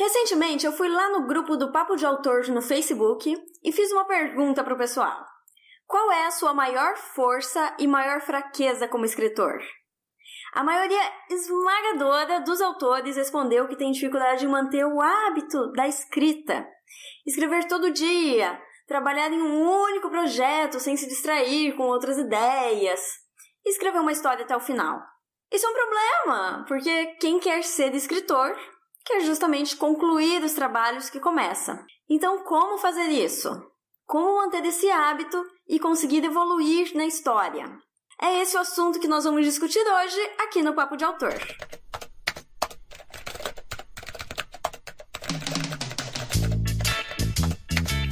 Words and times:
Recentemente 0.00 0.64
eu 0.64 0.72
fui 0.72 0.88
lá 0.88 1.10
no 1.10 1.26
grupo 1.26 1.58
do 1.58 1.70
Papo 1.70 1.94
de 1.94 2.06
Autor 2.06 2.48
no 2.48 2.62
Facebook 2.62 3.36
e 3.62 3.70
fiz 3.70 3.92
uma 3.92 4.06
pergunta 4.06 4.64
para 4.64 4.72
o 4.72 4.78
pessoal. 4.78 5.26
Qual 5.86 6.10
é 6.10 6.24
a 6.24 6.30
sua 6.30 6.54
maior 6.54 6.96
força 6.96 7.76
e 7.78 7.86
maior 7.86 8.22
fraqueza 8.22 8.88
como 8.88 9.04
escritor? 9.04 9.60
A 10.54 10.64
maioria 10.64 11.02
esmagadora 11.28 12.40
dos 12.40 12.62
autores 12.62 13.16
respondeu 13.16 13.68
que 13.68 13.76
tem 13.76 13.92
dificuldade 13.92 14.46
em 14.46 14.48
manter 14.48 14.86
o 14.86 15.02
hábito 15.02 15.70
da 15.72 15.86
escrita. 15.86 16.66
Escrever 17.26 17.68
todo 17.68 17.92
dia, 17.92 18.58
trabalhar 18.86 19.30
em 19.30 19.42
um 19.42 19.70
único 19.70 20.08
projeto 20.08 20.80
sem 20.80 20.96
se 20.96 21.06
distrair 21.06 21.76
com 21.76 21.82
outras 21.82 22.16
ideias, 22.16 23.02
escrever 23.66 24.00
uma 24.00 24.12
história 24.12 24.46
até 24.46 24.56
o 24.56 24.60
final. 24.60 24.98
Isso 25.52 25.66
é 25.66 25.68
um 25.68 25.74
problema, 25.74 26.64
porque 26.66 27.06
quem 27.20 27.38
quer 27.38 27.62
ser 27.64 27.94
escritor 27.94 28.56
quer 29.04 29.20
justamente 29.22 29.76
concluir 29.76 30.42
os 30.42 30.52
trabalhos 30.52 31.10
que 31.10 31.20
começa. 31.20 31.84
Então, 32.08 32.42
como 32.44 32.78
fazer 32.78 33.08
isso? 33.08 33.50
Como 34.06 34.36
manter 34.36 34.64
esse 34.64 34.90
hábito 34.90 35.42
e 35.68 35.78
conseguir 35.78 36.24
evoluir 36.24 36.92
na 36.94 37.06
história? 37.06 37.70
É 38.20 38.40
esse 38.40 38.56
o 38.56 38.60
assunto 38.60 38.98
que 38.98 39.08
nós 39.08 39.24
vamos 39.24 39.44
discutir 39.44 39.80
hoje 39.80 40.20
aqui 40.40 40.62
no 40.62 40.74
Papo 40.74 40.96
de 40.96 41.04
Autor. 41.04 41.38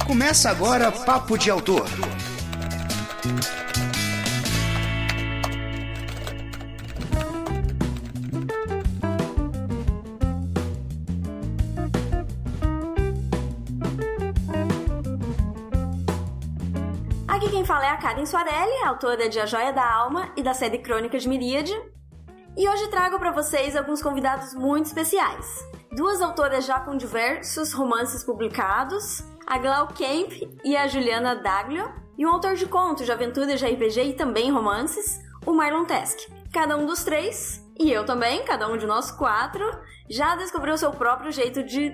Começa 0.07 0.49
agora 0.49 0.91
Papo 0.91 1.37
de 1.37 1.51
Autor. 1.51 1.85
Karen 18.09 18.25
Soarelli, 18.25 18.83
autora 18.85 19.29
de 19.29 19.39
A 19.39 19.45
Joia 19.45 19.71
da 19.71 19.87
Alma 19.87 20.31
e 20.35 20.41
da 20.41 20.51
série 20.51 20.79
Crônicas 20.79 21.21
de 21.21 21.29
Miríade. 21.29 21.79
E 22.57 22.67
hoje 22.67 22.87
trago 22.87 23.19
para 23.19 23.31
vocês 23.31 23.75
alguns 23.75 24.01
convidados 24.01 24.55
muito 24.55 24.87
especiais. 24.87 25.45
Duas 25.91 26.19
autoras 26.19 26.65
já 26.65 26.79
com 26.79 26.97
diversos 26.97 27.71
romances 27.71 28.23
publicados, 28.23 29.21
a 29.45 29.59
Glau 29.59 29.89
Kemp 29.89 30.31
e 30.63 30.75
a 30.75 30.87
Juliana 30.87 31.35
Daglio, 31.35 31.87
e 32.17 32.25
um 32.25 32.31
autor 32.31 32.55
de 32.55 32.65
contos, 32.65 33.05
de 33.05 33.11
aventuras, 33.11 33.59
de 33.59 33.67
RPG 33.67 34.01
e 34.01 34.13
também 34.13 34.51
romances, 34.51 35.21
o 35.45 35.53
Marlon 35.53 35.85
Tesk. 35.85 36.17
Cada 36.51 36.77
um 36.77 36.87
dos 36.87 37.03
três, 37.03 37.63
e 37.79 37.91
eu 37.91 38.07
também, 38.07 38.43
cada 38.43 38.67
um 38.67 38.75
de 38.75 38.87
nós 38.87 39.11
quatro, 39.11 39.63
já 40.09 40.35
descobriu 40.35 40.75
seu 40.79 40.89
próprio 40.89 41.31
jeito 41.31 41.61
de 41.61 41.91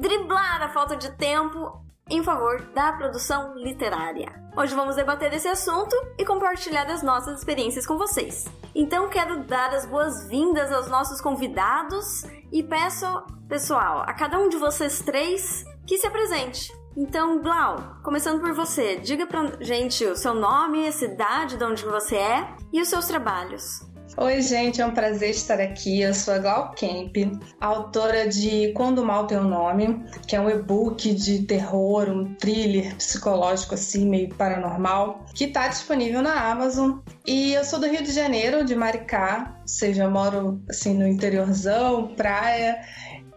driblar 0.00 0.60
a 0.60 0.70
falta 0.70 0.96
de 0.96 1.12
tempo 1.12 1.80
em 2.12 2.22
favor 2.22 2.60
da 2.74 2.92
produção 2.92 3.54
literária. 3.56 4.28
Hoje 4.54 4.74
vamos 4.74 4.96
debater 4.96 5.32
esse 5.32 5.48
assunto 5.48 5.96
e 6.18 6.26
compartilhar 6.26 6.86
as 6.90 7.02
nossas 7.02 7.38
experiências 7.38 7.86
com 7.86 7.96
vocês. 7.96 8.44
Então 8.74 9.08
quero 9.08 9.44
dar 9.44 9.70
as 9.70 9.86
boas-vindas 9.86 10.70
aos 10.70 10.88
nossos 10.88 11.22
convidados 11.22 12.24
e 12.52 12.62
peço, 12.62 13.06
pessoal, 13.48 14.02
a 14.02 14.12
cada 14.12 14.38
um 14.38 14.50
de 14.50 14.58
vocês 14.58 15.00
três 15.00 15.64
que 15.86 15.96
se 15.96 16.06
apresente. 16.06 16.70
Então, 16.94 17.40
Blau, 17.40 17.96
começando 18.02 18.42
por 18.42 18.52
você, 18.52 18.96
diga 18.96 19.26
pra 19.26 19.56
gente 19.62 20.04
o 20.04 20.14
seu 20.14 20.34
nome, 20.34 20.86
a 20.86 20.92
cidade 20.92 21.56
de 21.56 21.64
onde 21.64 21.82
você 21.86 22.16
é 22.16 22.54
e 22.70 22.82
os 22.82 22.88
seus 22.88 23.06
trabalhos. 23.06 23.90
Oi, 24.14 24.42
gente, 24.42 24.78
é 24.78 24.84
um 24.84 24.90
prazer 24.90 25.30
estar 25.30 25.58
aqui. 25.58 26.02
Eu 26.02 26.12
sou 26.12 26.34
a 26.34 26.38
Glau 26.38 26.72
Kemp, 26.72 27.16
autora 27.58 28.28
de 28.28 28.70
Quando 28.74 28.98
o 28.98 29.06
Mal 29.06 29.26
Tem 29.26 29.38
um 29.38 29.48
Nome, 29.48 30.04
que 30.26 30.36
é 30.36 30.40
um 30.40 30.50
e-book 30.50 31.14
de 31.14 31.44
terror, 31.44 32.10
um 32.10 32.34
thriller 32.34 32.94
psicológico 32.96 33.72
assim, 33.72 34.06
meio 34.06 34.28
paranormal, 34.34 35.24
que 35.34 35.44
está 35.44 35.66
disponível 35.66 36.20
na 36.20 36.50
Amazon. 36.50 36.98
E 37.26 37.54
eu 37.54 37.64
sou 37.64 37.80
do 37.80 37.86
Rio 37.86 38.02
de 38.02 38.12
Janeiro, 38.12 38.66
de 38.66 38.76
Maricá, 38.76 39.56
ou 39.62 39.68
seja, 39.68 40.04
eu 40.04 40.10
moro 40.10 40.62
assim 40.68 40.92
no 40.92 41.08
interiorzão, 41.08 42.08
praia. 42.08 42.82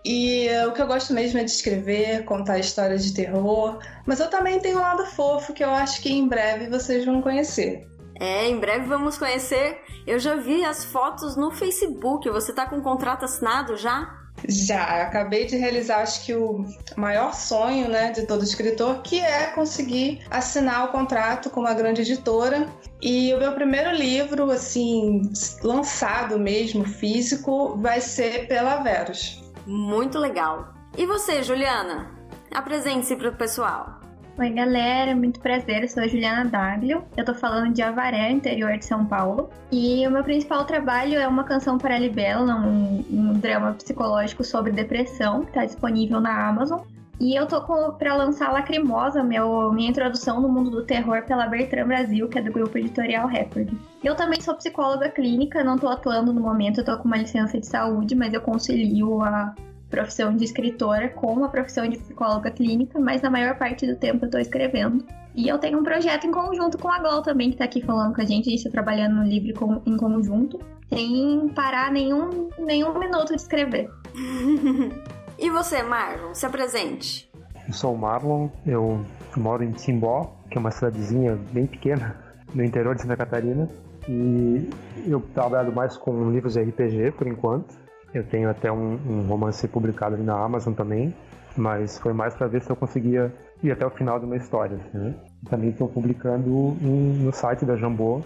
E 0.03 0.50
o 0.68 0.74
que 0.74 0.81
eu 0.81 0.88
gosto 0.88 1.13
mesmo 1.13 1.40
é 1.40 1.46
de 1.46 1.52
escrever, 1.52 2.25
contar 2.25 2.59
histórias 2.59 3.06
de 3.06 3.13
terror, 3.13 3.80
mas 4.06 4.19
eu 4.19 4.30
também 4.30 4.59
tenho 4.59 4.78
um 4.78 4.81
lado 4.81 5.06
fofo 5.06 5.53
que 5.53 5.63
eu 5.63 5.69
acho 5.69 6.02
que 6.02 6.12
em 6.12 6.28
breve 6.28 6.68
vocês 6.68 7.06
vão 7.06 7.22
conhecer. 7.22 7.88
É, 8.20 8.48
em 8.48 8.59
breve 8.59 8.86
vamos 8.86 9.18
conhecer. 9.18 9.81
Eu 10.06 10.20
já 10.20 10.36
vi 10.36 10.64
as 10.64 10.86
fotos 10.86 11.36
no 11.36 11.52
Facebook. 11.52 12.30
Você 12.30 12.53
tá 12.53 12.66
com 12.66 12.78
o 12.78 12.81
contrato 12.81 13.26
assinado 13.26 13.76
já? 13.76 14.26
Já, 14.48 15.02
acabei 15.02 15.46
de 15.46 15.56
realizar, 15.56 16.02
acho 16.02 16.25
que 16.25 16.36
o 16.36 16.66
maior 16.96 17.34
sonho, 17.34 17.88
né, 17.88 18.12
de 18.12 18.28
todo 18.28 18.44
escritor, 18.44 19.02
que 19.02 19.20
é 19.20 19.48
conseguir 19.48 20.22
assinar 20.30 20.86
o 20.86 20.92
contrato 20.92 21.50
com 21.50 21.62
uma 21.62 21.74
grande 21.74 22.02
editora. 22.02 22.68
E 23.02 23.34
o 23.34 23.40
meu 23.40 23.54
primeiro 23.54 23.92
livro, 23.92 24.52
assim, 24.52 25.22
lançado 25.64 26.38
mesmo, 26.38 26.86
físico, 26.86 27.78
vai 27.78 28.02
ser 28.02 28.48
pela 28.48 28.78
Verus. 28.78 29.44
Muito 29.66 30.20
legal. 30.20 30.74
E 30.98 31.06
você, 31.06 31.42
Juliana? 31.42 32.12
Apresente-se 32.54 33.16
para 33.16 33.30
o 33.30 33.36
pessoal. 33.36 34.05
Oi, 34.38 34.50
galera, 34.50 35.16
muito 35.16 35.40
prazer. 35.40 35.84
Eu 35.84 35.88
sou 35.88 36.03
a 36.03 36.07
Juliana 36.07 36.44
Daglio. 36.44 37.06
Eu 37.16 37.23
tô 37.23 37.34
falando 37.34 37.73
de 37.73 37.81
Avaré, 37.81 38.29
interior 38.29 38.78
de 38.78 38.84
São 38.84 39.06
Paulo. 39.06 39.50
E 39.72 40.06
o 40.06 40.12
meu 40.12 40.25
principal 40.25 40.66
trabalho 40.66 41.18
é 41.18 41.25
uma 41.25 41.46
canção 41.46 41.78
para 41.78 41.97
Libela, 41.97 42.53
um, 42.53 43.06
um 43.09 43.34
drama 43.40 43.72
psicológico 43.72 44.44
sobre 44.44 44.74
depressão, 44.74 45.45
que 45.45 45.53
tá 45.53 45.63
disponível 45.63 46.19
na 46.19 46.50
Amazon. 46.50 46.81
E 47.18 47.34
eu 47.34 47.47
tô 47.47 47.62
para 47.94 48.13
lançar 48.13 48.51
Lacrimosa, 48.51 49.24
meu, 49.24 49.72
minha 49.72 49.90
introdução 49.90 50.41
no 50.41 50.50
mundo 50.50 50.69
do 50.69 50.84
terror 50.84 51.24
pela 51.24 51.47
Bertrand 51.47 51.88
Brasil, 51.88 52.28
que 52.28 52.38
é 52.38 52.41
do 52.41 52.51
grupo 52.51 52.78
editorial 52.78 53.29
Record. 53.29 53.72
Eu 54.03 54.16
também 54.16 54.41
sou 54.41 54.53
psicóloga 54.56 55.07
clínica, 55.07 55.63
não 55.63 55.78
tô 55.78 55.88
atuando 55.88 56.34
no 56.34 56.41
momento, 56.41 56.81
eu 56.81 56.85
tô 56.85 56.97
com 56.97 57.06
uma 57.06 57.16
licença 57.16 57.57
de 57.57 57.68
saúde, 57.68 58.13
mas 58.16 58.34
eu 58.34 58.41
concilio 58.41 59.22
a 59.22 59.56
profissão 59.90 60.35
de 60.35 60.44
escritora 60.44 61.09
com 61.09 61.44
a 61.44 61.50
profissão 61.50 61.88
de 61.88 61.97
psicóloga 61.97 62.51
clínica, 62.51 63.00
mas 63.00 63.22
na 63.22 63.29
maior 63.29 63.57
parte 63.57 63.85
do 63.85 63.96
tempo 63.96 64.25
eu 64.25 64.29
tô 64.29 64.38
escrevendo. 64.38 65.06
E 65.35 65.50
eu 65.50 65.59
tenho 65.59 65.79
um 65.79 65.84
projeto 65.84 66.25
em 66.25 66.31
conjunto 66.31 66.78
com 66.78 66.90
a 66.90 67.00
Gol 67.00 67.22
também, 67.22 67.51
que 67.51 67.57
tá 67.57 67.66
aqui 67.66 67.81
falando 67.81 68.16
com 68.16 68.22
a 68.22 68.25
gente, 68.25 68.47
a 68.47 68.51
gente 68.51 68.63
tá 68.63 68.69
trabalhando 68.69 69.16
no 69.16 69.24
livro 69.24 69.81
em 69.85 69.97
conjunto, 69.97 70.59
sem 70.90 71.50
parar 71.50 71.91
nenhum, 71.91 72.50
nenhum 72.57 72.97
minuto 72.97 73.35
de 73.35 73.41
escrever. 73.41 73.90
e 75.38 75.50
você, 75.50 75.84
Marlon, 75.84 76.34
se 76.34 76.45
apresente. 76.45 77.29
Eu 77.68 77.74
sou 77.74 77.94
o 77.94 77.97
Marlon, 77.97 78.47
eu 78.66 79.06
moro 79.35 79.63
em 79.63 79.72
Timbó, 79.72 80.38
que 80.50 80.57
é 80.57 80.59
uma 80.59 80.72
cidadezinha 80.72 81.38
bem 81.51 81.66
pequena, 81.66 82.16
no 82.53 82.63
interior 82.63 82.95
de 82.95 83.01
Santa 83.01 83.18
Catarina, 83.18 83.68
e 84.07 84.69
eu 85.06 85.19
trabalho 85.34 85.74
mais 85.74 85.97
com 85.97 86.31
livros 86.31 86.53
de 86.53 86.62
RPG 86.62 87.12
por 87.18 87.28
enquanto. 87.28 87.75
Eu 88.16 88.24
tenho 88.24 88.50
até 88.50 88.72
um, 88.72 88.94
um 89.06 89.28
romance 89.28 89.68
publicado 89.68 90.16
ali 90.16 90.24
na 90.24 90.42
Amazon 90.42 90.74
também, 90.74 91.14
mas 91.58 92.00
foi 92.00 92.14
mais 92.14 92.34
para 92.34 92.48
ver 92.48 92.64
se 92.64 92.70
eu 92.70 92.76
conseguia 92.76 93.30
ir 93.62 93.72
até 93.74 93.86
o 93.86 93.90
final 93.90 94.18
de 94.18 94.26
uma 94.26 94.38
história. 94.38 94.80
Né? 94.94 95.14
Também 95.50 95.72
estou 95.72 95.90
publicando 95.90 96.50
um, 96.50 97.25
no 97.25 97.34
site 97.34 97.66
da 97.66 97.75
Jambô 97.75 98.22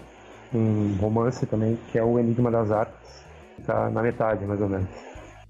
um 0.54 0.96
romance 1.00 1.44
também 1.44 1.76
que 1.90 1.98
é 1.98 2.04
o 2.04 2.20
Enigma 2.20 2.52
das 2.52 2.70
Artes, 2.70 3.24
está 3.58 3.90
na 3.90 4.00
metade 4.00 4.44
mais 4.44 4.60
ou 4.60 4.68
menos. 4.68 4.88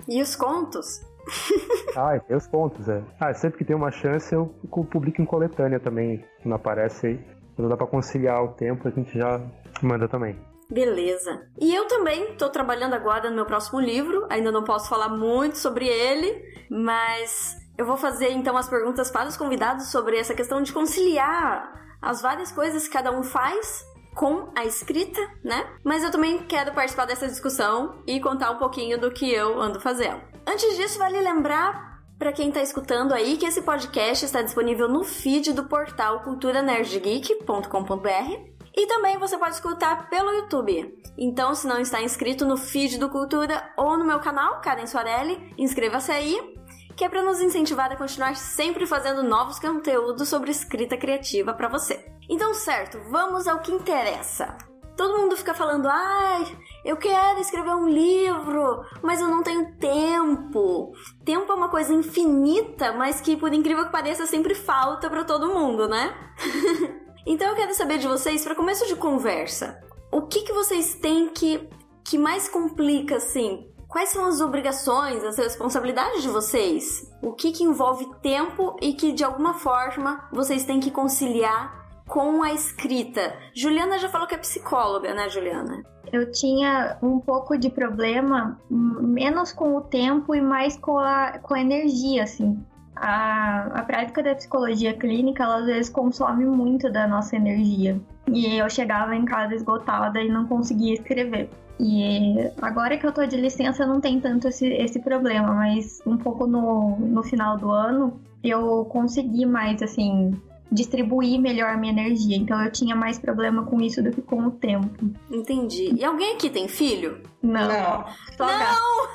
E 0.09 0.23
os 0.23 0.35
contos? 0.35 1.03
ah, 1.95 2.19
tem 2.19 2.35
os 2.35 2.47
contos, 2.47 2.89
é. 2.89 3.03
Ah, 3.21 3.35
sempre 3.35 3.59
que 3.59 3.65
tem 3.65 3.77
uma 3.77 3.91
chance 3.91 4.35
eu 4.35 4.47
publico 4.91 5.21
em 5.21 5.27
coletânea 5.27 5.79
também, 5.79 6.25
não 6.45 6.57
aparece 6.57 7.09
aí. 7.09 7.21
Quando 7.55 7.69
dá 7.69 7.77
para 7.77 7.87
conciliar 7.87 8.43
o 8.43 8.49
tempo, 8.49 8.89
a 8.89 8.91
gente 8.91 9.19
já 9.19 9.39
manda 9.83 10.09
também. 10.09 10.35
Beleza. 10.71 11.49
E 11.61 11.75
eu 11.75 11.89
também 11.89 12.33
estou 12.33 12.49
trabalhando 12.49 12.95
agora 12.95 13.29
no 13.29 13.37
meu 13.37 13.47
próximo 13.47 13.81
livro. 13.81 14.27
Ainda 14.31 14.53
não 14.53 14.63
posso 14.63 14.89
falar 14.89 15.09
muito 15.09 15.59
sobre 15.59 15.89
ele, 15.89 16.45
mas 16.71 17.57
eu 17.77 17.85
vou 17.85 17.97
fazer 17.97 18.31
então 18.31 18.57
as 18.57 18.69
perguntas 18.69 19.11
para 19.11 19.29
os 19.29 19.37
convidados 19.37 19.91
sobre 19.91 20.17
essa 20.17 20.35
questão 20.35 20.63
de 20.63 20.73
conciliar 20.73 21.81
as 22.01 22.23
várias 22.23 22.53
coisas 22.53 22.87
que 22.87 22.93
cada 22.93 23.11
um 23.11 23.23
faz 23.23 23.85
com 24.15 24.53
a 24.57 24.65
escrita, 24.65 25.21
né? 25.45 25.69
Mas 25.85 26.05
eu 26.05 26.11
também 26.11 26.39
quero 26.45 26.73
participar 26.73 27.07
dessa 27.07 27.27
discussão 27.27 28.03
e 28.07 28.21
contar 28.21 28.53
um 28.53 28.59
pouquinho 28.59 29.01
do 29.01 29.11
que 29.11 29.33
eu 29.33 29.61
ando 29.61 29.81
fazendo. 29.81 30.21
Antes 30.47 30.77
disso, 30.77 30.99
vale 30.99 31.21
lembrar 31.21 32.01
para 32.19 32.33
quem 32.33 32.49
está 32.49 32.61
escutando 32.61 33.15
aí 33.15 33.37
que 33.37 33.47
esse 33.47 33.63
podcast 33.63 34.25
está 34.25 34.43
disponível 34.43 34.89
no 34.89 35.03
feed 35.03 35.53
do 35.53 35.65
portal 35.65 36.23
culturanerdgeek.com.br 36.23 38.50
e 38.75 38.87
também 38.87 39.19
você 39.19 39.37
pode 39.37 39.55
escutar 39.55 40.09
pelo 40.09 40.31
YouTube. 40.31 40.99
Então, 41.19 41.55
se 41.55 41.67
não 41.67 41.81
está 41.81 42.01
inscrito 42.01 42.45
no 42.45 42.57
feed 42.57 42.99
do 42.99 43.09
Cultura 43.09 43.73
ou 43.77 43.99
no 43.99 44.05
meu 44.05 44.21
canal, 44.21 44.61
Karen 44.61 44.87
Soarelli, 44.87 45.55
inscreva-se 45.59 46.13
aí, 46.13 46.57
que 46.97 47.05
é 47.05 47.09
para 47.09 47.23
nos 47.23 47.41
incentivar 47.41 47.91
a 47.91 47.97
continuar 47.97 48.37
sempre 48.37 48.87
fazendo 48.87 49.23
novos 49.23 49.59
conteúdos 49.59 50.29
sobre 50.29 50.51
escrita 50.51 50.97
criativa 50.97 51.53
para 51.53 51.69
você. 51.69 52.05
Então, 52.29 52.55
certo, 52.55 53.01
vamos 53.11 53.49
ao 53.49 53.61
que 53.61 53.73
interessa. 53.73 54.57
todo 54.97 55.19
mundo 55.19 55.37
fica 55.37 55.55
falando, 55.55 55.89
ai, 55.89 56.59
eu 56.85 56.97
quero 56.97 57.41
escrever 57.41 57.75
um 57.75 57.89
livro, 57.89 58.85
mas 59.03 59.21
eu 59.21 59.29
não 59.29 59.43
tenho 59.43 59.75
tempo. 59.77 60.93
Tempo 61.25 61.51
é 61.51 61.55
uma 61.55 61.71
coisa 61.71 61.93
infinita, 61.93 62.93
mas 62.93 63.21
que, 63.21 63.37
por 63.37 63.53
incrível 63.53 63.87
que 63.87 63.93
pareça, 63.93 64.27
sempre 64.27 64.55
falta 64.55 65.09
para 65.09 65.25
todo 65.25 65.55
mundo, 65.55 65.89
né? 65.89 66.15
então 67.27 67.49
eu 67.49 67.57
quero 67.57 67.75
saber 67.75 67.99
de 67.99 68.09
vocês, 68.09 68.45
para 68.45 68.55
começo 68.55 68.87
de 68.87 68.97
conversa, 68.97 69.81
o 70.13 70.23
que, 70.23 70.43
que 70.43 70.53
vocês 70.53 70.95
têm 70.95 71.29
que, 71.29 71.69
que 72.05 72.19
mais 72.19 72.49
complica, 72.49 73.17
assim? 73.17 73.67
Quais 73.89 74.11
são 74.11 74.25
as 74.25 74.41
obrigações, 74.41 75.25
as 75.25 75.37
responsabilidades 75.37 76.23
de 76.23 76.29
vocês? 76.29 77.11
O 77.23 77.33
que, 77.33 77.53
que 77.53 77.65
envolve 77.65 78.07
tempo 78.23 78.77
e 78.81 78.93
que, 78.93 79.13
de 79.13 79.25
alguma 79.25 79.55
forma, 79.55 80.29
vocês 80.33 80.65
têm 80.65 80.79
que 80.79 80.91
conciliar 80.91 82.03
com 82.07 82.43
a 82.43 82.53
escrita? 82.53 83.37
Juliana 83.55 83.99
já 83.99 84.09
falou 84.09 84.29
que 84.29 84.35
é 84.35 84.39
psicóloga, 84.39 85.13
né, 85.13 85.29
Juliana? 85.29 85.83
eu 86.13 86.31
tinha 86.31 86.99
um 87.03 87.21
pouco 87.21 87.57
de 87.57 87.71
problema, 87.71 88.61
menos 88.69 89.53
com 89.53 89.77
o 89.77 89.81
tempo 89.81 90.35
e 90.35 90.41
mais 90.41 90.77
com 90.77 90.99
a, 90.99 91.39
com 91.39 91.55
a 91.55 91.61
energia, 91.61 92.25
assim. 92.25 92.59
A, 93.03 93.81
a 93.81 93.83
prática 93.83 94.23
da 94.23 94.35
psicologia 94.35 94.93
clínica, 94.93 95.43
ela 95.43 95.61
às 95.61 95.67
vezes 95.67 95.89
consome 95.89 96.45
muito 96.45 96.93
da 96.93 97.09
nossa 97.09 97.35
energia. 97.35 97.99
E 98.29 98.59
eu 98.59 98.69
chegava 98.69 99.17
em 99.17 99.25
casa 99.25 99.55
esgotada 99.55 100.21
e 100.21 100.29
não 100.29 100.47
conseguia 100.47 100.93
escrever. 100.93 101.49
E 101.81 102.37
agora 102.61 102.99
que 102.99 103.07
eu 103.07 103.13
tô 103.13 103.25
de 103.25 103.37
licença 103.37 103.87
não 103.87 104.03
tem 104.03 104.21
tanto 104.21 104.49
esse, 104.49 104.67
esse 104.67 105.01
problema, 105.01 105.51
mas 105.55 106.03
um 106.07 106.19
pouco 106.19 106.47
no, 106.47 106.99
no 106.99 107.23
final 107.23 107.57
do 107.57 107.71
ano 107.71 108.21
eu 108.45 108.85
consegui 108.85 109.47
mais, 109.47 109.83
assim, 109.83 110.39
distribuir 110.71 111.41
melhor 111.41 111.71
a 111.71 111.77
minha 111.77 111.93
energia. 111.93 112.37
Então 112.37 112.63
eu 112.63 112.71
tinha 112.71 112.95
mais 112.95 113.19
problema 113.19 113.65
com 113.65 113.81
isso 113.81 114.03
do 114.03 114.11
que 114.11 114.23
com 114.23 114.47
o 114.47 114.51
tempo. 114.51 115.11
Entendi. 115.31 115.95
E 115.95 116.05
alguém 116.05 116.35
aqui 116.35 116.49
tem 116.51 116.69
filho? 116.69 117.23
Não. 117.43 117.69
Não. 117.69 118.05
Só 118.37 118.47
Não! 118.47 119.11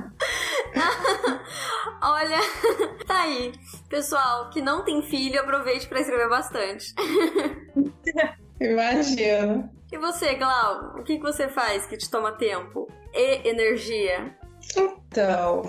Olha, 2.02 2.38
tá 3.06 3.22
aí. 3.22 3.52
Pessoal 3.88 4.50
que 4.50 4.60
não 4.60 4.84
tem 4.84 5.02
filho, 5.02 5.40
aproveite 5.40 5.88
para 5.88 6.00
escrever 6.00 6.28
bastante. 6.28 6.94
Imagina. 8.60 9.70
E 9.92 9.98
você, 9.98 10.34
Glau, 10.34 10.98
o 10.98 11.02
que, 11.02 11.16
que 11.16 11.22
você 11.22 11.48
faz 11.48 11.86
que 11.86 11.96
te 11.96 12.08
toma 12.08 12.32
tempo 12.32 12.88
e 13.12 13.48
energia? 13.48 14.36
Então, 14.76 15.62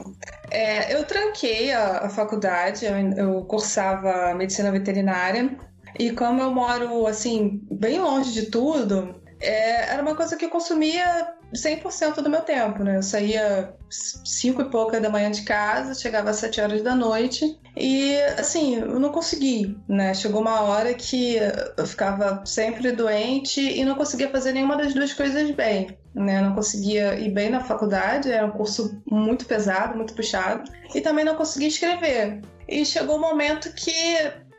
é, 0.51 0.94
eu 0.94 1.06
tranquei 1.06 1.71
a, 1.71 2.06
a 2.06 2.09
faculdade, 2.09 2.86
eu, 2.86 2.94
eu, 3.15 3.45
cursava 3.45 4.33
medicina 4.36 4.71
veterinária. 4.71 5.57
E 5.98 6.12
como 6.12 6.42
eu 6.42 6.51
moro 6.51 7.07
assim 7.07 7.62
bem 7.71 8.00
longe 8.00 8.33
de 8.33 8.48
tudo, 8.48 9.21
é, 9.39 9.94
era 9.94 10.01
uma 10.01 10.15
coisa 10.15 10.36
que 10.36 10.48
consumia 10.50 11.33
100% 11.56 12.21
do 12.21 12.30
meu 12.30 12.42
tempo, 12.42 12.83
né? 12.83 12.98
Eu 12.98 13.03
saía 13.03 13.74
cinco 13.89 14.62
e 14.62 14.69
pouca 14.69 15.00
da 15.00 15.09
manhã 15.09 15.30
de 15.30 15.44
casa, 15.44 15.94
chegava 15.94 16.30
às 16.30 16.38
sete 16.38 16.62
horas 16.62 16.81
da 16.81 16.95
noite 16.95 17.59
e, 17.75 18.15
assim, 18.38 18.75
eu 18.75 19.00
não 19.00 19.12
consegui, 19.12 19.77
né? 19.88 20.13
Chegou 20.13 20.42
uma 20.42 20.62
hora 20.62 20.94
que 20.94 21.38
eu 21.77 21.86
ficava 21.86 22.42
sempre 22.45 22.92
doente 22.92 23.62
e 23.62 23.83
não 23.83 23.95
conseguia 23.95 24.30
fazer 24.30 24.53
nenhuma 24.53 24.77
das 24.77 24.94
duas 24.94 25.13
coisas 25.13 25.51
bem, 25.51 25.98
né? 26.15 26.39
Eu 26.39 26.44
não 26.44 26.56
conseguia 26.56 27.19
ir 27.19 27.31
bem 27.31 27.50
na 27.50 27.63
faculdade, 27.63 28.31
era 28.31 28.45
um 28.45 28.51
curso 28.51 29.01
muito 29.09 29.45
pesado, 29.45 29.98
muito 29.98 30.13
puxado, 30.13 30.71
e 30.95 31.01
também 31.01 31.25
não 31.25 31.36
conseguia 31.36 31.68
escrever. 31.68 32.42
E 32.68 32.86
chegou 32.86 33.18
um 33.18 33.21
momento 33.21 33.74
que 33.74 33.94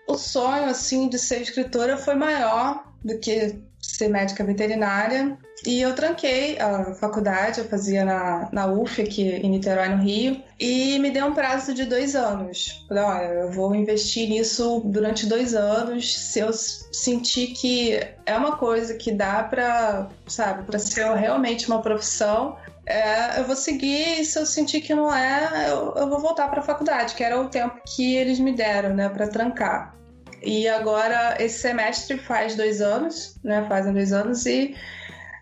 o 0.06 0.16
sonho, 0.16 0.66
assim, 0.66 1.08
de 1.08 1.18
ser 1.18 1.40
escritora 1.40 1.96
foi 1.96 2.14
maior 2.14 2.84
do 3.04 3.18
que 3.18 3.58
ser 3.82 4.08
médica 4.08 4.44
veterinária. 4.44 5.36
E 5.66 5.80
eu 5.80 5.94
tranquei 5.94 6.58
a 6.58 6.94
faculdade, 6.94 7.60
eu 7.60 7.68
fazia 7.68 8.04
na, 8.04 8.48
na 8.50 8.66
UF, 8.66 9.00
aqui 9.00 9.22
em 9.22 9.50
Niterói, 9.50 9.88
no 9.88 10.02
Rio, 10.02 10.42
e 10.58 10.98
me 10.98 11.10
deu 11.10 11.26
um 11.26 11.34
prazo 11.34 11.72
de 11.72 11.84
dois 11.84 12.16
anos. 12.16 12.84
Falei, 12.88 13.02
olha, 13.02 13.26
eu 13.26 13.50
vou 13.50 13.74
investir 13.74 14.28
nisso 14.28 14.82
durante 14.84 15.26
dois 15.26 15.54
anos. 15.54 16.16
Se 16.16 16.40
eu 16.40 16.52
sentir 16.52 17.48
que 17.48 18.00
é 18.26 18.36
uma 18.36 18.56
coisa 18.56 18.94
que 18.94 19.12
dá 19.12 19.44
para, 19.44 20.08
sabe, 20.26 20.64
para 20.64 20.78
ser 20.80 21.06
realmente 21.14 21.68
uma 21.68 21.80
profissão, 21.80 22.56
é, 22.84 23.38
eu 23.38 23.44
vou 23.44 23.54
seguir 23.54 24.20
e 24.20 24.24
se 24.24 24.38
eu 24.38 24.44
sentir 24.44 24.80
que 24.80 24.94
não 24.94 25.14
é, 25.14 25.70
eu, 25.70 25.94
eu 25.94 26.08
vou 26.08 26.18
voltar 26.18 26.48
para 26.48 26.60
a 26.60 26.64
faculdade, 26.64 27.14
que 27.14 27.22
era 27.22 27.40
o 27.40 27.48
tempo 27.48 27.80
que 27.94 28.16
eles 28.16 28.40
me 28.40 28.52
deram, 28.52 28.94
né, 28.94 29.08
para 29.08 29.28
trancar. 29.28 29.94
E 30.42 30.68
agora, 30.68 31.36
esse 31.40 31.60
semestre 31.60 32.18
faz 32.18 32.56
dois 32.56 32.80
anos, 32.80 33.38
né? 33.44 33.64
Fazem 33.68 33.92
dois 33.92 34.12
anos 34.12 34.44
e 34.46 34.76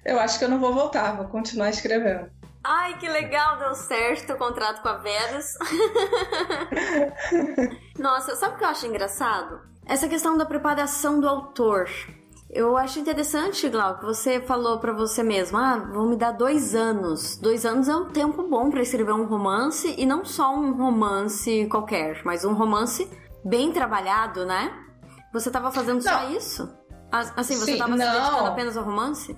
eu 0.04 0.18
acho 0.20 0.38
que 0.38 0.44
eu 0.44 0.48
não 0.48 0.58
vou 0.58 0.74
voltar, 0.74 1.16
vou 1.16 1.26
continuar 1.26 1.70
escrevendo. 1.70 2.30
Ai, 2.62 2.98
que 2.98 3.08
legal, 3.08 3.58
deu 3.58 3.74
certo 3.74 4.34
o 4.34 4.36
contrato 4.36 4.82
com 4.82 4.88
a 4.88 4.98
Veras. 4.98 5.54
Nossa, 7.98 8.36
sabe 8.36 8.54
o 8.54 8.58
que 8.58 8.64
eu 8.64 8.68
acho 8.68 8.86
engraçado? 8.86 9.60
Essa 9.86 10.08
questão 10.08 10.36
da 10.36 10.44
preparação 10.44 11.18
do 11.18 11.28
autor. 11.28 11.88
Eu 12.50 12.76
acho 12.76 12.98
interessante, 12.98 13.68
Glau, 13.68 13.98
que 13.98 14.04
você 14.04 14.40
falou 14.40 14.78
para 14.78 14.92
você 14.92 15.22
mesmo, 15.22 15.56
ah, 15.56 15.78
vou 15.78 16.06
me 16.06 16.16
dar 16.16 16.32
dois 16.32 16.74
anos. 16.74 17.36
Dois 17.36 17.64
anos 17.64 17.88
é 17.88 17.94
um 17.94 18.08
tempo 18.08 18.42
bom 18.42 18.70
para 18.70 18.82
escrever 18.82 19.12
um 19.12 19.24
romance, 19.24 19.94
e 19.96 20.04
não 20.04 20.24
só 20.24 20.54
um 20.54 20.72
romance 20.76 21.66
qualquer, 21.70 22.20
mas 22.24 22.44
um 22.44 22.52
romance 22.52 23.08
bem 23.44 23.72
trabalhado, 23.72 24.44
né? 24.44 24.70
Você 25.32 25.48
estava 25.48 25.70
fazendo 25.70 26.02
não. 26.02 26.12
só 26.12 26.30
isso? 26.30 26.74
Assim, 27.10 27.56
você 27.56 27.72
estava 27.72 27.92
se 27.92 27.98
dedicando 27.98 28.46
apenas 28.46 28.76
ao 28.76 28.84
romance? 28.84 29.36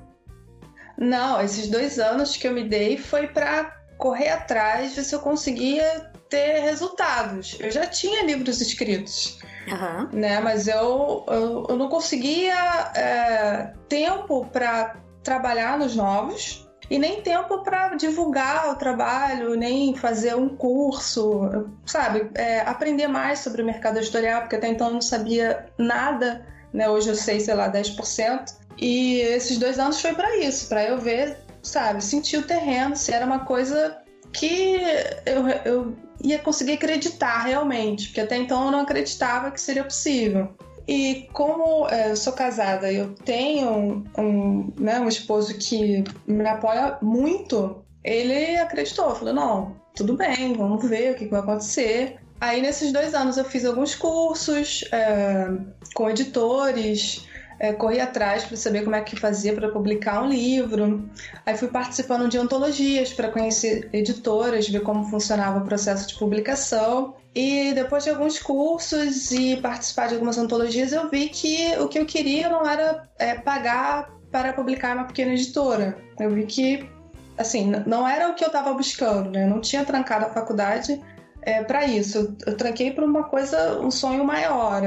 Não, 0.99 1.41
esses 1.41 1.69
dois 1.69 1.99
anos 1.99 2.37
que 2.37 2.47
eu 2.47 2.53
me 2.53 2.69
dei 2.69 2.97
foi 2.97 3.27
para 3.27 3.75
correr 3.99 4.29
atrás, 4.29 4.95
ver 4.95 5.05
se 5.05 5.15
eu 5.15 5.21
conseguia 5.21 6.11
ter 6.29 6.61
resultados. 6.61 7.57
Eu 7.61 7.71
já 7.71 7.87
tinha 7.87 8.25
livros 8.25 8.61
escritos, 8.61 9.39
uhum. 9.69 10.09
né? 10.13 10.41
Mas 10.41 10.69
eu, 10.69 11.25
eu, 11.29 11.67
eu 11.69 11.77
não 11.77 11.89
conseguia 11.89 12.55
é, 12.95 13.73
tempo 13.89 14.47
para 14.47 14.97
trabalhar 15.23 15.79
nos 15.79 15.95
novos 15.97 16.62
e 16.93 16.99
nem 16.99 17.23
tempo 17.23 17.63
para 17.63 17.95
divulgar 17.95 18.69
o 18.69 18.77
trabalho, 18.77 19.55
nem 19.57 19.97
fazer 19.97 20.37
um 20.37 20.47
curso, 20.51 21.41
sabe? 21.87 22.31
É, 22.35 22.61
aprender 22.61 23.07
mais 23.09 23.39
sobre 23.39 23.63
o 23.63 23.65
mercado 23.65 23.97
editorial, 23.97 24.43
porque 24.43 24.57
até 24.57 24.69
então 24.69 24.89
eu 24.89 24.93
não 24.93 25.01
sabia 25.01 25.65
nada, 25.79 26.47
né? 26.71 26.91
Hoje 26.91 27.09
eu 27.09 27.15
sei, 27.15 27.41
sei 27.41 27.55
lá, 27.55 27.73
10%. 27.73 28.57
E 28.77 29.21
esses 29.21 29.57
dois 29.57 29.79
anos 29.79 30.03
foi 30.03 30.13
para 30.13 30.37
isso, 30.37 30.69
para 30.69 30.85
eu 30.85 30.99
ver, 30.99 31.39
sabe, 31.63 32.05
sentir 32.05 32.37
o 32.37 32.43
terreno, 32.43 32.95
se 32.95 33.11
era 33.11 33.25
uma 33.25 33.39
coisa 33.47 33.97
que 34.31 34.79
eu, 35.25 35.49
eu 35.65 35.97
ia 36.23 36.39
conseguir 36.41 36.73
acreditar 36.73 37.45
realmente, 37.45 38.09
porque 38.09 38.21
até 38.21 38.37
então 38.37 38.67
eu 38.67 38.71
não 38.71 38.81
acreditava 38.81 39.51
que 39.51 39.63
seria 39.63 39.85
possível. 39.85 40.55
E 40.87 41.29
como 41.33 41.89
é, 41.89 42.11
eu 42.11 42.17
sou 42.17 42.33
casada 42.33 42.93
eu 42.93 43.15
tenho 43.15 43.71
um, 43.71 44.05
um, 44.19 44.73
né, 44.79 44.99
um 45.01 45.09
esposo 45.09 45.57
que 45.59 46.03
me 46.27 46.47
apoia 46.47 46.99
muito, 47.01 47.85
ele 48.03 48.57
acreditou, 48.57 49.15
falou: 49.15 49.35
não, 49.35 49.77
tudo 49.95 50.17
bem, 50.17 50.55
vamos 50.55 50.89
ver 50.89 51.13
o 51.13 51.15
que 51.15 51.27
vai 51.27 51.41
acontecer. 51.41 52.19
Aí 52.41 52.61
nesses 52.61 52.93
dois 52.93 53.15
anos 53.15 53.37
eu 53.37 53.45
fiz 53.45 53.65
alguns 53.65 53.95
cursos 53.95 54.85
é, 54.91 55.49
com 55.95 56.11
editores, 56.11 57.25
é, 57.63 57.73
corri 57.73 58.01
atrás 58.01 58.45
para 58.45 58.57
saber 58.57 58.83
como 58.83 58.97
é 58.97 59.01
que 59.01 59.15
fazia 59.15 59.55
para 59.55 59.69
publicar 59.69 60.21
um 60.25 60.29
livro. 60.29 61.09
Aí 61.47 61.57
fui 61.57 61.69
participando 61.69 62.29
de 62.29 62.37
antologias 62.37 63.13
para 63.13 63.29
conhecer 63.29 63.89
editoras, 63.93 64.69
ver 64.69 64.81
como 64.81 65.05
funcionava 65.05 65.61
o 65.61 65.65
processo 65.65 66.09
de 66.09 66.19
publicação. 66.19 67.15
E 67.33 67.73
depois 67.73 68.03
de 68.03 68.11
alguns 68.11 68.41
cursos 68.41 69.31
e 69.31 69.57
participar 69.59 70.09
de 70.09 70.15
algumas 70.15 70.37
antologias, 70.37 70.93
eu 70.93 71.09
vi 71.09 71.29
que 71.29 71.73
o 71.79 71.87
que 71.87 72.01
eu 72.01 72.05
queria 72.05 72.49
não 72.49 72.69
era 72.69 73.09
é, 73.17 73.37
pagar 73.37 74.11
para 74.33 74.53
publicar 74.53 74.97
uma 74.97 75.05
pequena 75.05 75.33
editora. 75.33 75.97
Eu 76.19 76.31
vi 76.31 76.47
que, 76.47 76.91
assim, 77.39 77.73
não 77.87 78.07
era 78.09 78.29
o 78.29 78.35
que 78.35 78.43
eu 78.43 78.49
estava 78.49 78.75
buscando, 78.75 79.31
né? 79.31 79.45
Eu 79.45 79.51
não 79.51 79.61
tinha 79.61 79.85
trancado 79.85 80.27
a 80.27 80.31
faculdade 80.31 81.01
é, 81.43 81.63
para 81.63 81.85
isso. 81.85 82.37
Eu 82.47 82.57
tranquei 82.57 82.93
para 82.93 83.05
uma 83.05 83.25
coisa, 83.25 83.81
um 83.81 83.91
sonho 83.91 84.25
maior. 84.25 84.83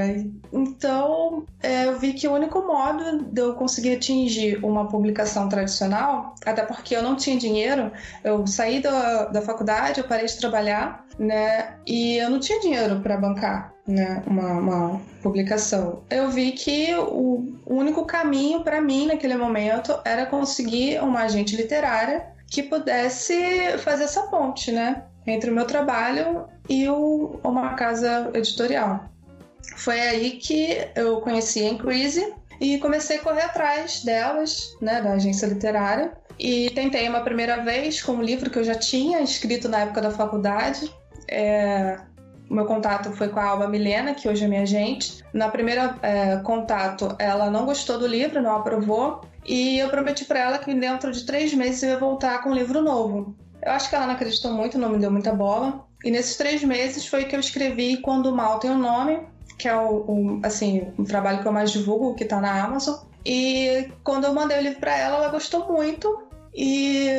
Então, 0.51 1.45
é, 1.61 1.85
eu 1.85 1.99
vi 1.99 2.13
que 2.13 2.27
o 2.27 2.33
único 2.33 2.65
modo 2.65 3.25
de 3.25 3.41
eu 3.41 3.53
conseguir 3.55 3.95
atingir 3.95 4.63
uma 4.63 4.87
publicação 4.87 5.49
tradicional, 5.49 6.33
até 6.45 6.63
porque 6.63 6.95
eu 6.95 7.03
não 7.03 7.15
tinha 7.15 7.37
dinheiro, 7.37 7.91
eu 8.23 8.47
saí 8.47 8.81
da, 8.81 9.25
da 9.25 9.41
faculdade, 9.41 9.99
eu 9.99 10.07
parei 10.07 10.25
de 10.25 10.37
trabalhar, 10.37 11.05
né? 11.19 11.75
E 11.85 12.17
eu 12.17 12.29
não 12.29 12.39
tinha 12.39 12.59
dinheiro 12.59 12.99
para 13.01 13.17
bancar. 13.17 13.73
Né, 13.87 14.23
uma, 14.25 14.53
uma, 14.53 15.01
publicação. 15.21 16.01
Eu 16.09 16.31
vi 16.31 16.53
que 16.53 16.95
o 16.95 17.53
único 17.67 18.03
caminho 18.03 18.63
para 18.63 18.81
mim 18.81 19.05
naquele 19.05 19.35
momento 19.35 19.95
era 20.03 20.25
conseguir 20.25 20.99
uma 21.03 21.19
agente 21.19 21.55
literária 21.55 22.33
que 22.49 22.63
pudesse 22.63 23.77
fazer 23.77 24.05
essa 24.05 24.23
ponte, 24.23 24.71
né? 24.71 25.03
Entre 25.25 25.49
o 25.49 25.53
meu 25.53 25.65
trabalho 25.65 26.45
e 26.69 26.87
o, 26.87 27.39
uma 27.43 27.73
casa 27.73 28.29
editorial. 28.33 29.09
Foi 29.77 29.99
aí 29.99 30.31
que 30.31 30.87
eu 30.95 31.19
conheci 31.21 31.63
a 31.63 31.69
Increase 31.69 32.33
e 32.61 32.77
comecei 32.77 33.17
a 33.17 33.21
correr 33.21 33.41
atrás 33.41 34.03
delas, 34.03 34.75
né, 34.81 35.01
da 35.01 35.13
agência 35.13 35.47
literária. 35.47 36.13
E 36.37 36.69
tentei 36.71 37.07
uma 37.07 37.21
primeira 37.21 37.63
vez 37.63 38.01
com 38.01 38.13
um 38.13 38.21
livro 38.21 38.49
que 38.49 38.59
eu 38.59 38.63
já 38.63 38.75
tinha 38.75 39.21
escrito 39.21 39.69
na 39.69 39.79
época 39.79 40.01
da 40.01 40.11
faculdade. 40.11 40.93
É, 41.27 41.97
meu 42.49 42.65
contato 42.65 43.11
foi 43.11 43.29
com 43.29 43.39
a 43.39 43.45
Alba 43.45 43.67
Milena, 43.67 44.13
que 44.13 44.27
hoje 44.27 44.43
é 44.43 44.47
minha 44.47 44.61
agente. 44.61 45.23
Na 45.33 45.49
primeira 45.49 45.97
é, 46.01 46.37
contato, 46.37 47.15
ela 47.17 47.49
não 47.49 47.65
gostou 47.65 47.97
do 47.97 48.05
livro, 48.05 48.41
não 48.41 48.55
aprovou. 48.55 49.21
E 49.45 49.79
eu 49.79 49.89
prometi 49.89 50.25
para 50.25 50.39
ela 50.39 50.57
que 50.57 50.73
dentro 50.73 51.11
de 51.11 51.25
três 51.25 51.53
meses 51.53 51.83
eu 51.83 51.89
ia 51.89 51.99
voltar 51.99 52.41
com 52.41 52.49
um 52.49 52.53
livro 52.53 52.81
novo. 52.81 53.35
Eu 53.65 53.71
acho 53.71 53.89
que 53.89 53.95
ela 53.95 54.05
não 54.05 54.13
acreditou 54.13 54.53
muito, 54.53 54.77
não 54.77 54.89
me 54.89 54.99
deu 54.99 55.11
muita 55.11 55.33
bola. 55.33 55.85
E 56.03 56.11
nesses 56.11 56.37
três 56.37 56.63
meses 56.63 57.07
foi 57.07 57.25
que 57.25 57.35
eu 57.35 57.39
escrevi 57.39 57.97
Quando 57.97 58.27
o 58.27 58.35
Mal 58.35 58.59
Tem 58.59 58.69
um 58.69 58.77
Nome, 58.77 59.19
que 59.57 59.67
é 59.67 59.75
o, 59.75 60.05
o 60.07 60.39
assim, 60.43 60.87
um 60.99 61.03
trabalho 61.03 61.41
que 61.41 61.47
eu 61.47 61.51
mais 61.51 61.71
divulgo, 61.71 62.13
que 62.13 62.23
está 62.23 62.39
na 62.39 62.63
Amazon. 62.63 62.95
E 63.25 63.89
quando 64.03 64.25
eu 64.25 64.33
mandei 64.33 64.59
o 64.59 64.61
livro 64.61 64.79
para 64.79 64.95
ela, 64.95 65.17
ela 65.17 65.29
gostou 65.29 65.67
muito. 65.67 66.29
E 66.53 67.09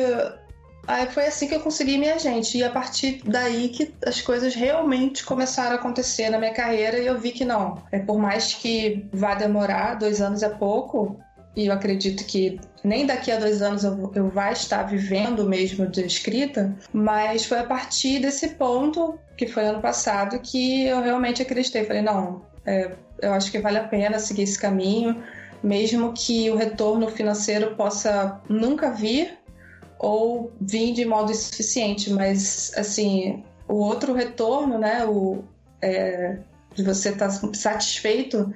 Aí 0.87 1.05
foi 1.07 1.25
assim 1.25 1.49
que 1.49 1.55
eu 1.55 1.59
consegui 1.59 1.97
minha 1.97 2.17
gente. 2.17 2.57
E 2.57 2.63
a 2.63 2.71
partir 2.71 3.21
daí 3.25 3.67
que 3.67 3.93
as 4.05 4.21
coisas 4.21 4.55
realmente 4.55 5.25
começaram 5.25 5.73
a 5.73 5.75
acontecer 5.75 6.29
na 6.29 6.39
minha 6.39 6.53
carreira 6.53 6.97
e 6.97 7.05
eu 7.05 7.19
vi 7.19 7.31
que 7.31 7.43
não. 7.43 7.83
É 7.91 7.99
por 7.99 8.17
mais 8.17 8.53
que 8.53 9.05
vá 9.11 9.35
demorar, 9.35 9.95
dois 9.95 10.21
anos 10.21 10.41
é 10.41 10.49
pouco, 10.49 11.19
e 11.57 11.65
eu 11.65 11.73
acredito 11.73 12.23
que 12.23 12.59
nem 12.83 13.07
daqui 13.07 13.31
a 13.31 13.39
dois 13.39 13.63
anos 13.63 13.83
eu, 13.83 14.11
eu 14.13 14.29
vá 14.29 14.51
estar 14.51 14.83
vivendo 14.83 15.43
mesmo 15.43 15.87
de 15.87 16.05
escrita, 16.05 16.77
mas 16.93 17.45
foi 17.45 17.57
a 17.57 17.63
partir 17.63 18.19
desse 18.19 18.49
ponto, 18.49 19.17
que 19.35 19.47
foi 19.47 19.65
ano 19.65 19.81
passado, 19.81 20.37
que 20.39 20.85
eu 20.85 21.01
realmente 21.01 21.41
acreditei. 21.41 21.83
Falei, 21.83 22.03
não, 22.03 22.43
é, 22.63 22.91
eu 23.19 23.33
acho 23.33 23.49
que 23.49 23.57
vale 23.57 23.79
a 23.79 23.83
pena 23.83 24.19
seguir 24.19 24.43
esse 24.43 24.59
caminho, 24.59 25.23
mesmo 25.63 26.13
que 26.13 26.47
o 26.51 26.55
retorno 26.55 27.09
financeiro 27.09 27.75
possa 27.75 28.39
nunca 28.47 28.91
vir, 28.91 29.35
ou 29.97 30.51
vir 30.61 30.93
de 30.93 31.05
modo 31.05 31.31
insuficiente, 31.31 32.13
mas 32.13 32.71
assim, 32.77 33.43
o 33.67 33.77
outro 33.77 34.13
retorno, 34.13 34.77
né, 34.77 35.03
o, 35.07 35.43
é, 35.81 36.37
de 36.75 36.83
você 36.83 37.09
estar 37.09 37.29
tá 37.29 37.49
satisfeito, 37.55 38.53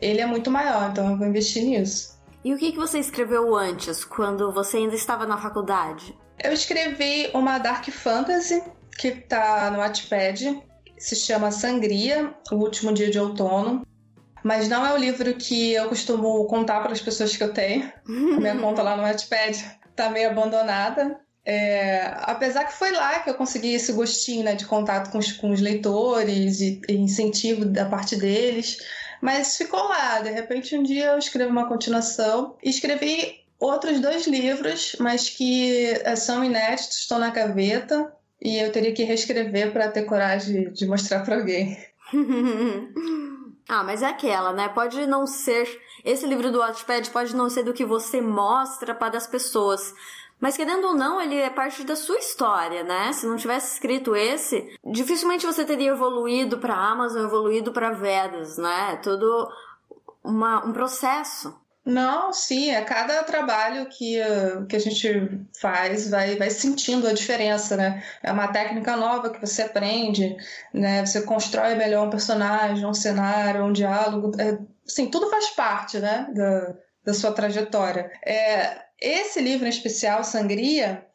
ele 0.00 0.22
é 0.22 0.26
muito 0.26 0.50
maior, 0.50 0.90
então 0.90 1.10
eu 1.10 1.18
vou 1.18 1.26
investir 1.26 1.62
nisso. 1.62 2.16
E 2.44 2.54
o 2.54 2.56
que, 2.56 2.72
que 2.72 2.78
você 2.78 2.98
escreveu 2.98 3.54
antes, 3.56 4.04
quando 4.04 4.52
você 4.52 4.78
ainda 4.78 4.94
estava 4.94 5.26
na 5.26 5.36
faculdade? 5.38 6.16
Eu 6.42 6.52
escrevi 6.52 7.30
uma 7.34 7.58
Dark 7.58 7.88
Fantasy, 7.90 8.62
que 8.96 9.08
está 9.08 9.70
no 9.70 9.78
Wattpad, 9.78 10.62
se 10.96 11.16
chama 11.16 11.50
Sangria, 11.50 12.34
O 12.50 12.56
Último 12.56 12.92
Dia 12.92 13.10
de 13.10 13.18
Outono. 13.18 13.86
Mas 14.42 14.68
não 14.68 14.86
é 14.86 14.92
o 14.92 14.96
livro 14.96 15.34
que 15.34 15.72
eu 15.72 15.88
costumo 15.88 16.44
contar 16.46 16.80
para 16.80 16.92
as 16.92 17.00
pessoas 17.00 17.36
que 17.36 17.42
eu 17.42 17.52
tenho. 17.52 17.92
A 18.06 18.40
minha 18.40 18.56
conta 18.60 18.82
lá 18.82 18.96
no 18.96 19.02
Wattpad 19.02 19.78
tá 19.96 20.08
meio 20.10 20.30
abandonada. 20.30 21.18
É, 21.44 22.14
apesar 22.22 22.64
que 22.64 22.74
foi 22.74 22.92
lá 22.92 23.20
que 23.20 23.30
eu 23.30 23.34
consegui 23.34 23.72
esse 23.72 23.92
gostinho 23.92 24.44
né, 24.44 24.54
de 24.54 24.66
contato 24.66 25.10
com 25.10 25.18
os, 25.18 25.32
com 25.32 25.50
os 25.50 25.60
leitores 25.60 26.60
e, 26.60 26.80
e, 26.88 26.94
incentivo 26.94 27.64
da 27.64 27.86
parte 27.86 28.16
deles, 28.16 28.78
mas 29.20 29.56
ficou 29.56 29.82
lá. 29.84 30.20
De 30.20 30.30
repente, 30.30 30.76
um 30.76 30.82
dia 30.82 31.12
eu 31.12 31.18
escrevi 31.18 31.50
uma 31.50 31.68
continuação 31.68 32.56
escrevi 32.62 33.40
outros 33.58 34.00
dois 34.00 34.26
livros, 34.26 34.96
mas 35.00 35.28
que 35.28 35.86
é, 36.04 36.14
são 36.16 36.44
inéditos, 36.44 36.98
estão 36.98 37.18
na 37.18 37.30
gaveta 37.30 38.12
e 38.40 38.56
eu 38.56 38.70
teria 38.70 38.92
que 38.92 39.02
reescrever 39.02 39.72
para 39.72 39.90
ter 39.90 40.04
coragem 40.04 40.72
de 40.72 40.86
mostrar 40.86 41.24
para 41.24 41.36
alguém. 41.36 41.76
ah, 43.68 43.82
mas 43.82 44.02
é 44.02 44.06
aquela, 44.06 44.52
né? 44.52 44.68
Pode 44.68 45.06
não 45.06 45.26
ser 45.26 45.66
esse 46.04 46.26
livro 46.26 46.50
do 46.52 46.58
Wattpad 46.58 47.10
pode 47.10 47.34
não 47.34 47.50
ser 47.50 47.64
do 47.64 47.74
que 47.74 47.84
você 47.84 48.20
mostra 48.20 48.94
para 48.94 49.16
as 49.16 49.26
pessoas, 49.26 49.92
mas 50.40 50.56
querendo 50.56 50.88
ou 50.88 50.94
não, 50.94 51.20
ele 51.20 51.36
é 51.36 51.50
parte 51.50 51.84
da 51.84 51.96
sua 51.96 52.18
história, 52.18 52.84
né? 52.84 53.12
Se 53.12 53.26
não 53.26 53.36
tivesse 53.36 53.74
escrito 53.74 54.14
esse, 54.14 54.76
dificilmente 54.84 55.46
você 55.46 55.64
teria 55.64 55.90
evoluído 55.90 56.58
para 56.58 56.74
Amazon, 56.74 57.24
evoluído 57.24 57.72
para 57.72 57.90
Vedas, 57.90 58.56
né? 58.56 58.92
É 58.92 58.96
tudo 58.96 59.48
uma, 60.22 60.64
um 60.64 60.72
processo. 60.72 61.54
Não, 61.84 62.34
sim, 62.34 62.70
é 62.70 62.82
cada 62.82 63.22
trabalho 63.24 63.86
que, 63.86 64.20
uh, 64.20 64.66
que 64.66 64.76
a 64.76 64.78
gente 64.78 65.40
faz 65.58 66.10
vai, 66.10 66.36
vai 66.36 66.50
sentindo 66.50 67.08
a 67.08 67.14
diferença, 67.14 67.78
né? 67.78 68.04
É 68.22 68.30
uma 68.30 68.48
técnica 68.48 68.94
nova 68.94 69.30
que 69.30 69.40
você 69.40 69.62
aprende, 69.62 70.36
né? 70.72 71.04
Você 71.04 71.22
constrói 71.22 71.74
melhor 71.76 72.06
um 72.06 72.10
personagem, 72.10 72.84
um 72.84 72.92
cenário, 72.92 73.64
um 73.64 73.72
diálogo. 73.72 74.32
É, 74.38 74.58
assim, 74.86 75.10
tudo 75.10 75.30
faz 75.30 75.48
parte, 75.50 75.98
né? 75.98 76.28
Da, 76.34 76.74
da 77.06 77.14
sua 77.14 77.32
trajetória. 77.32 78.12
É, 78.22 78.87
esse 79.00 79.40
livro 79.40 79.66
em 79.66 79.70
especial, 79.70 80.24
Sangria, 80.24 81.06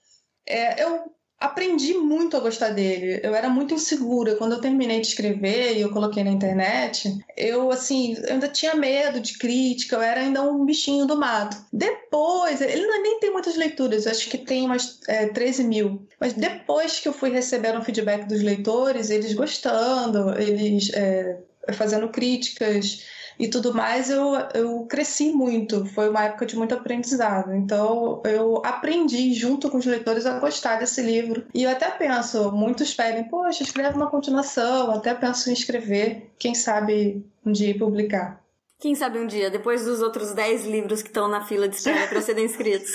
é, 0.45 0.83
eu 0.83 1.13
aprendi 1.43 1.93
muito 1.93 2.37
a 2.37 2.39
gostar 2.39 2.69
dele. 2.69 3.19
Eu 3.21 3.35
era 3.35 3.49
muito 3.49 3.73
insegura. 3.73 4.35
Quando 4.37 4.53
eu 4.53 4.61
terminei 4.61 5.01
de 5.01 5.07
escrever 5.07 5.75
e 5.75 5.81
eu 5.81 5.91
coloquei 5.91 6.23
na 6.23 6.31
internet, 6.31 7.13
eu, 7.35 7.69
assim, 7.69 8.15
eu 8.23 8.33
ainda 8.33 8.47
tinha 8.47 8.73
medo 8.75 9.19
de 9.19 9.37
crítica, 9.37 9.97
eu 9.97 10.01
era 10.01 10.21
ainda 10.21 10.41
um 10.41 10.65
bichinho 10.65 11.05
do 11.05 11.17
mato. 11.17 11.57
Depois, 11.71 12.61
ele 12.61 12.87
nem 12.99 13.19
tem 13.19 13.31
muitas 13.31 13.57
leituras, 13.57 14.07
acho 14.07 14.29
que 14.29 14.37
tem 14.37 14.65
umas 14.65 14.99
é, 15.07 15.27
13 15.27 15.65
mil. 15.65 16.07
Mas 16.17 16.31
depois 16.31 17.01
que 17.01 17.09
eu 17.09 17.13
fui 17.13 17.29
recebendo 17.29 17.79
o 17.79 17.83
feedback 17.83 18.25
dos 18.25 18.41
leitores, 18.41 19.09
eles 19.09 19.33
gostando, 19.33 20.39
eles 20.39 20.93
é, 20.93 21.39
fazendo 21.73 22.07
críticas 22.07 23.03
e 23.37 23.47
tudo 23.47 23.73
mais, 23.73 24.09
eu, 24.09 24.33
eu 24.53 24.85
cresci 24.85 25.31
muito. 25.31 25.85
Foi 25.87 26.09
uma 26.09 26.25
época 26.25 26.45
de 26.45 26.55
muito 26.55 26.73
aprendizado. 26.73 27.53
Então, 27.53 28.21
eu 28.25 28.61
aprendi 28.63 29.33
junto 29.33 29.69
com 29.69 29.77
os 29.77 29.85
leitores 29.85 30.25
a 30.25 30.39
gostar 30.39 30.77
desse 30.77 31.01
livro. 31.01 31.45
E 31.53 31.63
eu 31.63 31.69
até 31.69 31.89
penso, 31.91 32.51
muitos 32.51 32.93
pedem, 32.93 33.25
poxa, 33.25 33.63
escreve 33.63 33.95
uma 33.95 34.09
continuação. 34.09 34.91
Até 34.91 35.13
penso 35.13 35.49
em 35.49 35.53
escrever, 35.53 36.31
quem 36.37 36.53
sabe 36.53 37.25
um 37.45 37.51
dia 37.51 37.77
publicar. 37.77 38.41
Quem 38.79 38.95
sabe 38.95 39.17
um 39.17 39.27
dia, 39.27 39.49
depois 39.49 39.85
dos 39.85 40.01
outros 40.01 40.33
10 40.33 40.65
livros 40.65 41.01
que 41.01 41.07
estão 41.07 41.27
na 41.27 41.45
fila 41.45 41.69
de 41.69 41.75
espera 41.75 42.05
para 42.07 42.21
serem 42.21 42.45
escritos. 42.45 42.91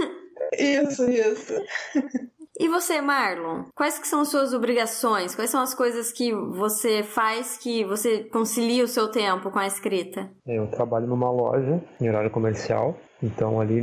isso, 0.58 1.08
isso. 1.08 1.54
E 2.60 2.68
você, 2.68 3.00
Marlon? 3.00 3.66
Quais 3.72 4.00
que 4.00 4.08
são 4.08 4.22
as 4.22 4.28
suas 4.28 4.52
obrigações? 4.52 5.32
Quais 5.32 5.48
são 5.48 5.60
as 5.60 5.74
coisas 5.74 6.10
que 6.10 6.32
você 6.32 7.04
faz 7.04 7.56
que 7.56 7.84
você 7.84 8.24
concilia 8.24 8.82
o 8.82 8.88
seu 8.88 9.08
tempo 9.08 9.48
com 9.48 9.60
a 9.60 9.66
escrita? 9.66 10.28
Eu 10.44 10.66
trabalho 10.66 11.06
numa 11.06 11.30
loja 11.30 11.80
em 12.00 12.08
horário 12.08 12.30
comercial, 12.32 12.96
então 13.22 13.60
ali 13.60 13.82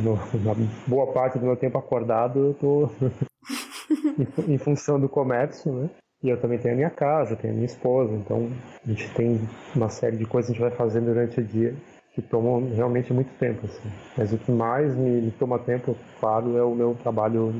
no, 0.00 0.16
na 0.44 0.54
boa 0.86 1.10
parte 1.14 1.38
do 1.38 1.46
meu 1.46 1.56
tempo 1.56 1.78
acordado 1.78 2.38
eu 2.38 2.54
tô 2.54 2.90
em 4.46 4.58
função 4.58 5.00
do 5.00 5.08
comércio, 5.08 5.72
né? 5.72 5.88
E 6.22 6.28
eu 6.28 6.38
também 6.38 6.58
tenho 6.58 6.74
a 6.74 6.76
minha 6.76 6.90
casa, 6.90 7.34
tenho 7.36 7.54
a 7.54 7.56
minha 7.56 7.66
esposa, 7.66 8.12
então 8.12 8.50
a 8.84 8.88
gente 8.88 9.08
tem 9.14 9.40
uma 9.74 9.88
série 9.88 10.18
de 10.18 10.26
coisas 10.26 10.50
que 10.50 10.62
a 10.62 10.66
gente 10.66 10.68
vai 10.68 10.78
fazendo 10.78 11.06
durante 11.06 11.40
o 11.40 11.42
dia 11.44 11.74
que 12.14 12.20
tomam 12.20 12.68
realmente 12.74 13.14
muito 13.14 13.32
tempo. 13.38 13.64
Assim. 13.64 13.88
Mas 14.18 14.30
o 14.30 14.36
que 14.36 14.52
mais 14.52 14.94
me, 14.94 15.22
me 15.22 15.30
toma 15.30 15.58
tempo, 15.58 15.96
claro, 16.20 16.58
é 16.58 16.62
o 16.62 16.74
meu 16.74 16.94
trabalho 17.02 17.54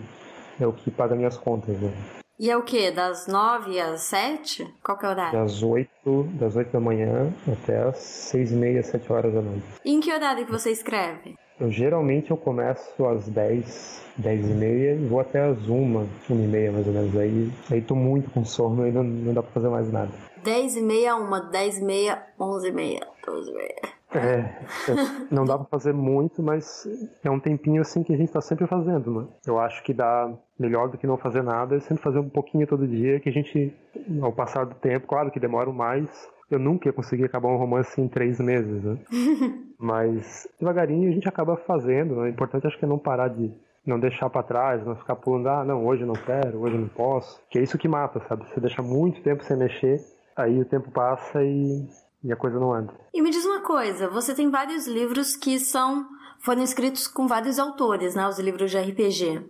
é 0.60 0.66
o 0.66 0.72
que 0.72 0.90
paga 0.90 1.14
minhas 1.14 1.36
contas, 1.36 1.78
né? 1.80 1.92
E 2.38 2.50
é 2.50 2.56
o 2.56 2.62
que? 2.62 2.90
Das 2.90 3.26
nove 3.26 3.78
às 3.78 4.00
sete? 4.02 4.66
Qual 4.82 4.96
que 4.96 5.04
é 5.04 5.08
o 5.08 5.12
horário? 5.12 5.38
Das 5.40 5.62
oito, 5.62 6.22
das 6.38 6.56
oito 6.56 6.72
da 6.72 6.80
manhã 6.80 7.30
até 7.52 7.82
as 7.82 7.98
seis 7.98 8.50
e 8.50 8.54
meia, 8.54 8.82
sete 8.82 9.12
horas 9.12 9.34
da 9.34 9.42
noite. 9.42 9.62
E 9.84 9.92
em 9.92 10.00
que 10.00 10.10
horário 10.10 10.46
que 10.46 10.52
você 10.52 10.70
escreve? 10.70 11.34
Eu 11.60 11.70
geralmente 11.70 12.30
eu 12.30 12.38
começo 12.38 13.04
às 13.04 13.28
dez, 13.28 14.02
dez 14.16 14.48
e 14.48 14.54
meia 14.54 14.94
e 14.94 15.06
vou 15.06 15.20
até 15.20 15.40
às 15.40 15.68
uma, 15.68 16.06
uma 16.30 16.42
e 16.42 16.46
meia 16.46 16.72
mais 16.72 16.86
ou 16.86 16.94
menos. 16.94 17.14
Aí, 17.14 17.52
aí 17.70 17.82
tô 17.82 17.94
muito 17.94 18.30
com 18.30 18.42
sono 18.42 18.88
e 18.88 18.90
não, 18.90 19.02
não 19.04 19.34
dá 19.34 19.42
pra 19.42 19.52
fazer 19.52 19.68
mais 19.68 19.92
nada. 19.92 20.10
Dez 20.42 20.74
e 20.74 20.80
meia, 20.80 21.16
uma, 21.16 21.40
dez 21.40 21.76
e 21.76 21.84
meia, 21.84 22.24
onze 22.40 22.68
e 22.68 22.72
meia, 22.72 23.06
doze 23.26 23.50
e 23.50 23.54
meia. 23.54 24.00
É, 24.12 24.64
não 25.30 25.44
dá 25.44 25.56
pra 25.56 25.66
fazer 25.66 25.92
muito, 25.92 26.42
mas 26.42 26.86
é 27.22 27.30
um 27.30 27.38
tempinho 27.38 27.80
assim 27.80 28.02
que 28.02 28.12
a 28.12 28.16
gente 28.16 28.32
tá 28.32 28.40
sempre 28.40 28.66
fazendo, 28.66 29.20
né? 29.20 29.28
Eu 29.46 29.58
acho 29.58 29.82
que 29.84 29.94
dá 29.94 30.32
melhor 30.58 30.88
do 30.88 30.98
que 30.98 31.06
não 31.06 31.16
fazer 31.16 31.42
nada, 31.42 31.76
é 31.76 31.80
sempre 31.80 32.02
fazer 32.02 32.18
um 32.18 32.28
pouquinho 32.28 32.66
todo 32.66 32.88
dia, 32.88 33.20
que 33.20 33.28
a 33.28 33.32
gente, 33.32 33.72
ao 34.20 34.32
passar 34.32 34.64
do 34.64 34.74
tempo, 34.74 35.06
claro 35.06 35.30
que 35.30 35.38
demora 35.38 35.70
mais, 35.72 36.08
eu 36.50 36.58
nunca 36.58 36.88
ia 36.88 36.92
conseguir 36.92 37.24
acabar 37.24 37.48
um 37.48 37.56
romance 37.56 38.00
em 38.00 38.08
três 38.08 38.40
meses, 38.40 38.82
né? 38.82 38.98
Mas 39.78 40.48
devagarinho 40.58 41.08
a 41.08 41.12
gente 41.12 41.28
acaba 41.28 41.56
fazendo, 41.56 42.16
né? 42.16 42.22
O 42.22 42.28
importante 42.28 42.66
acho 42.66 42.78
que 42.78 42.84
é 42.84 42.88
não 42.88 42.98
parar 42.98 43.28
de 43.28 43.52
não 43.86 43.98
deixar 43.98 44.28
para 44.28 44.42
trás, 44.42 44.84
não 44.84 44.94
ficar 44.96 45.16
pulando, 45.16 45.48
ah, 45.48 45.64
não, 45.64 45.86
hoje 45.86 46.02
eu 46.02 46.06
não 46.06 46.14
quero, 46.14 46.60
hoje 46.60 46.74
eu 46.74 46.80
não 46.80 46.88
posso. 46.88 47.40
Que 47.48 47.58
é 47.58 47.62
isso 47.62 47.78
que 47.78 47.88
mata, 47.88 48.20
sabe? 48.28 48.44
Você 48.48 48.60
deixa 48.60 48.82
muito 48.82 49.22
tempo 49.22 49.42
sem 49.44 49.56
mexer, 49.56 50.00
aí 50.36 50.60
o 50.60 50.64
tempo 50.64 50.90
passa 50.90 51.42
e 51.42 51.88
e 52.22 52.32
a 52.32 52.36
coisa 52.36 52.60
não 52.60 52.72
anda. 52.72 52.92
E 53.14 53.22
me 53.22 53.30
diz 53.30 53.44
coisa, 53.70 54.08
você 54.08 54.34
tem 54.34 54.50
vários 54.50 54.88
livros 54.88 55.36
que 55.36 55.56
são 55.60 56.04
foram 56.40 56.60
escritos 56.60 57.06
com 57.06 57.28
vários 57.28 57.56
autores, 57.56 58.16
né, 58.16 58.26
os 58.26 58.36
livros 58.40 58.68
de 58.68 58.76
RPG. 58.76 59.48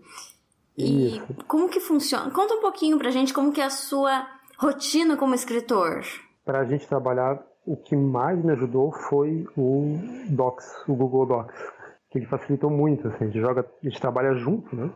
E 0.76 1.16
Isso. 1.16 1.26
como 1.48 1.70
que 1.70 1.80
funciona? 1.80 2.30
Conta 2.30 2.52
um 2.52 2.60
pouquinho 2.60 2.98
pra 2.98 3.10
gente 3.10 3.32
como 3.32 3.50
que 3.50 3.62
é 3.62 3.64
a 3.64 3.70
sua 3.70 4.26
rotina 4.58 5.16
como 5.16 5.34
escritor. 5.34 6.02
Pra 6.44 6.66
gente 6.66 6.86
trabalhar 6.86 7.42
o 7.64 7.74
que 7.78 7.96
mais 7.96 8.44
me 8.44 8.52
ajudou 8.52 8.92
foi 8.92 9.46
o 9.56 9.98
Docs, 10.28 10.66
o 10.86 10.94
Google 10.94 11.24
Docs, 11.24 11.56
que 12.10 12.18
ele 12.18 12.26
facilitou 12.26 12.68
muito, 12.68 13.08
assim, 13.08 13.24
a 13.24 13.26
gente 13.26 13.40
joga, 13.40 13.62
a 13.62 13.88
gente 13.88 14.00
trabalha 14.02 14.34
junto, 14.34 14.76
né? 14.76 14.90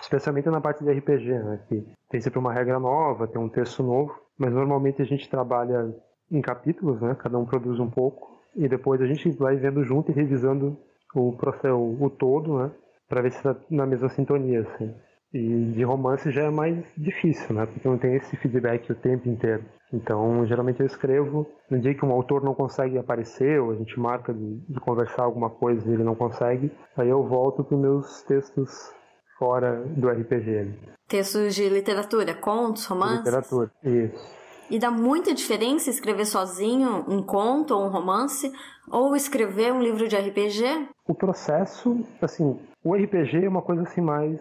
Especialmente 0.00 0.48
na 0.48 0.60
parte 0.60 0.84
de 0.84 0.92
RPG, 0.92 1.28
né? 1.28 1.60
Que 1.68 1.84
tem 2.08 2.20
sempre 2.20 2.38
uma 2.38 2.52
regra 2.52 2.78
nova, 2.78 3.26
tem 3.26 3.40
um 3.40 3.48
texto 3.48 3.82
novo, 3.82 4.14
mas 4.38 4.52
normalmente 4.52 5.02
a 5.02 5.04
gente 5.04 5.28
trabalha 5.28 5.92
em 6.30 6.40
capítulos, 6.40 7.00
né? 7.00 7.16
Cada 7.16 7.36
um 7.36 7.44
produz 7.44 7.80
um 7.80 7.90
pouco 7.90 8.29
e 8.54 8.68
depois 8.68 9.00
a 9.00 9.06
gente 9.06 9.30
vai 9.32 9.56
vendo 9.56 9.84
junto 9.84 10.10
e 10.10 10.14
revisando 10.14 10.76
o 11.14 11.32
processo, 11.32 11.76
o 11.76 12.10
todo, 12.10 12.58
né? 12.58 12.70
Para 13.08 13.22
ver 13.22 13.32
se 13.32 13.38
está 13.38 13.56
na 13.70 13.86
mesma 13.86 14.08
sintonia, 14.08 14.60
assim. 14.60 14.94
E 15.32 15.72
de 15.72 15.84
romance 15.84 16.30
já 16.30 16.42
é 16.42 16.50
mais 16.50 16.84
difícil, 16.96 17.54
né? 17.54 17.66
Porque 17.66 17.88
não 17.88 17.98
tem 17.98 18.14
esse 18.16 18.36
feedback 18.36 18.90
o 18.90 18.94
tempo 18.94 19.28
inteiro. 19.28 19.64
Então, 19.92 20.44
geralmente 20.46 20.80
eu 20.80 20.86
escrevo 20.86 21.46
no 21.68 21.78
dia 21.80 21.94
que 21.94 22.04
um 22.04 22.12
autor 22.12 22.42
não 22.42 22.54
consegue 22.54 22.98
aparecer, 22.98 23.60
ou 23.60 23.72
a 23.72 23.74
gente 23.74 23.98
marca 23.98 24.32
de, 24.32 24.56
de 24.68 24.80
conversar 24.80 25.24
alguma 25.24 25.50
coisa 25.50 25.88
e 25.88 25.94
ele 25.94 26.04
não 26.04 26.14
consegue, 26.14 26.70
aí 26.96 27.08
eu 27.08 27.24
volto 27.24 27.64
para 27.64 27.76
meus 27.76 28.22
textos 28.22 28.92
fora 29.38 29.82
do 29.84 30.08
RPG. 30.08 30.74
Textos 31.08 31.54
de 31.54 31.68
literatura, 31.68 32.34
contos, 32.34 32.86
romances? 32.86 33.24
Literatura, 33.24 33.70
isso. 33.82 34.39
E 34.70 34.78
dá 34.78 34.90
muita 34.90 35.34
diferença 35.34 35.90
escrever 35.90 36.24
sozinho 36.24 37.04
um 37.08 37.22
conto 37.22 37.74
ou 37.74 37.84
um 37.84 37.88
romance 37.88 38.52
ou 38.88 39.16
escrever 39.16 39.72
um 39.72 39.82
livro 39.82 40.06
de 40.06 40.16
RPG? 40.16 40.88
O 41.08 41.14
processo, 41.14 42.06
assim, 42.22 42.56
o 42.84 42.94
RPG 42.94 43.44
é 43.44 43.48
uma 43.48 43.62
coisa 43.62 43.82
assim 43.82 44.00
mais 44.00 44.40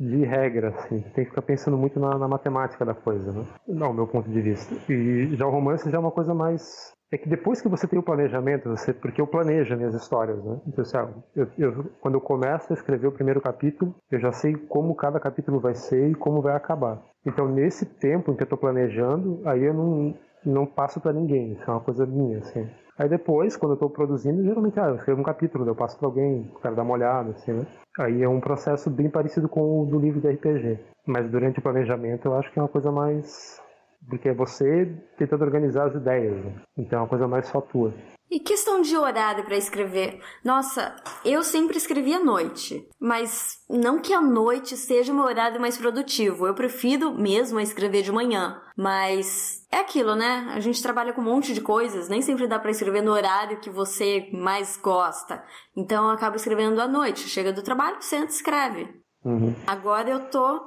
de 0.00 0.24
regra, 0.24 0.70
assim. 0.70 1.00
Tem 1.14 1.24
que 1.24 1.30
ficar 1.30 1.42
pensando 1.42 1.76
muito 1.76 2.00
na, 2.00 2.16
na, 2.16 2.26
matemática 2.26 2.84
da 2.84 2.94
coisa, 2.94 3.30
né? 3.30 3.44
Não, 3.66 3.92
meu 3.92 4.06
ponto 4.06 4.30
de 4.30 4.40
vista. 4.40 4.74
E 4.90 5.36
já 5.36 5.46
o 5.46 5.50
romance 5.50 5.90
já 5.90 5.98
é 5.98 6.00
uma 6.00 6.12
coisa 6.12 6.32
mais 6.34 6.92
é 7.10 7.16
que 7.16 7.28
depois 7.28 7.60
que 7.60 7.68
você 7.68 7.86
tem 7.86 7.98
o 7.98 8.02
planejamento, 8.02 8.68
você, 8.68 8.92
porque 8.92 9.20
eu 9.20 9.26
planejo 9.26 9.76
minhas 9.76 9.94
histórias, 9.94 10.42
né? 10.44 10.60
Então, 10.66 10.82
assim, 10.82 10.96
ah, 10.96 11.08
eu, 11.34 11.48
eu, 11.58 11.84
quando 12.00 12.14
eu 12.14 12.20
começo 12.20 12.72
a 12.72 12.74
escrever 12.74 13.06
o 13.06 13.12
primeiro 13.12 13.40
capítulo, 13.40 13.94
eu 14.10 14.20
já 14.20 14.30
sei 14.32 14.54
como 14.54 14.94
cada 14.94 15.18
capítulo 15.18 15.58
vai 15.58 15.74
ser 15.74 16.10
e 16.10 16.14
como 16.14 16.42
vai 16.42 16.54
acabar. 16.54 17.02
Então, 17.24 17.48
nesse 17.48 17.86
tempo 17.86 18.30
em 18.30 18.36
que 18.36 18.42
eu 18.42 18.46
estou 18.46 18.58
planejando, 18.58 19.40
aí 19.46 19.64
eu 19.64 19.72
não, 19.72 20.14
não 20.44 20.66
passo 20.66 21.00
para 21.00 21.12
ninguém, 21.12 21.52
isso 21.52 21.64
é 21.66 21.70
uma 21.70 21.80
coisa 21.80 22.04
minha, 22.04 22.38
assim. 22.38 22.68
Aí 22.98 23.08
depois, 23.08 23.56
quando 23.56 23.72
eu 23.72 23.74
estou 23.74 23.88
produzindo, 23.88 24.42
geralmente, 24.42 24.78
ah, 24.78 24.88
eu 24.88 24.96
escrevo 24.96 25.20
um 25.20 25.24
capítulo, 25.24 25.66
eu 25.66 25.74
passo 25.74 25.96
para 25.98 26.08
alguém, 26.08 26.50
o 26.54 26.58
cara 26.58 26.74
dá 26.74 26.82
uma 26.82 26.94
olhada, 26.94 27.30
assim, 27.30 27.52
né? 27.52 27.66
Aí 27.98 28.22
é 28.22 28.28
um 28.28 28.40
processo 28.40 28.90
bem 28.90 29.08
parecido 29.08 29.48
com 29.48 29.82
o 29.82 29.86
do 29.86 29.98
livro 29.98 30.20
de 30.20 30.28
RPG. 30.28 30.78
Mas 31.06 31.30
durante 31.30 31.58
o 31.58 31.62
planejamento, 31.62 32.26
eu 32.26 32.34
acho 32.34 32.52
que 32.52 32.58
é 32.58 32.62
uma 32.62 32.68
coisa 32.68 32.92
mais 32.92 33.60
porque 34.08 34.28
é 34.28 34.34
você 34.34 34.94
tentando 35.16 35.44
organizar 35.44 35.88
as 35.88 35.94
ideias. 35.94 36.44
Né? 36.44 36.54
Então 36.76 36.98
é 36.98 37.02
uma 37.02 37.08
coisa 37.08 37.26
mais 37.26 37.46
só 37.46 37.60
tua. 37.60 37.94
E 38.30 38.38
questão 38.38 38.82
de 38.82 38.94
horário 38.94 39.42
para 39.44 39.56
escrever? 39.56 40.20
Nossa, 40.44 40.94
eu 41.24 41.42
sempre 41.42 41.78
escrevi 41.78 42.12
à 42.12 42.22
noite, 42.22 42.86
mas 43.00 43.56
não 43.70 44.02
que 44.02 44.12
a 44.12 44.20
noite 44.20 44.76
seja 44.76 45.12
o 45.12 45.16
meu 45.16 45.24
horário 45.24 45.58
mais 45.58 45.78
produtivo. 45.78 46.46
Eu 46.46 46.54
prefiro 46.54 47.14
mesmo 47.14 47.58
escrever 47.58 48.02
de 48.02 48.12
manhã, 48.12 48.60
mas 48.76 49.66
é 49.72 49.78
aquilo, 49.78 50.14
né? 50.14 50.46
A 50.50 50.60
gente 50.60 50.82
trabalha 50.82 51.14
com 51.14 51.22
um 51.22 51.24
monte 51.24 51.54
de 51.54 51.62
coisas, 51.62 52.10
nem 52.10 52.20
sempre 52.20 52.46
dá 52.46 52.58
para 52.58 52.70
escrever 52.70 53.00
no 53.00 53.12
horário 53.12 53.60
que 53.60 53.70
você 53.70 54.28
mais 54.30 54.76
gosta. 54.76 55.42
Então 55.74 56.04
eu 56.04 56.10
acabo 56.10 56.36
escrevendo 56.36 56.82
à 56.82 56.86
noite. 56.86 57.28
Chega 57.30 57.50
do 57.50 57.62
trabalho, 57.62 57.96
senta 58.00 58.26
e 58.26 58.34
escreve. 58.34 58.94
Uhum. 59.24 59.54
Agora 59.66 60.10
eu 60.10 60.28
tô, 60.28 60.60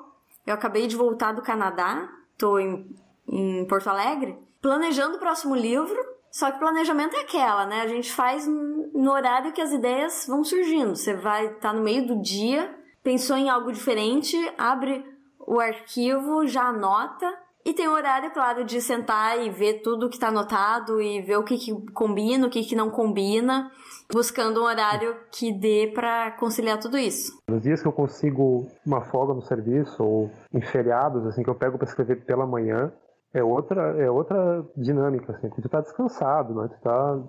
eu 0.47 0.53
acabei 0.55 0.87
de 0.87 0.95
voltar 0.95 1.31
do 1.31 1.43
Canadá, 1.43 2.09
tô 2.39 2.57
em 2.57 2.89
em 3.31 3.65
Porto 3.65 3.89
Alegre, 3.89 4.37
planejando 4.61 5.15
o 5.15 5.19
próximo 5.19 5.55
livro. 5.55 5.97
Só 6.29 6.51
que 6.51 6.59
planejamento 6.59 7.15
é 7.15 7.21
aquela, 7.21 7.65
né? 7.65 7.81
A 7.81 7.87
gente 7.87 8.11
faz 8.11 8.47
no 8.47 9.11
horário 9.11 9.51
que 9.51 9.61
as 9.61 9.71
ideias 9.71 10.25
vão 10.27 10.43
surgindo. 10.43 10.95
Você 10.95 11.13
vai 11.13 11.45
estar 11.45 11.59
tá 11.59 11.73
no 11.73 11.81
meio 11.81 12.05
do 12.07 12.21
dia, 12.21 12.73
pensou 13.03 13.35
em 13.35 13.49
algo 13.49 13.71
diferente, 13.71 14.37
abre 14.57 15.03
o 15.39 15.59
arquivo, 15.59 16.45
já 16.47 16.63
anota. 16.63 17.33
E 17.63 17.73
tem 17.73 17.87
o 17.87 17.93
horário, 17.93 18.31
claro, 18.31 18.63
de 18.65 18.81
sentar 18.81 19.39
e 19.39 19.49
ver 19.49 19.81
tudo 19.81 20.09
que 20.09 20.15
está 20.15 20.29
anotado 20.29 20.99
e 20.99 21.21
ver 21.21 21.37
o 21.37 21.43
que, 21.43 21.57
que 21.57 21.91
combina, 21.91 22.47
o 22.47 22.49
que, 22.49 22.63
que 22.63 22.75
não 22.75 22.89
combina, 22.89 23.69
buscando 24.11 24.61
um 24.61 24.63
horário 24.63 25.15
que 25.31 25.53
dê 25.53 25.91
para 25.93 26.31
conciliar 26.31 26.79
tudo 26.79 26.97
isso. 26.97 27.39
Nos 27.47 27.61
dias 27.61 27.79
que 27.79 27.87
eu 27.87 27.91
consigo 27.91 28.67
uma 28.83 29.01
folga 29.01 29.35
no 29.35 29.43
serviço 29.43 30.03
ou 30.03 30.31
em 30.51 30.61
feriados, 30.61 31.23
assim, 31.27 31.43
que 31.43 31.49
eu 31.49 31.55
pego 31.55 31.77
para 31.77 31.87
escrever 31.87 32.25
pela 32.25 32.47
manhã, 32.47 32.91
é 33.33 33.43
outra, 33.43 33.81
é 33.97 34.09
outra 34.09 34.65
dinâmica, 34.75 35.33
assim, 35.33 35.49
tu 35.49 35.69
tá 35.69 35.81
descansado, 35.81 36.53
né? 36.53 36.67
Tu 36.67 36.81
tá, 36.81 37.19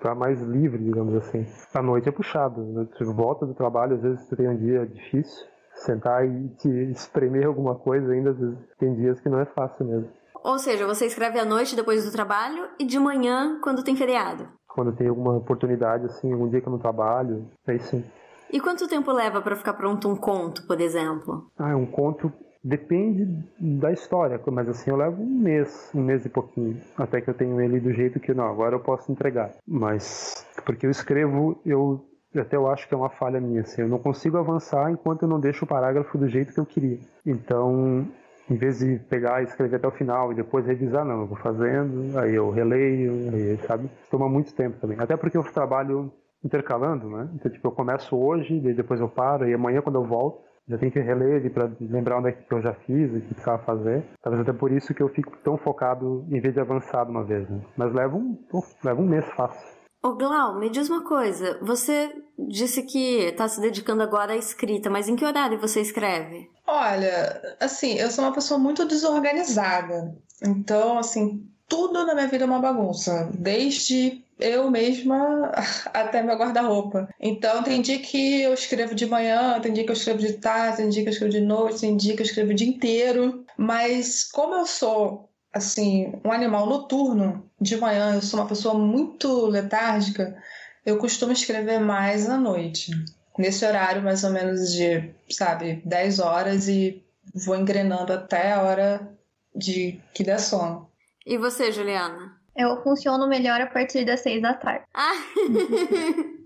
tá 0.00 0.14
mais 0.14 0.40
livre, 0.42 0.82
digamos 0.82 1.14
assim. 1.14 1.46
A 1.74 1.82
noite 1.82 2.08
é 2.08 2.12
puxado, 2.12 2.62
né? 2.62 2.86
tu 2.96 3.12
volta 3.12 3.46
do 3.46 3.54
trabalho, 3.54 3.94
às 3.94 4.02
vezes 4.02 4.26
tu 4.28 4.36
tem 4.36 4.48
um 4.48 4.56
dia 4.56 4.86
difícil, 4.86 5.46
sentar 5.74 6.26
e 6.26 6.48
te 6.56 6.68
espremer 6.90 7.46
alguma 7.46 7.76
coisa 7.76 8.12
ainda, 8.12 8.30
às 8.30 8.38
vezes 8.38 8.58
tem 8.78 8.94
dias 8.94 9.20
que 9.20 9.28
não 9.28 9.38
é 9.38 9.44
fácil 9.44 9.86
mesmo. 9.86 10.08
Ou 10.42 10.58
seja, 10.58 10.86
você 10.86 11.06
escreve 11.06 11.38
à 11.38 11.44
noite 11.44 11.74
depois 11.74 12.04
do 12.04 12.12
trabalho 12.12 12.68
e 12.78 12.84
de 12.84 12.98
manhã 12.98 13.60
quando 13.62 13.82
tem 13.82 13.96
feriado. 13.96 14.48
Quando 14.68 14.94
tem 14.94 15.08
alguma 15.08 15.36
oportunidade, 15.36 16.06
assim, 16.06 16.32
um 16.34 16.48
dia 16.48 16.60
que 16.60 16.68
eu 16.68 16.72
não 16.72 16.78
trabalho, 16.78 17.48
aí 17.66 17.78
sim. 17.80 18.04
E 18.52 18.60
quanto 18.60 18.86
tempo 18.86 19.10
leva 19.10 19.40
para 19.40 19.56
ficar 19.56 19.74
pronto 19.74 20.08
um 20.08 20.16
conto, 20.16 20.66
por 20.66 20.80
exemplo? 20.80 21.50
Ah, 21.58 21.74
um 21.76 21.86
conto 21.86 22.32
Depende 22.66 23.28
da 23.60 23.92
história, 23.92 24.40
mas 24.50 24.68
assim 24.68 24.90
eu 24.90 24.96
levo 24.96 25.22
um 25.22 25.38
mês, 25.38 25.88
um 25.94 26.02
mês 26.02 26.26
e 26.26 26.28
pouquinho, 26.28 26.76
até 26.98 27.20
que 27.20 27.30
eu 27.30 27.34
tenho 27.34 27.60
ele 27.60 27.78
do 27.78 27.92
jeito 27.92 28.18
que 28.18 28.34
não, 28.34 28.48
agora 28.48 28.74
eu 28.74 28.80
posso 28.80 29.12
entregar. 29.12 29.52
Mas 29.64 30.44
porque 30.64 30.84
eu 30.84 30.90
escrevo, 30.90 31.56
eu 31.64 32.04
até 32.36 32.56
eu 32.56 32.68
acho 32.68 32.88
que 32.88 32.92
é 32.92 32.96
uma 32.96 33.08
falha 33.08 33.40
minha, 33.40 33.60
assim, 33.60 33.82
eu 33.82 33.88
não 33.88 34.00
consigo 34.00 34.36
avançar 34.36 34.90
enquanto 34.90 35.22
eu 35.22 35.28
não 35.28 35.38
deixo 35.38 35.64
o 35.64 35.68
parágrafo 35.68 36.18
do 36.18 36.28
jeito 36.28 36.52
que 36.52 36.58
eu 36.58 36.66
queria. 36.66 36.98
Então, 37.24 38.04
em 38.50 38.56
vez 38.56 38.80
de 38.80 38.98
pegar 39.08 39.42
e 39.42 39.44
escrever 39.44 39.76
até 39.76 39.86
o 39.86 39.92
final 39.92 40.32
e 40.32 40.34
depois 40.34 40.66
revisar, 40.66 41.04
não, 41.04 41.20
eu 41.20 41.26
vou 41.28 41.38
fazendo, 41.38 42.18
aí 42.18 42.34
eu 42.34 42.50
releio, 42.50 43.12
aí, 43.32 43.56
sabe? 43.66 43.88
Toma 44.10 44.28
muito 44.28 44.52
tempo 44.52 44.76
também. 44.80 44.98
Até 44.98 45.16
porque 45.16 45.36
eu 45.36 45.44
trabalho 45.44 46.12
intercalando, 46.44 47.08
né? 47.08 47.28
Então, 47.34 47.50
tipo, 47.50 47.68
eu 47.68 47.72
começo 47.72 48.16
hoje, 48.16 48.58
depois 48.58 49.00
eu 49.00 49.08
paro, 49.08 49.48
e 49.48 49.54
amanhã 49.54 49.80
quando 49.80 49.96
eu 49.96 50.04
volto, 50.04 50.45
já 50.68 50.78
tenho 50.78 50.92
que 50.92 51.00
reler 51.00 51.36
ele 51.36 51.50
para 51.50 51.70
lembrar 51.80 52.18
onde 52.18 52.30
é 52.30 52.32
que 52.32 52.52
eu 52.52 52.60
já 52.60 52.74
fiz, 52.74 53.10
o 53.10 53.20
que 53.20 53.34
precisava 53.34 53.62
fazer. 53.62 54.04
Talvez 54.20 54.42
até 54.42 54.52
por 54.52 54.72
isso 54.72 54.94
que 54.94 55.02
eu 55.02 55.08
fico 55.08 55.36
tão 55.44 55.56
focado 55.56 56.26
em 56.30 56.40
vez 56.40 56.54
de 56.54 56.60
avançar 56.60 57.04
de 57.04 57.10
uma 57.10 57.24
vez. 57.24 57.48
Né? 57.48 57.60
Mas 57.76 57.92
leva 57.92 58.16
um, 58.16 58.36
leva 58.82 59.00
um 59.00 59.06
mês 59.06 59.24
fácil. 59.36 59.76
Ô 60.02 60.14
Glau, 60.14 60.58
me 60.58 60.70
diz 60.70 60.88
uma 60.88 61.02
coisa. 61.02 61.58
Você 61.62 62.12
disse 62.48 62.82
que 62.82 63.24
está 63.24 63.48
se 63.48 63.60
dedicando 63.60 64.02
agora 64.02 64.34
à 64.34 64.36
escrita, 64.36 64.90
mas 64.90 65.08
em 65.08 65.16
que 65.16 65.24
horário 65.24 65.60
você 65.60 65.80
escreve? 65.80 66.48
Olha, 66.66 67.56
assim, 67.60 67.94
eu 67.94 68.10
sou 68.10 68.24
uma 68.24 68.32
pessoa 68.32 68.58
muito 68.58 68.86
desorganizada. 68.86 70.14
Então, 70.44 70.98
assim, 70.98 71.48
tudo 71.68 72.04
na 72.04 72.14
minha 72.14 72.28
vida 72.28 72.44
é 72.44 72.46
uma 72.46 72.60
bagunça. 72.60 73.30
Desde 73.34 74.24
eu 74.38 74.70
mesma 74.70 75.52
até 75.92 76.22
meu 76.22 76.36
guarda-roupa. 76.36 77.08
Então 77.20 77.62
tem 77.62 77.80
dia 77.80 77.98
que 77.98 78.42
eu 78.42 78.54
escrevo 78.54 78.94
de 78.94 79.06
manhã, 79.06 79.58
tem 79.60 79.72
dia 79.72 79.84
que 79.84 79.90
eu 79.90 79.96
escrevo 79.96 80.18
de 80.18 80.34
tarde, 80.34 80.78
tem 80.78 80.88
dia 80.88 81.02
que 81.02 81.08
eu 81.08 81.12
escrevo 81.12 81.32
de 81.32 81.40
noite, 81.40 81.80
tem 81.80 81.96
dia 81.96 82.14
que 82.14 82.22
eu 82.22 82.26
escrevo 82.26 82.50
o 82.50 82.54
dia 82.54 82.68
inteiro. 82.68 83.44
Mas 83.56 84.24
como 84.24 84.54
eu 84.54 84.66
sou 84.66 85.28
assim, 85.52 86.12
um 86.24 86.30
animal 86.30 86.66
noturno, 86.66 87.50
de 87.60 87.76
manhã 87.76 88.14
eu 88.14 88.22
sou 88.22 88.40
uma 88.40 88.48
pessoa 88.48 88.74
muito 88.74 89.46
letárgica, 89.46 90.36
eu 90.84 90.98
costumo 90.98 91.32
escrever 91.32 91.80
mais 91.80 92.28
à 92.28 92.36
noite. 92.36 92.92
Nesse 93.38 93.64
horário 93.64 94.02
mais 94.02 94.22
ou 94.22 94.30
menos 94.30 94.72
de, 94.72 95.10
sabe, 95.30 95.82
10 95.84 96.20
horas 96.20 96.68
e 96.68 97.02
vou 97.34 97.56
engrenando 97.56 98.12
até 98.12 98.52
a 98.52 98.62
hora 98.62 99.12
de 99.54 100.00
que 100.12 100.22
der 100.22 100.38
sono. 100.38 100.88
E 101.24 101.36
você, 101.36 101.72
Juliana? 101.72 102.35
Eu 102.56 102.82
funciono 102.82 103.28
melhor 103.28 103.60
a 103.60 103.66
partir 103.66 104.04
das 104.04 104.20
seis 104.20 104.40
da 104.40 104.54
tarde. 104.54 104.84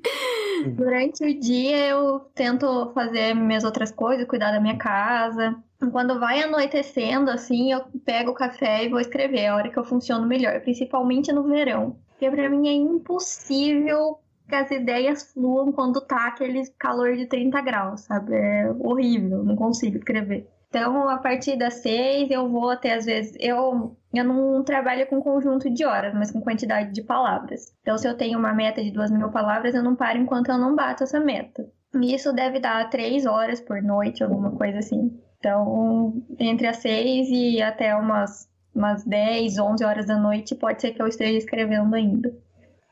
Ah. 0.62 0.66
Durante 0.66 1.24
o 1.24 1.38
dia 1.38 1.88
eu 1.88 2.20
tento 2.34 2.90
fazer 2.94 3.34
minhas 3.34 3.64
outras 3.64 3.90
coisas, 3.90 4.26
cuidar 4.26 4.50
da 4.50 4.60
minha 4.60 4.76
casa. 4.76 5.54
Quando 5.92 6.18
vai 6.18 6.42
anoitecendo, 6.42 7.30
assim, 7.30 7.72
eu 7.72 7.82
pego 8.04 8.30
o 8.30 8.34
café 8.34 8.84
e 8.84 8.88
vou 8.88 9.00
escrever. 9.00 9.40
É 9.40 9.48
a 9.48 9.56
hora 9.56 9.70
que 9.70 9.78
eu 9.78 9.84
funciono 9.84 10.26
melhor, 10.26 10.60
principalmente 10.60 11.32
no 11.32 11.44
verão. 11.44 11.96
Porque 12.08 12.30
pra 12.30 12.50
mim 12.50 12.68
é 12.68 12.72
impossível 12.72 14.18
que 14.48 14.54
as 14.54 14.70
ideias 14.70 15.32
fluam 15.32 15.72
quando 15.72 16.00
tá 16.00 16.26
aquele 16.26 16.62
calor 16.78 17.16
de 17.16 17.26
30 17.26 17.60
graus, 17.62 18.02
sabe? 18.02 18.34
É 18.34 18.70
horrível, 18.80 19.42
não 19.44 19.56
consigo 19.56 19.96
escrever. 19.96 20.46
Então, 20.70 21.08
a 21.08 21.18
partir 21.18 21.56
das 21.56 21.74
seis, 21.82 22.30
eu 22.30 22.48
vou 22.48 22.70
até 22.70 22.94
às 22.94 23.04
vezes. 23.04 23.36
Eu, 23.40 23.96
eu 24.14 24.24
não 24.24 24.62
trabalho 24.62 25.04
com 25.08 25.20
conjunto 25.20 25.68
de 25.68 25.84
horas, 25.84 26.14
mas 26.14 26.30
com 26.30 26.40
quantidade 26.40 26.92
de 26.92 27.02
palavras. 27.02 27.74
Então, 27.82 27.98
se 27.98 28.08
eu 28.08 28.16
tenho 28.16 28.38
uma 28.38 28.54
meta 28.54 28.80
de 28.82 28.92
duas 28.92 29.10
mil 29.10 29.30
palavras, 29.30 29.74
eu 29.74 29.82
não 29.82 29.96
paro 29.96 30.18
enquanto 30.18 30.48
eu 30.48 30.58
não 30.58 30.76
bato 30.76 31.02
essa 31.02 31.18
meta. 31.18 31.68
E 32.00 32.14
isso 32.14 32.32
deve 32.32 32.60
dar 32.60 32.88
três 32.88 33.26
horas 33.26 33.60
por 33.60 33.82
noite, 33.82 34.22
alguma 34.22 34.52
coisa 34.52 34.78
assim. 34.78 35.20
Então, 35.38 36.22
entre 36.38 36.68
as 36.68 36.76
seis 36.76 37.28
e 37.30 37.60
até 37.60 37.94
umas 37.96 38.48
umas 38.72 39.04
10, 39.04 39.58
11 39.58 39.84
horas 39.84 40.06
da 40.06 40.16
noite, 40.16 40.54
pode 40.54 40.80
ser 40.80 40.92
que 40.92 41.02
eu 41.02 41.08
esteja 41.08 41.36
escrevendo 41.36 41.92
ainda. 41.92 42.32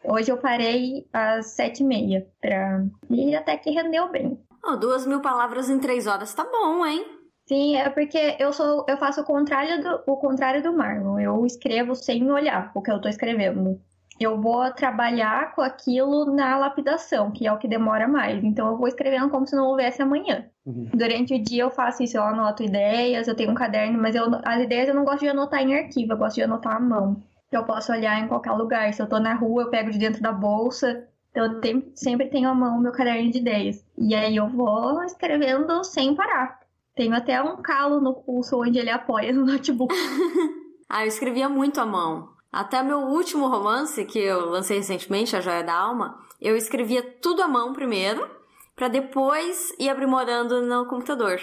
Hoje 0.05 0.33
eu 0.33 0.37
parei 0.37 1.07
às 1.12 1.53
sete 1.53 1.85
e 1.85 1.87
meia, 1.87 2.27
pra... 2.41 2.85
e 3.09 3.37
até 3.37 3.57
que 3.57 3.71
rendeu 3.71 4.11
bem. 4.11 4.41
Oh, 4.64 4.75
duas 4.75 5.07
mil 5.07 5.21
palavras 5.21 5.71
em 5.71 5.79
três 5.79 6.07
horas 6.09 6.35
tá 6.35 6.45
bom, 6.45 6.85
hein? 6.85 7.17
Sim, 7.48 7.76
é 7.76 7.88
porque 7.88 8.37
eu 8.38 8.52
sou 8.52 8.84
eu 8.87 8.98
faço 8.98 9.22
o 9.22 9.24
contrário 9.24 9.82
do, 9.82 10.02
o 10.06 10.16
contrário 10.18 10.62
do 10.62 10.70
Marlon. 10.70 11.18
Eu 11.18 11.46
escrevo 11.46 11.94
sem 11.94 12.30
olhar 12.30 12.70
o 12.74 12.82
que 12.82 12.90
eu 12.90 13.00
tô 13.00 13.08
escrevendo. 13.08 13.80
Eu 14.20 14.38
vou 14.38 14.70
trabalhar 14.72 15.54
com 15.54 15.62
aquilo 15.62 16.26
na 16.26 16.58
lapidação, 16.58 17.30
que 17.30 17.46
é 17.46 17.52
o 17.52 17.56
que 17.56 17.66
demora 17.66 18.06
mais. 18.06 18.44
Então 18.44 18.68
eu 18.68 18.76
vou 18.76 18.87
escrevendo 18.87 19.30
como 19.30 19.46
se 19.46 19.56
não 19.56 19.68
houvesse 19.68 20.02
amanhã. 20.02 20.44
Uhum. 20.66 20.90
Durante 20.92 21.34
o 21.34 21.42
dia 21.42 21.62
eu 21.62 21.70
faço 21.70 22.02
isso, 22.02 22.18
eu 22.18 22.22
anoto 22.22 22.62
ideias, 22.62 23.26
eu 23.26 23.34
tenho 23.34 23.52
um 23.52 23.54
caderno, 23.54 23.98
mas 23.98 24.14
eu, 24.14 24.26
as 24.44 24.61
ideias 24.61 24.88
eu 24.88 24.94
não 24.94 25.04
gosto 25.04 25.20
de 25.20 25.28
anotar 25.28 25.62
em 25.62 25.74
arquivo, 25.74 26.12
eu 26.12 26.18
gosto 26.18 26.34
de 26.34 26.42
anotar 26.42 26.76
à 26.76 26.80
mão 26.80 27.22
que 27.48 27.56
eu 27.56 27.64
posso 27.64 27.90
olhar 27.92 28.20
em 28.20 28.28
qualquer 28.28 28.52
lugar. 28.52 28.92
Se 28.92 29.00
eu 29.00 29.08
tô 29.08 29.18
na 29.18 29.32
rua, 29.32 29.62
eu 29.62 29.70
pego 29.70 29.90
de 29.90 29.98
dentro 29.98 30.20
da 30.20 30.32
bolsa. 30.32 31.08
Então, 31.30 31.46
eu 31.62 31.92
sempre 31.94 32.26
tenho 32.26 32.48
à 32.50 32.54
mão 32.54 32.78
meu 32.78 32.92
caderno 32.92 33.30
de 33.30 33.38
ideias. 33.38 33.82
E 33.96 34.14
aí 34.14 34.37
eu 34.37 34.48
vou 34.48 35.02
escrevendo 35.04 35.82
sem 35.82 36.14
parar. 36.14 36.58
Tenho 36.98 37.14
até 37.14 37.40
um 37.40 37.62
calo 37.62 38.00
no 38.00 38.12
pulso 38.12 38.61
onde 38.61 38.76
ele 38.76 38.90
apoia 38.90 39.32
no 39.32 39.46
notebook. 39.46 39.94
ah, 40.90 41.04
eu 41.04 41.06
escrevia 41.06 41.48
muito 41.48 41.80
à 41.80 41.87
mão. 41.87 42.30
Até 42.50 42.82
meu 42.82 42.98
último 42.98 43.46
romance, 43.46 44.04
que 44.04 44.18
eu 44.18 44.50
lancei 44.50 44.78
recentemente, 44.78 45.37
A 45.37 45.40
Joia 45.40 45.62
da 45.62 45.76
Alma, 45.76 46.18
eu 46.40 46.56
escrevia 46.56 47.00
tudo 47.22 47.40
à 47.40 47.46
mão 47.46 47.72
primeiro, 47.72 48.28
para 48.74 48.88
depois 48.88 49.72
ir 49.78 49.88
aprimorando 49.88 50.61
no 50.61 50.87
computador. 50.87 51.40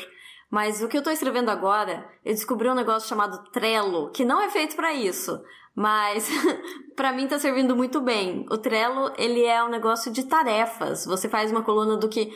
Mas 0.52 0.84
o 0.84 0.90
que 0.90 0.98
eu 0.98 1.02
tô 1.02 1.10
escrevendo 1.10 1.50
agora, 1.50 2.06
eu 2.26 2.34
descobri 2.34 2.70
um 2.70 2.76
negócio 2.76 3.08
chamado 3.08 3.50
Trello, 3.52 4.12
que 4.12 4.26
não 4.26 4.42
é 4.42 4.50
feito 4.50 4.76
para 4.76 4.94
isso. 4.94 5.42
Mas 5.74 6.30
para 6.98 7.14
mim 7.14 7.28
tá 7.28 7.40
servindo 7.40 7.78
muito 7.78 8.02
bem. 8.02 8.46
O 8.52 8.58
Trello, 8.58 9.14
ele 9.18 9.46
é 9.46 9.64
um 9.64 9.70
negócio 9.70 10.12
de 10.12 10.26
tarefas. 10.26 11.06
Você 11.06 11.30
faz 11.30 11.50
uma 11.50 11.64
coluna 11.64 11.96
do 11.96 12.10
que 12.10 12.34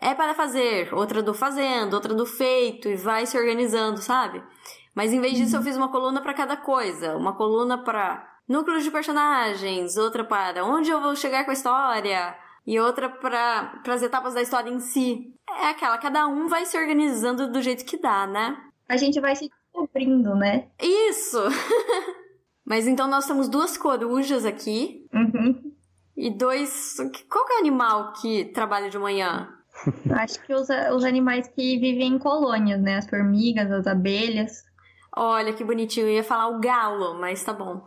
é 0.00 0.14
para 0.14 0.34
fazer, 0.34 0.92
outra 0.94 1.22
do 1.22 1.32
fazendo, 1.32 1.94
outra 1.94 2.14
do 2.14 2.26
feito 2.26 2.88
e 2.88 2.96
vai 2.96 3.26
se 3.26 3.38
organizando, 3.38 3.98
sabe? 3.98 4.42
Mas 4.94 5.12
em 5.12 5.20
vez 5.20 5.34
disso, 5.34 5.56
eu 5.56 5.60
uhum. 5.60 5.66
fiz 5.66 5.76
uma 5.76 5.90
coluna 5.90 6.20
para 6.20 6.34
cada 6.34 6.56
coisa, 6.56 7.16
uma 7.16 7.34
coluna 7.34 7.78
para 7.78 8.28
núcleos 8.48 8.84
de 8.84 8.90
personagens, 8.90 9.96
outra 9.96 10.24
para 10.24 10.64
onde 10.64 10.90
eu 10.90 11.00
vou 11.00 11.16
chegar 11.16 11.44
com 11.44 11.50
a 11.50 11.54
história 11.54 12.36
e 12.66 12.78
outra 12.78 13.08
para 13.08 13.80
as 13.88 14.02
etapas 14.02 14.34
da 14.34 14.42
história 14.42 14.70
em 14.70 14.80
si. 14.80 15.34
É 15.48 15.68
aquela, 15.68 15.98
cada 15.98 16.26
um 16.26 16.48
vai 16.48 16.66
se 16.66 16.76
organizando 16.78 17.50
do 17.50 17.62
jeito 17.62 17.84
que 17.84 17.96
dá, 17.96 18.26
né? 18.26 18.56
A 18.88 18.96
gente 18.96 19.20
vai 19.20 19.34
se 19.34 19.48
descobrindo, 19.48 20.34
né? 20.34 20.68
Isso! 20.80 21.38
Mas 22.64 22.86
então 22.86 23.08
nós 23.08 23.26
temos 23.26 23.48
duas 23.48 23.76
corujas 23.76 24.44
aqui. 24.44 25.06
Uhum. 25.12 25.72
E 26.16 26.30
dois. 26.30 26.96
Qual 27.28 27.44
que 27.46 27.52
é 27.54 27.56
o 27.56 27.60
animal 27.60 28.12
que 28.12 28.44
trabalha 28.46 28.88
de 28.88 28.98
manhã? 28.98 29.48
Acho 30.10 30.40
que 30.46 30.54
os, 30.54 30.68
os 30.94 31.04
animais 31.04 31.48
que 31.48 31.78
vivem 31.78 32.14
em 32.14 32.18
colônias, 32.18 32.80
né? 32.80 32.96
As 32.96 33.08
formigas, 33.08 33.70
as 33.70 33.86
abelhas. 33.86 34.62
Olha 35.14 35.52
que 35.52 35.64
bonitinho. 35.64 36.06
Eu 36.06 36.14
ia 36.14 36.24
falar 36.24 36.48
o 36.48 36.60
galo, 36.60 37.20
mas 37.20 37.42
tá 37.44 37.52
bom. 37.52 37.84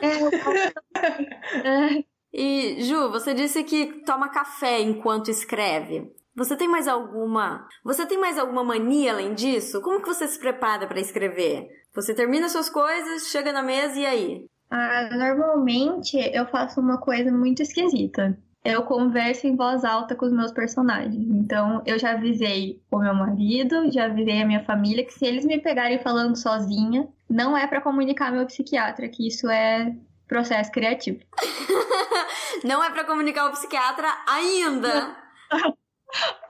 É, 0.00 1.98
é. 1.98 2.04
E, 2.36 2.82
Ju, 2.82 3.10
você 3.10 3.32
disse 3.32 3.62
que 3.62 4.02
toma 4.04 4.28
café 4.28 4.80
enquanto 4.80 5.30
escreve. 5.30 6.12
Você 6.34 6.56
tem 6.56 6.66
mais 6.66 6.88
alguma. 6.88 7.64
Você 7.84 8.04
tem 8.06 8.18
mais 8.18 8.36
alguma 8.36 8.64
mania 8.64 9.12
além 9.12 9.34
disso? 9.34 9.80
Como 9.80 10.00
que 10.02 10.08
você 10.08 10.26
se 10.26 10.40
prepara 10.40 10.88
para 10.88 10.98
escrever? 10.98 11.68
Você 11.94 12.12
termina 12.12 12.48
suas 12.48 12.68
coisas, 12.68 13.28
chega 13.28 13.52
na 13.52 13.62
mesa 13.62 14.00
e 14.00 14.04
aí? 14.04 14.46
Ah, 14.68 15.08
normalmente 15.12 16.16
eu 16.16 16.44
faço 16.46 16.80
uma 16.80 16.98
coisa 16.98 17.30
muito 17.30 17.62
esquisita. 17.62 18.36
Eu 18.64 18.82
converso 18.82 19.46
em 19.46 19.54
voz 19.54 19.84
alta 19.84 20.14
com 20.14 20.24
os 20.24 20.32
meus 20.32 20.50
personagens. 20.50 21.28
Então, 21.28 21.82
eu 21.84 21.98
já 21.98 22.12
avisei 22.12 22.82
o 22.90 22.98
meu 22.98 23.14
marido, 23.14 23.92
já 23.92 24.06
avisei 24.06 24.40
a 24.40 24.46
minha 24.46 24.64
família 24.64 25.04
que 25.04 25.12
se 25.12 25.26
eles 25.26 25.44
me 25.44 25.60
pegarem 25.60 25.98
falando 25.98 26.34
sozinha, 26.34 27.06
não 27.28 27.54
é 27.54 27.66
para 27.66 27.82
comunicar 27.82 28.32
meu 28.32 28.46
psiquiatra, 28.46 29.06
que 29.08 29.28
isso 29.28 29.50
é 29.50 29.94
processo 30.26 30.72
criativo. 30.72 31.20
não 32.64 32.82
é 32.82 32.90
para 32.90 33.04
comunicar 33.04 33.48
o 33.48 33.52
psiquiatra 33.52 34.08
ainda. 34.26 35.14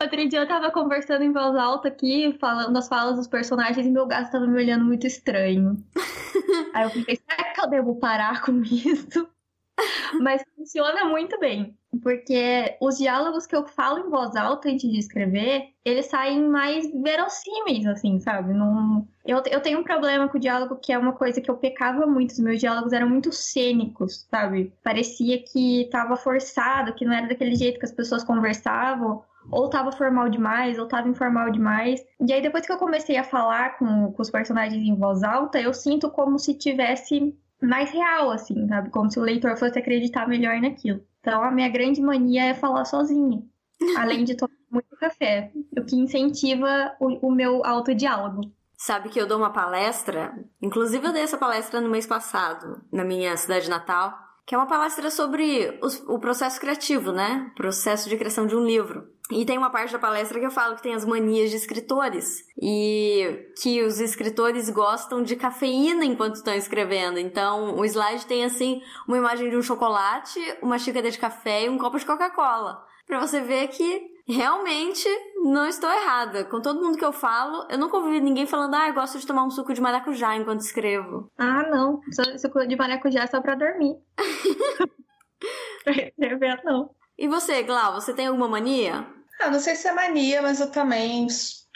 Outro 0.00 0.28
dia 0.28 0.40
eu 0.40 0.48
tava 0.48 0.70
conversando 0.70 1.22
em 1.22 1.32
voz 1.32 1.56
alta 1.56 1.88
aqui, 1.88 2.36
falando 2.38 2.76
as 2.76 2.86
falas 2.86 3.16
dos 3.16 3.26
personagens, 3.26 3.86
e 3.86 3.90
meu 3.90 4.06
gato 4.06 4.30
tava 4.30 4.46
me 4.46 4.56
olhando 4.56 4.84
muito 4.84 5.06
estranho. 5.06 5.82
Aí 6.74 6.84
eu 6.84 6.90
pensei, 6.90 7.16
será 7.28 7.52
que 7.52 7.60
eu 7.60 7.68
devo 7.68 7.96
parar 7.96 8.42
com 8.42 8.62
isso? 8.62 9.28
Mas 10.20 10.44
funciona 10.56 11.04
muito 11.06 11.38
bem, 11.40 11.76
porque 11.96 12.76
os 12.80 12.98
diálogos 12.98 13.46
que 13.46 13.54
eu 13.54 13.66
falo 13.66 13.98
em 13.98 14.10
voz 14.10 14.34
alta 14.36 14.68
antes 14.68 14.90
de 14.90 14.98
escrever, 14.98 15.68
eles 15.84 16.06
saem 16.06 16.48
mais 16.48 16.90
verossímeis, 17.02 17.86
assim, 17.86 18.18
sabe? 18.20 18.52
Não... 18.52 19.06
Eu, 19.26 19.42
eu 19.50 19.60
tenho 19.60 19.80
um 19.80 19.84
problema 19.84 20.28
com 20.28 20.36
o 20.36 20.40
diálogo 20.40 20.76
que 20.76 20.92
é 20.92 20.98
uma 20.98 21.12
coisa 21.12 21.40
que 21.40 21.50
eu 21.50 21.56
pecava 21.56 22.06
muito, 22.06 22.30
os 22.30 22.38
meus 22.38 22.60
diálogos 22.60 22.92
eram 22.92 23.08
muito 23.08 23.32
cênicos, 23.32 24.26
sabe? 24.30 24.72
Parecia 24.82 25.42
que 25.42 25.88
tava 25.90 26.16
forçado, 26.16 26.94
que 26.94 27.04
não 27.04 27.12
era 27.12 27.28
daquele 27.28 27.54
jeito 27.54 27.78
que 27.78 27.86
as 27.86 27.92
pessoas 27.92 28.24
conversavam, 28.24 29.22
ou 29.50 29.68
tava 29.68 29.92
formal 29.92 30.28
demais, 30.28 30.78
ou 30.78 30.86
tava 30.86 31.08
informal 31.08 31.50
demais. 31.50 32.04
E 32.20 32.32
aí, 32.32 32.40
depois 32.40 32.66
que 32.66 32.72
eu 32.72 32.78
comecei 32.78 33.16
a 33.16 33.24
falar 33.24 33.78
com, 33.78 34.12
com 34.12 34.22
os 34.22 34.30
personagens 34.30 34.82
em 34.82 34.96
voz 34.96 35.22
alta, 35.22 35.60
eu 35.60 35.72
sinto 35.72 36.10
como 36.10 36.38
se 36.38 36.54
tivesse 36.54 37.34
mais 37.60 37.90
real, 37.90 38.30
assim, 38.30 38.66
sabe? 38.68 38.90
Como 38.90 39.10
se 39.10 39.18
o 39.18 39.22
leitor 39.22 39.56
fosse 39.56 39.78
acreditar 39.78 40.28
melhor 40.28 40.60
naquilo. 40.60 41.02
Então, 41.24 41.42
a 41.42 41.50
minha 41.50 41.70
grande 41.70 42.02
mania 42.02 42.44
é 42.44 42.54
falar 42.54 42.84
sozinha. 42.84 43.42
Além 43.96 44.24
de 44.24 44.36
tomar 44.36 44.52
muito 44.70 44.94
café, 44.96 45.50
o 45.74 45.82
que 45.82 45.96
incentiva 45.96 46.94
o, 47.00 47.28
o 47.28 47.32
meu 47.32 47.64
autodiálogo. 47.64 48.42
Sabe 48.76 49.08
que 49.08 49.18
eu 49.18 49.26
dou 49.26 49.38
uma 49.38 49.50
palestra, 49.50 50.34
inclusive 50.60 51.06
eu 51.06 51.14
dei 51.14 51.22
essa 51.22 51.38
palestra 51.38 51.80
no 51.80 51.88
mês 51.88 52.06
passado, 52.06 52.82
na 52.92 53.02
minha 53.04 53.34
cidade 53.38 53.70
natal, 53.70 54.12
que 54.46 54.54
é 54.54 54.58
uma 54.58 54.66
palestra 54.66 55.10
sobre 55.10 55.78
os, 55.82 56.02
o 56.06 56.18
processo 56.18 56.60
criativo, 56.60 57.12
né? 57.12 57.50
Processo 57.56 58.08
de 58.08 58.16
criação 58.16 58.46
de 58.46 58.54
um 58.54 58.64
livro. 58.64 59.08
E 59.30 59.46
tem 59.46 59.56
uma 59.56 59.70
parte 59.70 59.90
da 59.90 59.98
palestra 59.98 60.38
que 60.38 60.44
eu 60.44 60.50
falo 60.50 60.76
que 60.76 60.82
tem 60.82 60.94
as 60.94 61.04
manias 61.04 61.50
de 61.50 61.56
escritores 61.56 62.44
e 62.60 63.48
que 63.62 63.82
os 63.82 63.98
escritores 63.98 64.68
gostam 64.68 65.22
de 65.22 65.34
cafeína 65.34 66.04
enquanto 66.04 66.34
estão 66.34 66.54
escrevendo. 66.54 67.18
Então, 67.18 67.78
o 67.78 67.84
slide 67.86 68.26
tem 68.26 68.44
assim 68.44 68.82
uma 69.08 69.16
imagem 69.16 69.48
de 69.48 69.56
um 69.56 69.62
chocolate, 69.62 70.38
uma 70.60 70.78
xícara 70.78 71.10
de 71.10 71.16
café 71.16 71.64
e 71.64 71.70
um 71.70 71.78
copo 71.78 71.98
de 71.98 72.04
Coca-Cola, 72.04 72.84
para 73.06 73.18
você 73.18 73.40
ver 73.40 73.68
que 73.68 74.13
realmente 74.26 75.08
não 75.44 75.66
estou 75.66 75.90
errada. 75.90 76.44
Com 76.44 76.60
todo 76.60 76.82
mundo 76.82 76.98
que 76.98 77.04
eu 77.04 77.12
falo, 77.12 77.66
eu 77.70 77.78
nunca 77.78 77.96
ouvi 77.96 78.20
ninguém 78.20 78.46
falando: 78.46 78.74
"Ah, 78.74 78.88
eu 78.88 78.94
gosto 78.94 79.18
de 79.18 79.26
tomar 79.26 79.44
um 79.44 79.50
suco 79.50 79.74
de 79.74 79.80
maracujá 79.80 80.34
enquanto 80.36 80.60
escrevo". 80.60 81.30
Ah, 81.38 81.62
não. 81.70 82.00
Suco 82.38 82.66
de 82.66 82.76
maracujá 82.76 83.22
é 83.24 83.26
só 83.26 83.40
para 83.40 83.54
dormir. 83.54 83.96
pra 85.84 85.92
escrever 85.92 86.60
não. 86.64 86.90
E 87.16 87.28
você, 87.28 87.62
Glau, 87.62 87.94
você 87.94 88.12
tem 88.12 88.26
alguma 88.26 88.48
mania? 88.48 89.06
Ah, 89.40 89.50
não 89.50 89.60
sei 89.60 89.74
se 89.76 89.86
é 89.88 89.92
mania, 89.92 90.42
mas 90.42 90.60
eu 90.60 90.70
também 90.70 91.26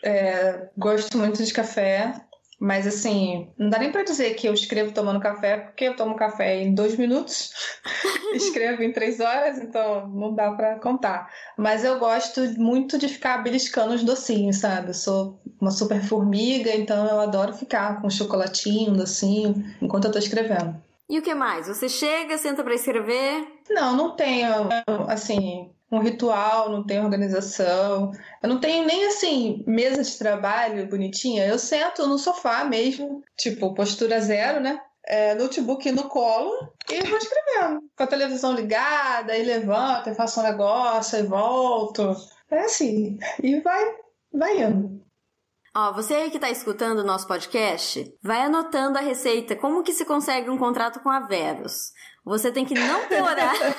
é, 0.04 0.68
gosto 0.76 1.16
muito 1.18 1.42
de 1.44 1.52
café. 1.52 2.14
Mas 2.61 2.87
assim, 2.88 3.49
não 3.57 3.71
dá 3.71 3.79
nem 3.79 3.92
para 3.92 4.03
dizer 4.03 4.35
que 4.35 4.49
eu 4.49 4.53
escrevo 4.53 4.92
tomando 4.92 5.21
café, 5.21 5.59
porque 5.59 5.85
eu 5.85 5.94
tomo 5.94 6.16
café 6.16 6.61
em 6.61 6.75
dois 6.75 6.97
minutos, 6.97 7.53
escrevo 8.35 8.83
em 8.83 8.92
três 8.92 9.21
horas, 9.21 9.59
então 9.59 10.09
não 10.09 10.35
dá 10.35 10.51
para 10.51 10.79
contar. 10.81 11.33
Mas 11.57 11.85
eu 11.85 11.99
gosto 12.01 12.40
muito 12.61 12.99
de 12.99 13.07
ficar 13.07 13.38
beliscando 13.38 13.94
os 13.94 14.03
docinhos, 14.03 14.57
sabe? 14.57 14.88
Eu 14.88 14.94
sou 14.94 15.40
uma 15.61 15.71
super 15.71 16.03
formiga, 16.03 16.75
então 16.75 17.07
eu 17.07 17.21
adoro 17.21 17.53
ficar 17.53 18.03
com 18.03 18.11
chocolatinho, 18.11 18.97
docinho, 18.97 19.64
enquanto 19.81 20.07
eu 20.07 20.12
tô 20.12 20.18
escrevendo. 20.18 20.75
E 21.09 21.18
o 21.18 21.23
que 21.23 21.35
mais? 21.35 21.68
Você 21.68 21.88
chega, 21.88 22.37
senta 22.37 22.62
para 22.64 22.75
escrever? 22.75 23.47
Não, 23.71 23.97
não 23.97 24.16
tenho, 24.16 24.68
assim, 25.07 25.71
um 25.90 26.01
ritual, 26.01 26.70
não 26.70 26.85
tenho 26.85 27.05
organização. 27.05 28.12
Eu 28.42 28.48
não 28.48 28.61
tenho 28.61 28.85
nem, 28.85 29.07
assim, 29.07 29.64
mesa 29.66 30.03
de 30.03 30.18
trabalho 30.18 30.88
bonitinha. 30.88 31.46
Eu 31.46 31.59
sento 31.59 32.07
no 32.07 32.18
sofá 32.18 32.64
mesmo, 32.64 33.22
tipo, 33.37 33.74
postura 33.74 34.20
zero, 34.20 34.61
né? 34.61 34.81
É, 35.07 35.35
notebook 35.35 35.90
no 35.90 36.05
colo 36.05 36.53
e 36.90 37.03
vou 37.05 37.16
escrevendo. 37.16 37.83
Com 37.96 38.03
a 38.03 38.07
televisão 38.07 38.53
ligada, 38.53 39.33
aí 39.33 39.42
levanto, 39.42 40.14
faço 40.14 40.40
um 40.40 40.42
negócio, 40.42 41.18
e 41.18 41.22
volto. 41.22 42.14
É 42.51 42.61
assim. 42.61 43.18
E 43.42 43.61
vai, 43.61 43.94
vai 44.33 44.62
indo. 44.62 44.98
Ó, 45.74 45.92
você 45.92 46.14
aí 46.14 46.31
que 46.31 46.38
tá 46.38 46.51
escutando 46.51 46.98
o 46.98 47.05
nosso 47.05 47.27
podcast, 47.27 48.12
vai 48.22 48.42
anotando 48.42 48.98
a 48.98 49.01
receita, 49.01 49.55
como 49.55 49.83
que 49.83 49.92
se 49.92 50.05
consegue 50.05 50.51
um 50.51 50.59
contrato 50.59 51.01
com 51.01 51.09
a 51.09 51.20
Veros. 51.20 51.92
Você 52.24 52.52
tem 52.52 52.64
que 52.64 52.74
não 52.74 53.07
ter 53.07 53.22
horário, 53.22 53.74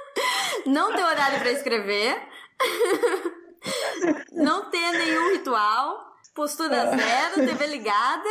não 0.66 0.94
ter 0.94 1.04
horário 1.04 1.40
para 1.40 1.50
escrever, 1.50 2.20
não 4.32 4.70
ter 4.70 4.92
nenhum 4.92 5.32
ritual, 5.32 6.08
postura 6.34 6.96
zero, 6.96 7.46
TV 7.46 7.66
ligada. 7.66 8.28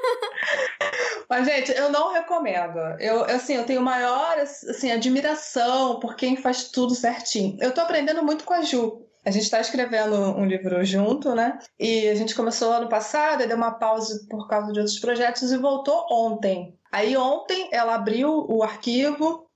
Mas, 1.28 1.46
gente, 1.46 1.70
eu 1.72 1.90
não 1.90 2.12
recomendo. 2.12 2.78
Eu, 2.98 3.24
assim, 3.24 3.56
eu 3.56 3.66
tenho 3.66 3.82
maior 3.82 4.38
assim, 4.38 4.90
admiração 4.90 6.00
por 6.00 6.16
quem 6.16 6.36
faz 6.36 6.70
tudo 6.70 6.94
certinho. 6.94 7.58
Eu 7.60 7.72
tô 7.72 7.82
aprendendo 7.82 8.22
muito 8.22 8.44
com 8.44 8.54
a 8.54 8.62
Ju. 8.62 9.06
A 9.24 9.30
gente 9.30 9.44
está 9.44 9.60
escrevendo 9.60 10.16
um 10.36 10.44
livro 10.44 10.84
junto, 10.84 11.34
né? 11.34 11.58
E 11.78 12.08
a 12.08 12.14
gente 12.14 12.34
começou 12.34 12.72
ano 12.72 12.88
passado, 12.88 13.46
deu 13.46 13.56
uma 13.56 13.78
pausa 13.78 14.26
por 14.28 14.46
causa 14.48 14.72
de 14.72 14.78
outros 14.78 14.98
projetos 14.98 15.50
e 15.50 15.56
voltou 15.56 16.06
ontem. 16.10 16.78
Aí 16.92 17.16
ontem 17.16 17.68
ela 17.72 17.94
abriu 17.94 18.46
o 18.48 18.62
arquivo, 18.62 19.48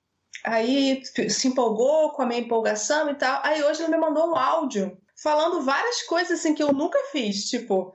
aí 0.44 1.02
se 1.28 1.48
empolgou 1.48 2.12
com 2.12 2.22
a 2.22 2.26
minha 2.26 2.40
empolgação 2.40 3.10
e 3.10 3.14
tal. 3.14 3.40
Aí 3.44 3.62
hoje 3.62 3.82
ela 3.82 3.90
me 3.90 3.98
mandou 3.98 4.30
um 4.30 4.36
áudio 4.36 4.96
falando 5.22 5.62
várias 5.62 6.02
coisas 6.02 6.38
assim 6.38 6.54
que 6.54 6.62
eu 6.62 6.72
nunca 6.72 6.98
fiz, 7.12 7.48
tipo, 7.50 7.94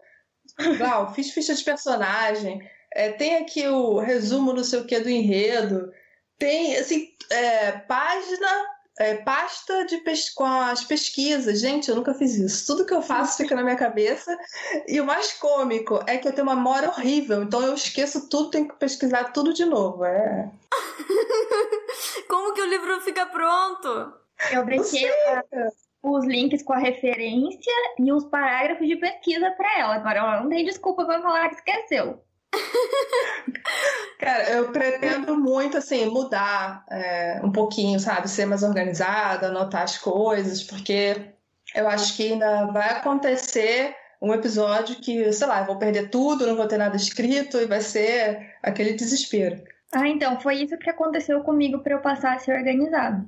Gal, 0.77 1.13
fiz 1.13 1.31
ficha 1.31 1.55
de 1.55 1.63
personagem, 1.63 2.61
é, 2.93 3.11
tem 3.11 3.37
aqui 3.37 3.67
o 3.67 3.97
resumo 3.99 4.53
não 4.53 4.63
sei 4.63 4.79
o 4.79 4.85
que 4.85 4.99
do 4.99 5.09
enredo, 5.09 5.91
tem 6.37 6.77
assim, 6.77 7.07
é, 7.31 7.71
página 7.71 8.72
é, 8.99 9.15
pasta 9.15 9.85
de 9.85 9.97
pes 9.97 10.29
com 10.29 10.45
as 10.45 10.83
pesquisas. 10.83 11.59
Gente, 11.59 11.89
eu 11.89 11.95
nunca 11.95 12.13
fiz 12.13 12.35
isso. 12.35 12.65
Tudo 12.67 12.85
que 12.85 12.93
eu 12.93 13.01
faço 13.01 13.37
fica 13.37 13.55
na 13.55 13.63
minha 13.63 13.75
cabeça. 13.75 14.37
E 14.87 14.99
o 15.01 15.05
mais 15.05 15.33
cômico 15.33 15.99
é 16.07 16.17
que 16.17 16.27
eu 16.27 16.33
tenho 16.33 16.47
uma 16.47 16.55
memória 16.55 16.89
horrível. 16.89 17.43
Então 17.43 17.61
eu 17.61 17.73
esqueço 17.73 18.29
tudo, 18.29 18.51
tenho 18.51 18.67
que 18.67 18.75
pesquisar 18.75 19.31
tudo 19.31 19.53
de 19.53 19.65
novo. 19.65 20.05
É. 20.05 20.49
Como 22.29 22.53
que 22.53 22.61
o 22.61 22.65
livro 22.65 23.01
fica 23.01 23.25
pronto? 23.25 24.13
Eu 24.51 24.65
brinquei 24.65 25.09
os 26.03 26.25
links 26.25 26.61
com 26.63 26.73
a 26.73 26.77
referência 26.77 27.73
e 27.97 28.11
os 28.11 28.25
parágrafos 28.25 28.87
de 28.87 28.97
pesquisa 28.97 29.51
para 29.51 29.79
ela. 29.79 29.95
Agora 29.95 30.19
ela 30.19 30.41
não 30.41 30.49
tem 30.49 30.65
desculpa 30.65 31.05
para 31.05 31.21
falar 31.21 31.49
que 31.49 31.55
esqueceu. 31.55 32.21
Cara, 34.19 34.51
eu 34.51 34.71
pretendo 34.71 35.35
muito, 35.37 35.77
assim, 35.77 36.05
mudar 36.05 36.85
é, 36.89 37.41
um 37.43 37.51
pouquinho, 37.51 37.99
sabe? 37.99 38.29
Ser 38.29 38.45
mais 38.45 38.63
organizada, 38.63 39.47
anotar 39.47 39.83
as 39.83 39.97
coisas, 39.97 40.63
porque 40.63 41.33
eu 41.75 41.87
acho 41.87 42.15
que 42.15 42.31
ainda 42.31 42.67
vai 42.67 42.91
acontecer 42.91 43.95
um 44.21 44.33
episódio 44.33 44.95
que, 44.95 45.33
sei 45.33 45.47
lá, 45.47 45.59
eu 45.59 45.65
vou 45.65 45.77
perder 45.77 46.09
tudo, 46.09 46.47
não 46.47 46.55
vou 46.55 46.67
ter 46.67 46.77
nada 46.77 46.95
escrito 46.95 47.57
e 47.57 47.65
vai 47.65 47.81
ser 47.81 48.55
aquele 48.63 48.93
desespero. 48.93 49.61
Ah, 49.91 50.07
então, 50.07 50.39
foi 50.39 50.55
isso 50.55 50.77
que 50.77 50.89
aconteceu 50.89 51.41
comigo 51.41 51.79
para 51.79 51.93
eu 51.93 52.01
passar 52.01 52.35
a 52.35 52.39
ser 52.39 52.55
organizado. 52.57 53.27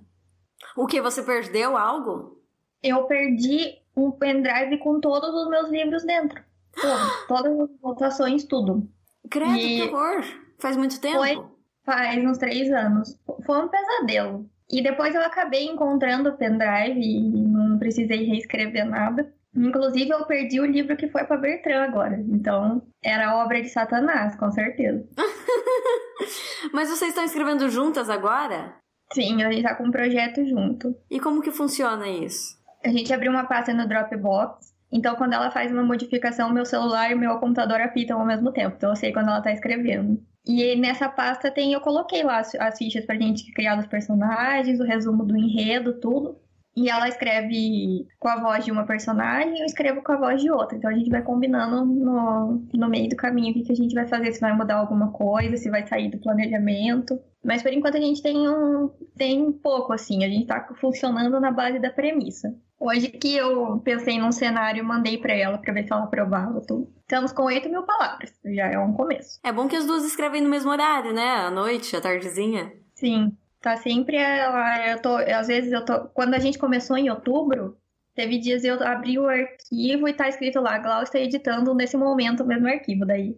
O 0.76 0.88
que? 0.88 1.02
Você 1.02 1.22
perdeu 1.22 1.76
algo? 1.76 2.42
Eu 2.82 3.04
perdi 3.04 3.78
um 3.96 4.12
pendrive 4.12 4.78
com 4.80 5.00
todos 5.00 5.30
os 5.30 5.50
meus 5.50 5.70
livros 5.70 6.04
dentro. 6.04 6.42
Tudo, 6.74 7.28
todas 7.28 7.60
as 7.60 7.70
anotações, 7.84 8.44
tudo. 8.46 8.90
Credo, 9.30 9.58
e... 9.58 9.82
que 9.82 9.94
horror! 9.94 10.24
Faz 10.60 10.78
muito 10.78 11.00
tempo? 11.00 11.18
Foi, 11.18 11.44
faz 11.84 12.26
uns 12.26 12.38
três 12.38 12.72
anos. 12.72 13.20
Foi 13.46 13.64
um 13.64 13.68
pesadelo. 13.68 14.50
E 14.72 14.82
depois 14.82 15.14
eu 15.14 15.22
acabei 15.22 15.66
encontrando 15.66 16.30
o 16.30 16.38
pendrive 16.38 17.00
e 17.00 17.42
não 17.42 17.78
precisei 17.78 18.24
reescrever 18.24 18.86
nada. 18.86 19.32
Inclusive, 19.56 20.10
eu 20.10 20.26
perdi 20.26 20.60
o 20.60 20.66
livro 20.66 20.98
que 20.98 21.08
foi 21.08 21.24
para 21.24 21.38
Bertrand 21.38 21.84
agora. 21.84 22.20
Então, 22.28 22.82
era 23.02 23.38
obra 23.38 23.62
de 23.62 23.70
Satanás, 23.70 24.36
com 24.36 24.52
certeza. 24.52 25.08
Mas 26.74 26.90
vocês 26.90 27.10
estão 27.10 27.24
escrevendo 27.24 27.70
juntas 27.70 28.10
agora? 28.10 28.76
Sim, 29.14 29.44
a 29.44 29.52
gente 29.52 29.64
tá 29.64 29.76
com 29.76 29.86
um 29.86 29.92
projeto 29.92 30.46
junto. 30.46 30.96
E 31.10 31.20
como 31.20 31.42
que 31.42 31.52
funciona 31.52 32.08
isso? 32.08 32.58
A 32.84 32.90
gente 32.90 33.14
abriu 33.14 33.32
uma 33.32 33.46
pasta 33.46 33.74
no 33.74 33.88
Dropbox 33.88 34.75
então, 34.96 35.14
quando 35.16 35.34
ela 35.34 35.52
faz 35.52 35.72
uma 35.74 35.84
modificação, 35.84 36.54
meu 36.54 36.66
celular 36.66 37.12
e 37.12 37.16
meu 37.16 37.38
computador 37.38 37.82
apitam 37.82 38.18
ao 38.18 38.26
mesmo 38.26 38.50
tempo. 38.54 38.76
Então, 38.78 38.92
eu 38.92 38.96
sei 38.96 39.12
quando 39.12 39.28
ela 39.28 39.42
tá 39.42 39.52
escrevendo. 39.52 40.24
E 40.48 40.74
nessa 40.78 41.10
pasta 41.10 41.52
tem, 41.52 41.74
eu 41.74 41.82
coloquei 41.82 42.24
lá 42.24 42.40
as, 42.40 42.56
as 42.56 42.78
fichas 42.78 43.06
pra 43.06 43.16
gente 43.16 43.52
criar 43.52 43.78
os 43.78 43.88
personagens, 43.88 44.80
o 44.80 44.86
resumo 44.86 45.26
do 45.26 45.36
enredo, 45.36 46.00
tudo. 46.00 46.40
E 46.78 46.90
ela 46.90 47.10
escreve 47.10 48.08
com 48.20 48.30
a 48.30 48.40
voz 48.40 48.64
de 48.64 48.72
uma 48.72 48.86
personagem 48.86 49.58
e 49.58 49.60
eu 49.62 49.66
escrevo 49.66 50.02
com 50.02 50.14
a 50.14 50.18
voz 50.18 50.42
de 50.42 50.50
outra. 50.50 50.78
Então 50.78 50.90
a 50.90 50.94
gente 50.94 51.10
vai 51.10 51.22
combinando 51.22 51.86
no, 51.86 52.62
no 52.74 52.90
meio 52.90 53.10
do 53.10 53.16
caminho 53.18 53.52
o 53.52 53.54
que, 53.54 53.64
que 53.64 53.72
a 53.72 53.76
gente 53.76 53.94
vai 53.94 54.08
fazer, 54.08 54.32
se 54.32 54.42
vai 54.42 54.56
mudar 54.56 54.76
alguma 54.76 55.12
coisa, 55.12 55.58
se 55.58 55.70
vai 55.70 55.86
sair 55.88 56.10
do 56.10 56.20
planejamento. 56.20 57.20
Mas 57.46 57.62
por 57.62 57.72
enquanto 57.72 57.96
a 57.96 58.02
gente 58.02 58.24
tem 58.24 58.50
um 58.50 58.90
tem 59.16 59.52
pouco 59.52 59.94
assim, 59.94 60.26
a 60.26 60.28
gente 60.28 60.48
tá 60.48 60.68
funcionando 60.82 61.40
na 61.40 61.52
base 61.52 61.78
da 61.78 61.92
premissa. 61.92 62.54
Hoje 62.80 63.10
que 63.10 63.38
eu 63.38 63.80
pensei 63.80 64.20
num 64.20 64.32
cenário, 64.32 64.84
mandei 64.84 65.18
para 65.18 65.34
ela 65.34 65.58
para 65.58 65.74
ver 65.74 65.86
se 65.86 65.94
ela 65.94 66.04
aprovava 66.04 66.60
tudo. 66.62 66.92
Estamos 67.02 67.32
com 67.32 67.44
8 67.44 67.70
mil 67.70 67.84
palavras, 67.84 68.34
já 68.44 68.66
é 68.66 68.80
um 68.80 68.94
começo. 68.94 69.40
É 69.44 69.52
bom 69.52 69.68
que 69.68 69.76
as 69.76 69.86
duas 69.86 70.04
escrevem 70.04 70.42
no 70.42 70.50
mesmo 70.50 70.72
horário, 70.72 71.14
né? 71.14 71.36
À 71.36 71.52
noite, 71.52 71.96
à 71.96 72.02
tardezinha. 72.02 72.74
Sim, 72.96 73.38
tá 73.62 73.78
sempre 73.78 74.18
ela. 74.18 74.88
Eu 74.90 75.02
tô, 75.02 75.16
às 75.16 75.48
vezes 75.48 75.72
eu 75.72 75.86
tô. 75.86 76.00
Quando 76.10 76.34
a 76.34 76.40
gente 76.40 76.58
começou 76.58 76.98
em 76.98 77.10
outubro, 77.10 77.78
teve 78.16 78.40
dias 78.40 78.64
eu 78.64 78.82
abri 78.84 79.20
o 79.20 79.30
arquivo 79.30 80.08
e 80.08 80.14
tá 80.14 80.28
escrito 80.28 80.60
lá, 80.60 80.80
Glau 80.80 81.04
está 81.04 81.20
editando 81.20 81.76
nesse 81.76 81.96
momento 81.96 82.42
o 82.42 82.48
mesmo 82.48 82.68
arquivo. 82.68 83.06
Daí. 83.06 83.38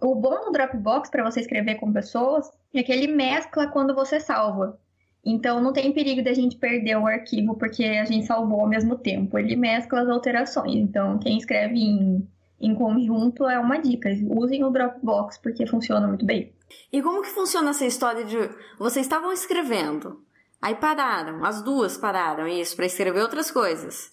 O 0.00 0.14
bom 0.14 0.44
do 0.44 0.52
Dropbox 0.52 1.10
para 1.10 1.24
você 1.28 1.40
escrever 1.40 1.76
com 1.76 1.92
pessoas 1.92 2.50
é 2.74 2.82
que 2.82 2.90
ele 2.90 3.06
mescla 3.06 3.66
quando 3.68 3.94
você 3.94 4.18
salva. 4.18 4.78
Então 5.24 5.60
não 5.60 5.72
tem 5.72 5.92
perigo 5.92 6.22
de 6.22 6.30
a 6.30 6.34
gente 6.34 6.56
perder 6.56 6.96
o 6.96 7.06
arquivo 7.06 7.54
porque 7.54 7.84
a 7.84 8.04
gente 8.04 8.26
salvou 8.26 8.60
ao 8.60 8.68
mesmo 8.68 8.96
tempo. 8.96 9.38
Ele 9.38 9.56
mescla 9.56 10.00
as 10.00 10.08
alterações. 10.08 10.76
Então 10.76 11.18
quem 11.18 11.36
escreve 11.36 11.78
em, 11.78 12.26
em 12.58 12.74
conjunto 12.74 13.44
é 13.48 13.58
uma 13.58 13.78
dica. 13.78 14.08
Usem 14.28 14.64
o 14.64 14.70
Dropbox 14.70 15.38
porque 15.38 15.66
funciona 15.66 16.08
muito 16.08 16.24
bem. 16.24 16.52
E 16.92 17.02
como 17.02 17.22
que 17.22 17.28
funciona 17.28 17.70
essa 17.70 17.84
história 17.84 18.24
de 18.24 18.36
vocês 18.78 19.04
estavam 19.04 19.32
escrevendo, 19.32 20.22
aí 20.62 20.74
pararam, 20.76 21.44
as 21.44 21.62
duas 21.62 21.96
pararam 21.96 22.46
isso 22.46 22.76
para 22.76 22.86
escrever 22.86 23.20
outras 23.20 23.50
coisas 23.50 24.12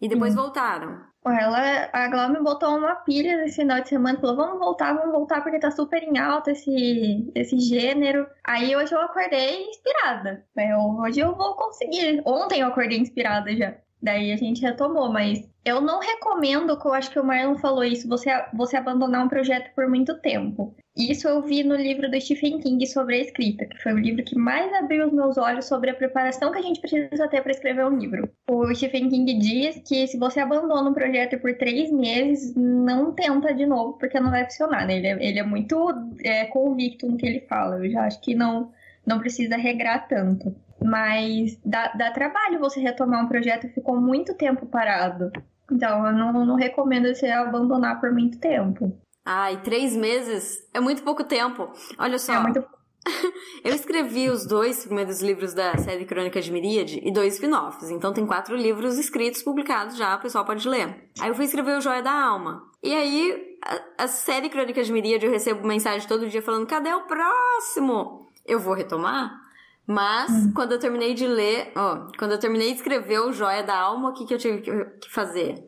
e 0.00 0.08
depois 0.08 0.34
hum. 0.34 0.42
voltaram. 0.42 1.00
Ela, 1.26 1.88
a 1.92 2.08
Glau 2.08 2.28
me 2.28 2.40
botou 2.40 2.76
uma 2.76 2.96
pilha 2.96 3.38
nesse 3.38 3.56
final 3.56 3.80
de 3.80 3.88
semana, 3.88 4.20
falou, 4.20 4.36
vamos 4.36 4.58
voltar, 4.58 4.92
vamos 4.92 5.12
voltar, 5.12 5.42
porque 5.42 5.58
tá 5.58 5.70
super 5.70 6.02
em 6.02 6.18
alta 6.18 6.50
esse, 6.50 7.32
esse 7.34 7.58
gênero. 7.60 8.26
Aí 8.44 8.76
hoje 8.76 8.94
eu 8.94 9.00
acordei 9.00 9.68
inspirada. 9.70 10.44
Eu, 10.56 10.80
hoje 11.00 11.20
eu 11.20 11.34
vou 11.34 11.54
conseguir. 11.56 12.22
Ontem 12.26 12.60
eu 12.60 12.68
acordei 12.68 12.98
inspirada 12.98 13.54
já. 13.56 13.74
Daí 14.04 14.32
a 14.32 14.36
gente 14.36 14.60
retomou, 14.60 15.10
mas 15.10 15.48
eu 15.64 15.80
não 15.80 15.98
recomendo, 15.98 16.78
que 16.78 16.86
eu 16.86 16.92
acho 16.92 17.10
que 17.10 17.18
o 17.18 17.24
Marlon 17.24 17.56
falou 17.56 17.82
isso, 17.82 18.06
você, 18.06 18.28
você 18.52 18.76
abandonar 18.76 19.24
um 19.24 19.28
projeto 19.28 19.74
por 19.74 19.88
muito 19.88 20.20
tempo. 20.20 20.76
Isso 20.94 21.26
eu 21.26 21.40
vi 21.40 21.64
no 21.64 21.74
livro 21.74 22.10
do 22.10 22.20
Stephen 22.20 22.60
King 22.60 22.86
sobre 22.86 23.16
a 23.16 23.20
escrita, 23.20 23.64
que 23.64 23.82
foi 23.82 23.94
o 23.94 23.98
livro 23.98 24.22
que 24.22 24.36
mais 24.36 24.70
abriu 24.74 25.06
os 25.06 25.12
meus 25.12 25.38
olhos 25.38 25.64
sobre 25.64 25.88
a 25.88 25.94
preparação 25.94 26.52
que 26.52 26.58
a 26.58 26.62
gente 26.62 26.80
precisa 26.80 27.26
ter 27.28 27.40
para 27.40 27.52
escrever 27.52 27.86
um 27.86 27.96
livro. 27.96 28.28
O 28.46 28.74
Stephen 28.74 29.08
King 29.08 29.38
diz 29.38 29.80
que 29.88 30.06
se 30.06 30.18
você 30.18 30.38
abandona 30.38 30.90
um 30.90 30.94
projeto 30.94 31.40
por 31.40 31.54
três 31.56 31.90
meses, 31.90 32.54
não 32.54 33.10
tenta 33.12 33.54
de 33.54 33.64
novo, 33.64 33.94
porque 33.94 34.20
não 34.20 34.30
vai 34.30 34.44
funcionar. 34.44 34.86
Né? 34.86 34.98
Ele, 34.98 35.06
é, 35.06 35.28
ele 35.28 35.38
é 35.38 35.42
muito 35.42 35.74
é, 36.22 36.44
convicto 36.44 37.06
no 37.10 37.16
que 37.16 37.26
ele 37.26 37.40
fala. 37.40 37.78
Eu 37.78 37.90
já 37.90 38.04
acho 38.04 38.20
que 38.20 38.34
não, 38.34 38.70
não 39.06 39.18
precisa 39.18 39.56
regrar 39.56 40.06
tanto. 40.06 40.54
Mas 40.82 41.58
dá, 41.64 41.92
dá 41.96 42.10
trabalho 42.10 42.58
você 42.58 42.80
retomar 42.80 43.24
um 43.24 43.28
projeto 43.28 43.68
que 43.68 43.74
ficou 43.74 44.00
muito 44.00 44.34
tempo 44.34 44.66
parado. 44.66 45.30
Então, 45.70 46.06
eu 46.06 46.12
não, 46.12 46.44
não 46.44 46.56
recomendo 46.56 47.14
você 47.14 47.28
abandonar 47.28 48.00
por 48.00 48.12
muito 48.12 48.38
tempo. 48.38 48.96
Ai, 49.24 49.62
três 49.62 49.96
meses 49.96 50.58
é 50.74 50.80
muito 50.80 51.02
pouco 51.02 51.24
tempo. 51.24 51.70
Olha 51.98 52.18
só. 52.18 52.34
É 52.34 52.40
muito... 52.40 52.64
eu 53.64 53.74
escrevi 53.74 54.28
os 54.28 54.46
dois 54.46 54.84
primeiros 54.84 55.22
livros 55.22 55.54
da 55.54 55.76
série 55.78 56.04
Crônicas 56.04 56.44
de 56.44 56.52
Miríade 56.52 57.00
e 57.02 57.10
dois 57.10 57.34
spin-offs. 57.34 57.90
Então 57.90 58.12
tem 58.12 58.26
quatro 58.26 58.54
livros 58.54 58.98
escritos, 58.98 59.42
publicados 59.42 59.96
já, 59.96 60.16
o 60.16 60.20
pessoal 60.20 60.44
pode 60.44 60.68
ler. 60.68 61.10
Aí 61.20 61.28
eu 61.28 61.34
fui 61.34 61.44
escrever 61.44 61.76
o 61.78 61.80
Joia 61.80 62.02
da 62.02 62.12
Alma. 62.12 62.62
E 62.82 62.94
aí, 62.94 63.58
a, 63.62 64.04
a 64.04 64.08
série 64.08 64.50
Crônicas 64.50 64.86
de 64.86 64.92
Miríade, 64.92 65.24
eu 65.24 65.32
recebo 65.32 65.66
mensagem 65.66 66.06
todo 66.06 66.28
dia 66.28 66.42
falando: 66.42 66.66
cadê 66.66 66.92
o 66.92 67.06
próximo? 67.06 68.28
Eu 68.44 68.58
vou 68.58 68.74
retomar? 68.74 69.43
Mas, 69.86 70.30
hum. 70.30 70.52
quando 70.54 70.72
eu 70.72 70.78
terminei 70.78 71.14
de 71.14 71.26
ler, 71.26 71.72
ó, 71.76 72.06
quando 72.18 72.32
eu 72.32 72.38
terminei 72.38 72.70
de 72.70 72.76
escrever 72.76 73.20
o 73.20 73.32
Joia 73.32 73.62
da 73.62 73.76
Alma, 73.76 74.10
o 74.10 74.12
que, 74.14 74.26
que 74.26 74.34
eu 74.34 74.38
tive 74.38 74.60
que 74.62 75.10
fazer? 75.10 75.62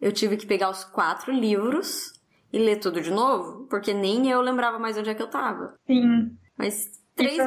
Eu 0.00 0.12
tive 0.12 0.36
que 0.36 0.46
pegar 0.46 0.70
os 0.70 0.84
quatro 0.84 1.32
livros 1.32 2.12
e 2.52 2.58
ler 2.58 2.76
tudo 2.76 3.00
de 3.00 3.10
novo, 3.10 3.66
porque 3.68 3.92
nem 3.92 4.30
eu 4.30 4.40
lembrava 4.40 4.78
mais 4.78 4.96
onde 4.96 5.10
é 5.10 5.14
que 5.14 5.22
eu 5.22 5.30
tava. 5.30 5.74
Sim. 5.86 6.36
Mas 6.56 6.90
três, 7.14 7.38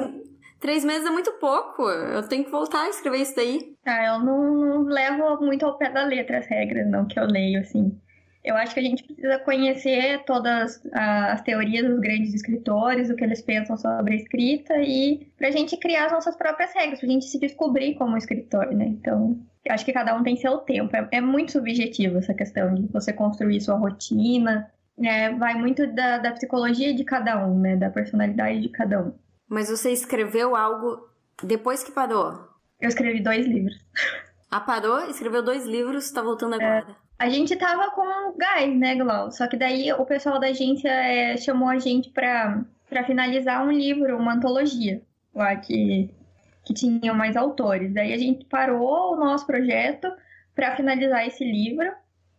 três 0.60 0.84
meses 0.84 1.08
é 1.08 1.12
muito 1.12 1.32
pouco. 1.34 1.84
Eu 1.84 2.28
tenho 2.28 2.44
que 2.44 2.52
voltar 2.52 2.84
a 2.84 2.90
escrever 2.90 3.22
isso 3.22 3.36
daí. 3.36 3.76
Ah, 3.86 4.06
eu 4.06 4.20
não, 4.20 4.56
não 4.56 4.84
levo 4.84 5.38
muito 5.42 5.66
ao 5.66 5.78
pé 5.78 5.90
da 5.90 6.04
letra 6.04 6.40
as 6.40 6.48
regras, 6.48 6.90
não, 6.90 7.08
que 7.08 7.20
eu 7.20 7.26
leio, 7.26 7.62
assim. 7.62 7.98
Eu 8.44 8.56
acho 8.56 8.74
que 8.74 8.80
a 8.80 8.84
gente 8.84 9.04
precisa 9.04 9.38
conhecer 9.40 10.24
todas 10.26 10.82
as 10.94 11.42
teorias 11.42 11.86
dos 11.86 12.00
grandes 12.00 12.34
escritores, 12.34 13.10
o 13.10 13.16
que 13.16 13.24
eles 13.24 13.42
pensam 13.42 13.76
sobre 13.78 14.14
a 14.14 14.18
escrita 14.18 14.78
e 14.78 15.28
pra 15.38 15.52
gente 15.52 15.76
criar 15.78 16.06
as 16.06 16.12
nossas 16.12 16.36
próprias 16.36 16.74
regras, 16.74 17.00
pra 17.00 17.10
gente 17.10 17.26
se 17.26 17.38
descobrir 17.40 17.96
como 17.96 18.18
escritor, 18.18 18.68
né? 18.74 18.86
Então, 18.86 19.38
eu 19.66 19.74
acho 19.74 19.84
que 19.84 19.92
cada 19.94 20.16
um 20.16 20.24
tem 20.24 20.38
seu 20.38 20.58
tempo. 20.60 20.96
É, 20.96 21.08
é 21.12 21.22
muito 21.22 21.52
subjetivo 21.52 22.18
essa 22.18 22.34
questão 22.34 22.74
de 22.74 22.88
você 22.88 23.12
construir 23.12 23.60
sua 23.62 23.76
rotina, 23.76 24.72
É, 25.02 25.34
vai 25.34 25.54
muito 25.54 25.88
da, 25.88 26.18
da 26.18 26.32
psicologia 26.34 26.94
de 26.94 27.06
cada 27.06 27.46
um, 27.48 27.58
né? 27.58 27.78
Da 27.78 27.90
personalidade 27.90 28.60
de 28.60 28.70
cada 28.70 29.02
um. 29.02 29.14
Mas 29.48 29.70
você 29.70 29.92
escreveu 29.92 30.58
algo 30.58 31.08
depois 31.42 31.84
que 31.84 31.92
parou? 31.92 32.50
Eu 32.82 32.90
escrevi 32.90 33.22
dois 33.22 33.46
livros. 33.46 33.78
Ah, 34.52 34.60
parou, 34.60 35.10
escreveu 35.10 35.42
dois 35.42 35.66
livros, 35.66 36.12
tá 36.12 36.22
voltando 36.22 36.56
agora. 36.56 36.86
É, 36.90 37.09
a 37.20 37.30
gente 37.30 37.54
tava 37.58 37.92
com 37.92 38.34
gás, 38.38 38.74
né, 38.78 38.96
Glau? 38.96 39.30
Só 39.30 39.46
que 39.46 39.58
daí 39.58 39.92
o 39.92 40.06
pessoal 40.06 40.40
da 40.40 40.48
agência 40.48 40.90
é, 40.90 41.36
chamou 41.36 41.68
a 41.68 41.78
gente 41.78 42.10
pra, 42.12 42.64
pra 42.90 43.04
finalizar 43.04 43.66
um 43.66 43.72
livro, 43.72 44.18
uma 44.18 44.36
antologia, 44.36 45.02
lá 45.36 45.54
que, 45.58 46.10
que 46.64 46.74
tinham 46.74 47.14
mais 47.14 47.36
autores. 47.36 47.94
Daí 47.94 48.14
a 48.14 48.18
gente 48.18 48.46
parou 48.46 49.14
o 49.14 49.18
nosso 49.18 49.46
projeto 49.46 50.10
para 50.56 50.78
finalizar 50.78 51.28
esse 51.28 51.44
livro 51.44 51.92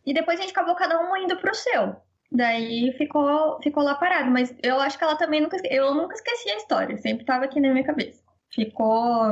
e 0.06 0.14
depois 0.14 0.38
a 0.38 0.42
gente 0.42 0.52
acabou 0.52 0.74
cada 0.74 0.98
um 0.98 1.14
indo 1.14 1.36
pro 1.36 1.54
seu. 1.54 1.96
Daí 2.32 2.92
ficou, 2.96 3.60
ficou 3.60 3.82
lá 3.82 3.96
parado, 3.96 4.30
mas 4.30 4.54
eu 4.62 4.80
acho 4.80 4.96
que 4.96 5.04
ela 5.04 5.16
também 5.16 5.42
nunca 5.42 5.58
eu 5.64 5.94
nunca 5.94 6.14
esqueci 6.14 6.48
a 6.50 6.56
história, 6.56 6.96
sempre 6.96 7.26
tava 7.26 7.44
aqui 7.44 7.60
na 7.60 7.70
minha 7.70 7.84
cabeça. 7.84 8.22
Ficou 8.50 9.24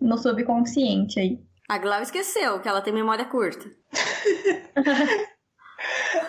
no 0.00 0.16
subconsciente 0.16 1.20
aí. 1.20 1.40
A 1.68 1.78
Glau 1.78 2.02
esqueceu 2.02 2.60
que 2.60 2.68
ela 2.68 2.80
tem 2.80 2.92
memória 2.92 3.24
curta. 3.24 3.68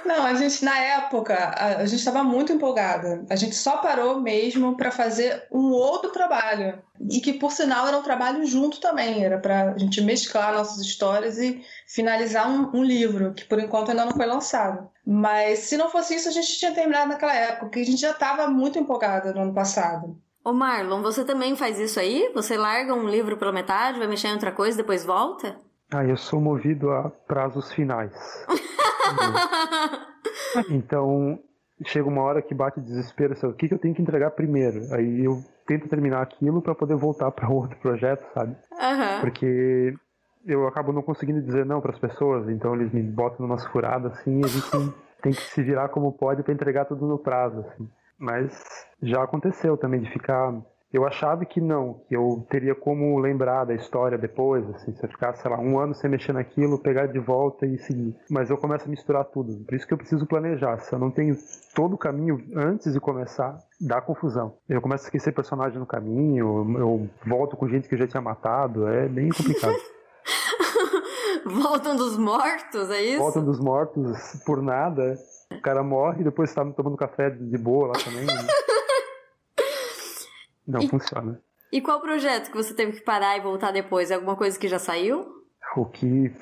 Não, 0.05 0.25
a 0.25 0.33
gente 0.33 0.63
na 0.63 0.77
época 0.77 1.53
a, 1.57 1.85
gente 1.85 1.99
estava 1.99 2.23
muito 2.23 2.51
empolgada. 2.51 3.25
A 3.29 3.35
gente 3.35 3.55
só 3.55 3.77
parou 3.77 4.19
mesmo 4.19 4.75
para 4.75 4.91
fazer 4.91 5.47
um 5.51 5.71
outro 5.71 6.11
trabalho 6.11 6.81
e 7.09 7.21
que 7.21 7.33
por 7.33 7.51
sinal 7.51 7.87
era 7.87 7.97
um 7.97 8.03
trabalho 8.03 8.45
junto 8.45 8.79
também. 8.79 9.23
Era 9.23 9.37
para 9.37 9.73
a 9.73 9.77
gente 9.77 10.01
mesclar 10.01 10.53
nossas 10.53 10.79
histórias 10.79 11.37
e 11.37 11.63
finalizar 11.87 12.49
um, 12.49 12.77
um, 12.77 12.83
livro 12.83 13.33
que 13.33 13.45
por 13.45 13.59
enquanto 13.59 13.89
ainda 13.89 14.05
não 14.05 14.13
foi 14.13 14.25
lançado. 14.25 14.89
Mas 15.05 15.59
se 15.59 15.77
não 15.77 15.89
fosse 15.89 16.15
isso 16.15 16.27
a 16.27 16.31
gente 16.31 16.57
tinha 16.57 16.73
terminado 16.73 17.09
naquela 17.09 17.35
época, 17.35 17.65
porque 17.65 17.79
a 17.79 17.85
gente 17.85 18.01
já 18.01 18.11
estava 18.11 18.47
muito 18.47 18.77
empolgada 18.77 19.33
no 19.33 19.41
ano 19.41 19.53
passado. 19.53 20.17
Ô 20.47 20.53
Marlon, 20.53 21.01
você 21.01 21.25
também 21.25 21.57
faz 21.57 21.77
isso 21.77 21.99
aí? 21.99 22.31
Você 22.33 22.55
larga 22.55 22.93
um 22.93 23.05
livro 23.05 23.35
pela 23.35 23.51
metade, 23.51 23.99
vai 23.99 24.07
mexer 24.07 24.29
em 24.29 24.31
outra 24.31 24.49
coisa 24.49 24.77
depois 24.77 25.03
volta? 25.03 25.57
Ah, 25.91 26.05
eu 26.05 26.15
sou 26.15 26.39
movido 26.39 26.89
a 26.89 27.09
prazos 27.09 27.69
finais. 27.73 28.13
então, 30.71 31.37
chega 31.85 32.07
uma 32.07 32.21
hora 32.21 32.41
que 32.41 32.55
bate 32.55 32.79
desespero, 32.79 33.35
sabe? 33.35 33.51
o 33.51 33.55
que, 33.57 33.67
que 33.67 33.73
eu 33.73 33.77
tenho 33.77 33.93
que 33.93 34.01
entregar 34.01 34.31
primeiro? 34.31 34.79
Aí 34.93 35.25
eu 35.25 35.43
tento 35.65 35.89
terminar 35.89 36.21
aquilo 36.21 36.61
para 36.61 36.73
poder 36.73 36.95
voltar 36.95 37.29
para 37.29 37.49
outro 37.49 37.77
projeto, 37.79 38.25
sabe? 38.33 38.55
Uhum. 38.71 39.19
Porque 39.19 39.93
eu 40.45 40.65
acabo 40.65 40.93
não 40.93 41.01
conseguindo 41.01 41.41
dizer 41.41 41.65
não 41.65 41.81
para 41.81 41.91
as 41.91 41.99
pessoas, 41.99 42.47
então 42.47 42.73
eles 42.73 42.93
me 42.93 43.03
botam 43.03 43.45
numa 43.45 43.59
furadas 43.69 44.13
assim, 44.13 44.39
e 44.39 44.45
a 44.45 44.47
gente 44.47 44.71
tem 45.21 45.33
que 45.33 45.41
se 45.41 45.61
virar 45.61 45.89
como 45.89 46.13
pode 46.13 46.41
para 46.41 46.53
entregar 46.53 46.85
tudo 46.85 47.05
no 47.05 47.17
prazo, 47.19 47.65
assim. 47.67 47.89
Mas 48.17 48.51
já 49.01 49.23
aconteceu 49.23 49.77
também 49.77 50.01
de 50.01 50.09
ficar. 50.11 50.53
Eu 50.91 51.05
achava 51.05 51.45
que 51.45 51.59
não, 51.59 52.01
que 52.07 52.15
eu 52.15 52.47
teria 52.49 52.73
como 52.73 53.19
lembrar 53.19 53.65
da 53.65 53.75
história 53.75 54.17
depois, 54.17 54.67
assim, 54.69 54.95
se 54.95 55.03
eu 55.03 55.09
ficasse, 55.09 55.41
sei 55.41 55.51
lá, 55.51 55.59
um 55.59 55.77
ano 55.77 55.93
sem 55.93 56.09
mexer 56.09 56.31
naquilo, 56.31 56.79
pegar 56.79 57.07
de 57.07 57.19
volta 57.19 57.65
e 57.65 57.77
seguir. 57.77 58.15
Mas 58.29 58.49
eu 58.49 58.57
começo 58.57 58.85
a 58.85 58.87
misturar 58.87 59.25
tudo. 59.25 59.65
Por 59.65 59.75
isso 59.75 59.85
que 59.85 59.93
eu 59.93 59.97
preciso 59.97 60.25
planejar. 60.25 60.79
Se 60.79 60.93
eu 60.93 60.97
não 60.97 61.11
tenho 61.11 61.35
todo 61.75 61.95
o 61.95 61.97
caminho 61.97 62.41
antes 62.55 62.93
de 62.93 62.99
começar, 63.01 63.59
dá 63.81 63.99
confusão. 63.99 64.55
Eu 64.67 64.81
começo 64.81 65.03
a 65.03 65.07
esquecer 65.07 65.33
personagem 65.33 65.77
no 65.77 65.85
caminho, 65.85 66.77
eu 66.79 67.09
volto 67.25 67.57
com 67.57 67.67
gente 67.67 67.89
que 67.89 67.95
eu 67.95 67.99
já 67.99 68.07
tinha 68.07 68.21
matado, 68.21 68.87
é 68.87 69.09
bem 69.09 69.29
complicado. 69.29 69.75
Voltam 71.45 71.95
dos 71.95 72.17
mortos, 72.17 72.89
é 72.89 73.01
isso? 73.01 73.19
Voltam 73.19 73.43
dos 73.43 73.59
mortos 73.59 74.17
por 74.45 74.61
nada. 74.61 75.17
O 75.51 75.61
cara 75.61 75.83
morre 75.83 76.21
e 76.21 76.23
depois 76.23 76.53
tá 76.53 76.65
tomando 76.71 76.97
café 76.97 77.29
de 77.29 77.57
boa 77.57 77.87
lá 77.87 77.93
também. 77.93 78.25
Né? 78.25 78.33
Não 80.67 80.81
e, 80.81 80.87
funciona. 80.87 81.41
E 81.71 81.81
qual 81.81 82.01
projeto 82.01 82.51
que 82.51 82.57
você 82.57 82.73
teve 82.73 82.93
que 82.93 83.01
parar 83.01 83.37
e 83.37 83.41
voltar 83.41 83.71
depois? 83.71 84.11
Alguma 84.11 84.35
coisa 84.35 84.59
que 84.59 84.67
já 84.67 84.79
saiu? 84.79 85.37
O 85.75 85.85
que 85.85 86.33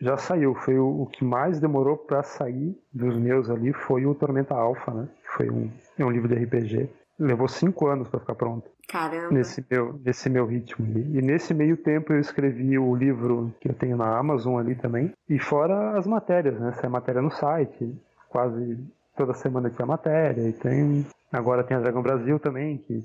já 0.00 0.16
saiu, 0.16 0.54
foi 0.54 0.78
o, 0.78 1.02
o 1.02 1.06
que 1.06 1.24
mais 1.24 1.58
demorou 1.58 1.96
para 1.96 2.22
sair 2.22 2.78
dos 2.92 3.16
meus 3.16 3.50
ali 3.50 3.72
foi 3.72 4.06
o 4.06 4.14
Tormenta 4.14 4.54
Alpha, 4.54 4.92
né? 4.92 5.08
Foi 5.36 5.50
um, 5.50 5.70
é 5.98 6.04
um 6.04 6.10
livro 6.10 6.28
de 6.28 6.34
RPG. 6.34 6.88
Levou 7.18 7.48
cinco 7.48 7.86
anos 7.86 8.08
para 8.08 8.20
ficar 8.20 8.34
pronto. 8.34 8.70
Caramba. 8.88 9.32
Nesse 9.32 9.64
meu, 9.70 9.98
nesse 10.04 10.28
meu 10.28 10.46
ritmo. 10.46 10.86
E 10.98 11.22
nesse 11.22 11.54
meio 11.54 11.76
tempo 11.76 12.12
eu 12.12 12.20
escrevi 12.20 12.78
o 12.78 12.94
livro 12.94 13.54
que 13.60 13.68
eu 13.68 13.74
tenho 13.74 13.96
na 13.96 14.18
Amazon 14.18 14.58
ali 14.58 14.74
também. 14.74 15.12
E 15.28 15.38
fora 15.38 15.96
as 15.96 16.06
matérias, 16.06 16.58
né? 16.58 16.68
Essa 16.68 16.86
é 16.86 16.88
matéria 16.88 17.22
no 17.22 17.30
site 17.30 17.94
quase 18.34 18.76
toda 19.16 19.32
semana 19.34 19.70
tinha 19.70 19.86
matéria, 19.86 20.48
e 20.48 20.52
tem. 20.52 21.06
Agora 21.32 21.62
tem 21.62 21.76
a 21.76 21.80
Dragão 21.80 22.02
Brasil 22.02 22.40
também, 22.40 22.78
que 22.78 23.00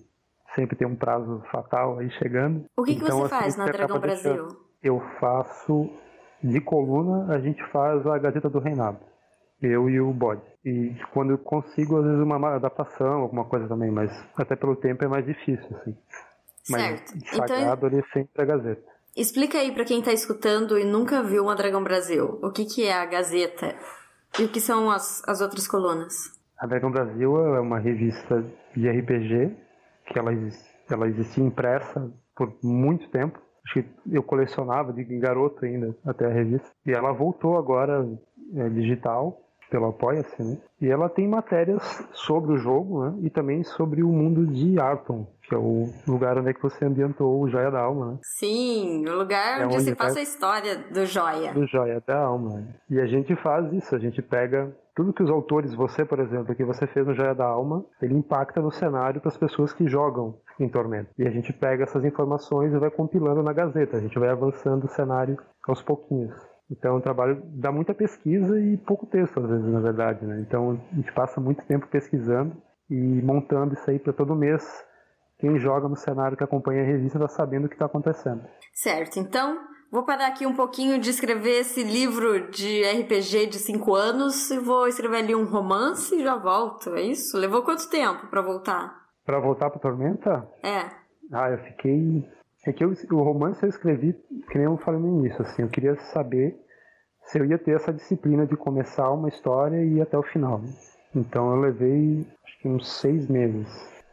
sempre 0.56 0.76
tem 0.76 0.88
um 0.88 0.96
prazo 0.96 1.44
fatal 1.52 2.00
aí 2.00 2.10
chegando. 2.14 2.66
O 2.76 2.84
que, 2.84 2.96
que 2.96 3.04
então, 3.04 3.20
você 3.20 3.36
assim, 3.36 3.44
faz 3.44 3.56
na 3.56 3.66
Dragão 3.66 4.00
Brasil? 4.00 4.48
Eu 4.82 5.00
faço 5.20 5.88
de 6.44 6.60
coluna, 6.62 7.32
a 7.32 7.40
gente 7.40 7.64
faz 7.72 8.06
a 8.08 8.18
Gazeta 8.18 8.50
do 8.50 8.58
Reinado. 8.58 8.98
Eu 9.62 9.88
e 9.88 10.02
o 10.02 10.12
Bode. 10.12 10.42
E 10.66 10.96
quando 11.14 11.32
eu 11.32 11.38
consigo, 11.38 11.98
às 11.98 12.06
vezes, 12.06 12.22
uma 12.22 12.56
adaptação, 12.56 13.22
alguma 13.22 13.46
coisa 13.46 13.68
também, 13.68 13.92
mas 13.92 14.12
até 14.36 14.56
pelo 14.56 14.76
tempo 14.76 15.04
é 15.04 15.08
mais 15.08 15.26
difícil, 15.26 15.68
assim. 15.78 15.96
Certo. 16.64 17.14
Mas 17.14 17.30
sagrado 17.30 17.86
então... 17.86 17.90
ali 17.90 18.00
é 18.00 18.14
sempre 18.14 18.42
a 18.42 18.46
Gazeta. 18.46 18.90
Explica 19.16 19.58
aí 19.60 19.72
para 19.74 19.86
quem 19.86 20.00
está 20.00 20.14
escutando 20.14 20.80
e 20.80 20.86
nunca 20.86 21.22
viu 21.22 21.44
uma 21.44 21.56
Dragão 21.56 21.84
Brasil. 21.84 22.40
O 22.42 22.52
que, 22.52 22.66
que 22.66 22.86
é 22.86 22.94
a 22.94 23.06
Gazeta? 23.06 23.76
E 24.38 24.44
o 24.44 24.50
que 24.50 24.60
são 24.60 24.90
as, 24.90 25.22
as 25.28 25.42
outras 25.42 25.68
colunas? 25.68 26.38
A 26.58 26.68
Dragão 26.68 26.92
Brasil 26.92 27.38
é 27.56 27.60
uma 27.60 27.80
revista 27.80 28.46
de 28.76 28.90
RPG 28.90 29.56
que 30.08 30.20
ela, 30.20 30.32
ela 30.90 31.08
existia 31.08 31.44
impressa 31.44 32.12
por 32.36 32.54
muito 32.64 33.10
tempo. 33.10 33.40
Acho 33.66 33.84
que 33.84 33.90
eu 34.12 34.24
colecionava 34.24 34.92
de 34.92 35.04
garoto 35.20 35.64
ainda 35.66 35.96
até 36.06 36.26
a 36.26 36.34
revista. 36.34 36.70
E 36.86 36.92
ela 36.92 37.12
voltou 37.12 37.58
agora 37.58 38.06
é, 38.56 38.70
digital 38.70 39.40
pelo 39.70 39.88
Apoia-se, 39.88 40.44
né? 40.44 40.58
E 40.82 40.88
ela 40.88 41.08
tem 41.08 41.28
matérias 41.28 41.84
sobre 42.12 42.54
o 42.54 42.58
jogo, 42.58 43.06
né? 43.06 43.20
E 43.22 43.30
também 43.30 43.64
sobre 43.64 44.04
o 44.04 44.10
mundo 44.10 44.48
de 44.48 44.80
Arton, 44.80 45.28
que 45.50 45.56
é 45.56 45.58
o 45.58 45.90
lugar 46.08 46.38
onde 46.38 46.50
é 46.50 46.54
que 46.54 46.62
você 46.62 46.86
ambientou 46.86 47.42
o 47.42 47.50
Joia 47.50 47.72
da 47.72 47.82
Alma, 47.82 48.12
né? 48.12 48.18
Sim, 48.22 49.04
o 49.08 49.18
lugar 49.18 49.62
é 49.62 49.66
onde, 49.66 49.76
onde 49.76 49.84
se 49.86 49.96
passa 49.96 50.20
a 50.20 50.22
história 50.22 50.78
do 50.78 51.06
Joia. 51.06 51.54
Do 51.54 51.66
Joia 51.66 52.02
da 52.06 52.20
Alma. 52.20 52.64
E 52.90 53.00
a 53.00 53.08
gente 53.08 53.36
faz 53.36 53.74
isso, 53.74 53.96
a 53.96 54.00
gente 54.00 54.22
pega 54.22 54.72
tudo 54.96 55.14
que 55.14 55.24
os 55.24 55.30
autores, 55.30 55.74
você, 55.74 56.06
por 56.06 56.20
exemplo, 56.20 56.54
que 56.54 56.64
você 56.64 56.86
fez 56.86 57.08
no 57.08 57.16
Joia 57.16 57.34
da 57.34 57.46
Alma, 57.46 57.84
ele 58.02 58.14
impacta 58.14 58.62
no 58.62 58.72
cenário 58.72 59.20
para 59.20 59.30
as 59.30 59.38
pessoas 59.38 59.74
que 59.74 59.88
jogam 59.88 60.36
em 60.60 60.70
Tormento. 60.70 61.10
E 61.18 61.26
a 61.26 61.32
gente 61.32 61.52
pega 61.54 61.84
essas 61.84 62.04
informações 62.06 62.74
e 62.74 62.78
vai 62.78 62.92
compilando 62.92 63.42
na 63.42 63.54
Gazeta, 63.54 63.98
a 63.98 64.02
gente 64.02 64.20
vai 64.20 64.30
avançando 64.30 64.84
o 64.84 64.90
cenário 64.90 65.38
aos 65.68 65.82
pouquinhos. 65.82 66.36
Então, 66.70 66.98
o 66.98 67.02
trabalho 67.02 67.42
dá 67.46 67.72
muita 67.72 67.96
pesquisa 67.96 68.60
e 68.60 68.78
pouco 68.78 69.08
texto, 69.08 69.40
às 69.40 69.50
vezes, 69.50 69.66
na 69.66 69.80
verdade. 69.80 70.24
Né? 70.24 70.44
Então, 70.48 70.80
a 70.92 70.96
gente 70.96 71.12
passa 71.14 71.42
muito 71.42 71.66
tempo 71.66 71.88
pesquisando 71.88 72.56
e 72.90 73.22
montando 73.24 73.74
isso 73.74 73.90
aí 73.90 73.98
para 73.98 74.14
todo 74.14 74.36
mês. 74.36 74.64
Quem 75.40 75.58
joga 75.58 75.88
no 75.88 75.96
cenário 75.96 76.38
que 76.38 76.44
acompanha 76.44 76.82
a 76.82 76.86
revista 76.86 77.18
está 77.18 77.28
sabendo 77.28 77.66
o 77.66 77.70
que 77.70 77.76
está 77.76 77.86
acontecendo. 77.86 78.44
Certo. 78.74 79.20
Então, 79.20 79.58
vou 79.92 80.04
parar 80.04 80.28
aqui 80.28 80.46
um 80.46 80.56
pouquinho 80.56 81.00
de 81.00 81.10
escrever 81.10 81.62
esse 81.62 81.84
livro 81.84 82.52
de 82.52 82.84
RPG 82.84 83.48
de 83.48 83.58
5 83.58 83.96
anos 83.96 84.52
e 84.52 84.60
vou 84.60 84.88
escrever 84.88 85.18
ali 85.18 85.36
um 85.36 85.46
romance 85.46 86.14
e 86.16 86.24
já 86.24 86.36
volto. 86.36 86.94
É 86.96 87.02
isso? 87.02 87.38
Levou 87.38 87.64
quanto 87.64 87.90
tempo 87.90 88.28
para 88.28 88.42
voltar? 88.42 88.94
Para 89.26 89.40
voltar 89.40 89.70
para 89.70 89.80
Tormenta? 89.80 90.48
É. 90.64 90.90
Ah, 91.32 91.50
eu 91.52 91.60
fiquei 91.60 92.28
é 92.66 92.74
que 92.74 92.84
eu, 92.84 92.94
o 93.12 93.24
romance 93.24 93.64
eu 93.64 93.70
escrevi, 93.70 94.14
que 94.52 94.58
nem 94.58 94.66
eu 94.66 94.78
falei 94.78 95.00
no 95.00 95.20
início, 95.20 95.42
assim, 95.42 95.62
eu 95.62 95.70
queria 95.70 95.96
saber 96.12 96.56
se 97.24 97.40
eu 97.40 97.46
ia 97.46 97.58
ter 97.58 97.76
essa 97.76 97.94
disciplina 97.94 98.46
de 98.46 98.58
começar 98.58 99.10
uma 99.12 99.30
história 99.30 99.78
e 99.84 99.98
ir 99.98 100.02
até 100.02 100.18
o 100.18 100.24
final. 100.24 100.62
Então 101.16 101.52
eu 101.52 101.62
levei 101.62 102.26
acho 102.46 102.60
que 102.60 102.68
uns 102.68 103.00
seis 103.00 103.28
meses 103.28 103.68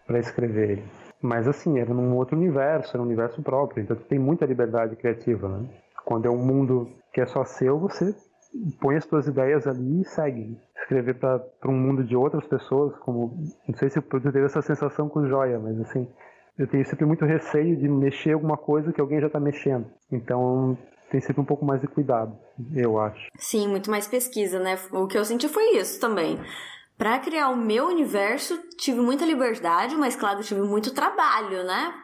para 0.07 0.19
escrever 0.19 0.71
ele. 0.71 1.06
Mas 1.27 1.49
assim, 1.49 1.81
era 1.81 1.93
num 1.93 2.15
outro 2.17 2.37
universo, 2.37 2.97
era 2.97 3.03
um 3.03 3.07
universo 3.07 3.43
próprio, 3.43 3.83
então 3.83 3.97
tem 3.97 4.19
muita 4.19 4.47
liberdade 4.47 4.95
criativa, 4.95 5.49
né? 5.49 5.69
Quando 6.05 6.27
é 6.27 6.31
um 6.31 6.37
mundo 6.37 6.89
que 7.12 7.21
é 7.21 7.27
só 7.27 7.45
seu, 7.45 7.81
você 7.81 8.15
põe 8.81 8.97
as 8.97 9.05
suas 9.05 9.27
ideias 9.27 9.66
ali 9.66 10.03
e 10.03 10.05
segue. 10.05 10.57
Escrever 10.81 11.14
para 11.18 11.43
um 11.64 11.77
mundo 11.77 12.05
de 12.05 12.14
outras 12.14 12.47
pessoas, 12.47 12.97
como. 12.99 13.37
Não 13.66 13.74
sei 13.77 13.91
se 13.91 13.99
eu 13.99 14.03
teve 14.03 14.45
essa 14.45 14.62
sensação 14.62 15.09
com 15.09 15.27
Joia, 15.27 15.59
mas 15.59 15.81
assim, 15.81 16.09
eu 16.57 16.68
tenho 16.68 16.87
sempre 16.87 17.05
muito 17.05 17.24
receio 17.24 17.77
de 17.77 17.89
mexer 17.89 18.33
alguma 18.33 18.57
coisa 18.57 18.93
que 18.93 19.01
alguém 19.01 19.20
já 19.20 19.27
está 19.27 19.41
mexendo. 19.41 19.87
Então 20.12 20.79
tem 21.11 21.20
sempre 21.20 21.43
um 21.43 21.45
pouco 21.45 21.64
mais 21.64 21.81
de 21.81 21.89
cuidado, 21.89 22.37
eu 22.72 23.01
acho. 23.01 23.29
Sim, 23.37 23.66
muito 23.66 23.91
mais 23.91 24.07
pesquisa, 24.07 24.61
né? 24.61 24.77
O 24.93 25.09
que 25.09 25.18
eu 25.18 25.24
senti 25.24 25.49
foi 25.49 25.77
isso 25.77 26.01
também. 26.01 26.39
Para 26.97 27.18
criar 27.18 27.49
o 27.51 27.57
meu 27.57 27.86
universo, 27.86 28.59
tive 28.76 29.01
muita 29.01 29.24
liberdade, 29.24 29.94
mas 29.97 30.16
claro, 30.16 30.42
tive 30.42 30.62
muito 30.62 30.94
trabalho, 30.94 31.64
né? 31.64 31.94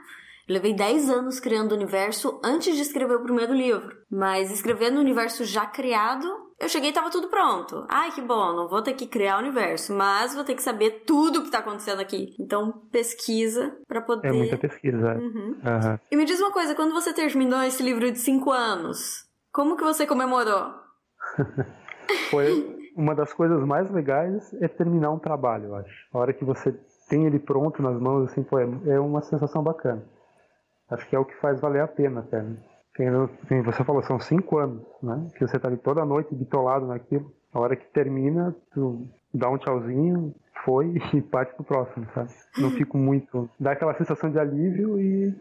levei 0.48 0.74
10 0.74 1.08
anos 1.08 1.40
criando 1.40 1.72
o 1.72 1.74
universo 1.74 2.40
antes 2.44 2.76
de 2.76 2.82
escrever 2.82 3.14
o 3.16 3.22
primeiro 3.22 3.54
livro. 3.54 3.96
Mas 4.10 4.50
escrever 4.50 4.90
no 4.90 5.00
universo 5.00 5.44
já 5.44 5.66
criado, 5.66 6.26
eu 6.58 6.68
cheguei 6.68 6.90
e 6.90 6.92
tava 6.92 7.10
tudo 7.10 7.28
pronto. 7.28 7.86
Ai, 7.88 8.10
que 8.12 8.20
bom, 8.20 8.52
não 8.54 8.68
vou 8.68 8.82
ter 8.82 8.94
que 8.94 9.06
criar 9.06 9.36
o 9.36 9.40
universo, 9.40 9.94
mas 9.94 10.34
vou 10.34 10.44
ter 10.44 10.54
que 10.54 10.62
saber 10.62 11.04
tudo 11.06 11.40
o 11.40 11.44
que 11.44 11.50
tá 11.50 11.58
acontecendo 11.58 12.00
aqui. 12.00 12.34
Então, 12.38 12.72
pesquisa 12.90 13.76
para 13.88 14.02
poder. 14.02 14.28
É 14.28 14.32
muita 14.32 14.58
pesquisa. 14.58 15.14
Uhum. 15.14 15.58
Aham. 15.64 16.00
E 16.10 16.16
me 16.16 16.24
diz 16.24 16.40
uma 16.40 16.52
coisa, 16.52 16.74
quando 16.74 16.92
você 16.92 17.12
terminou 17.12 17.62
esse 17.62 17.82
livro 17.82 18.10
de 18.10 18.18
cinco 18.18 18.50
anos, 18.50 19.26
como 19.52 19.76
que 19.76 19.84
você 19.84 20.06
comemorou? 20.06 20.72
Foi 22.30 22.81
uma 22.96 23.14
das 23.14 23.32
coisas 23.32 23.64
mais 23.64 23.90
legais 23.90 24.54
é 24.60 24.68
terminar 24.68 25.10
um 25.10 25.18
trabalho, 25.18 25.66
eu 25.66 25.76
acho. 25.76 26.06
A 26.12 26.18
hora 26.18 26.32
que 26.32 26.44
você 26.44 26.72
tem 27.08 27.26
ele 27.26 27.38
pronto 27.38 27.82
nas 27.82 27.98
mãos, 28.00 28.30
assim, 28.30 28.42
pô, 28.42 28.58
é 28.58 28.68
é 28.86 29.00
uma 29.00 29.22
sensação 29.22 29.62
bacana. 29.62 30.02
Acho 30.90 31.08
que 31.08 31.16
é 31.16 31.18
o 31.18 31.24
que 31.24 31.34
faz 31.36 31.60
valer 31.60 31.82
a 31.82 31.88
pena 31.88 32.20
até. 32.20 32.42
Né? 32.42 32.56
Você 33.64 33.82
falou, 33.84 34.02
são 34.02 34.20
cinco 34.20 34.58
anos, 34.58 34.82
né? 35.02 35.28
Que 35.36 35.46
você 35.46 35.58
tá 35.58 35.68
ali 35.68 35.78
toda 35.78 36.04
noite 36.04 36.34
bitolado 36.34 36.86
naquilo. 36.86 37.32
A 37.52 37.60
hora 37.60 37.74
que 37.74 37.86
termina, 37.86 38.54
tu 38.72 39.06
dá 39.32 39.48
um 39.48 39.56
tchauzinho, 39.56 40.34
foi 40.64 40.94
e 41.14 41.22
parte 41.22 41.54
pro 41.54 41.64
próximo, 41.64 42.06
sabe? 42.14 42.30
Não 42.58 42.70
fico 42.70 42.98
muito. 42.98 43.48
Dá 43.58 43.72
aquela 43.72 43.94
sensação 43.94 44.30
de 44.30 44.38
alívio 44.38 45.00
e, 45.00 45.34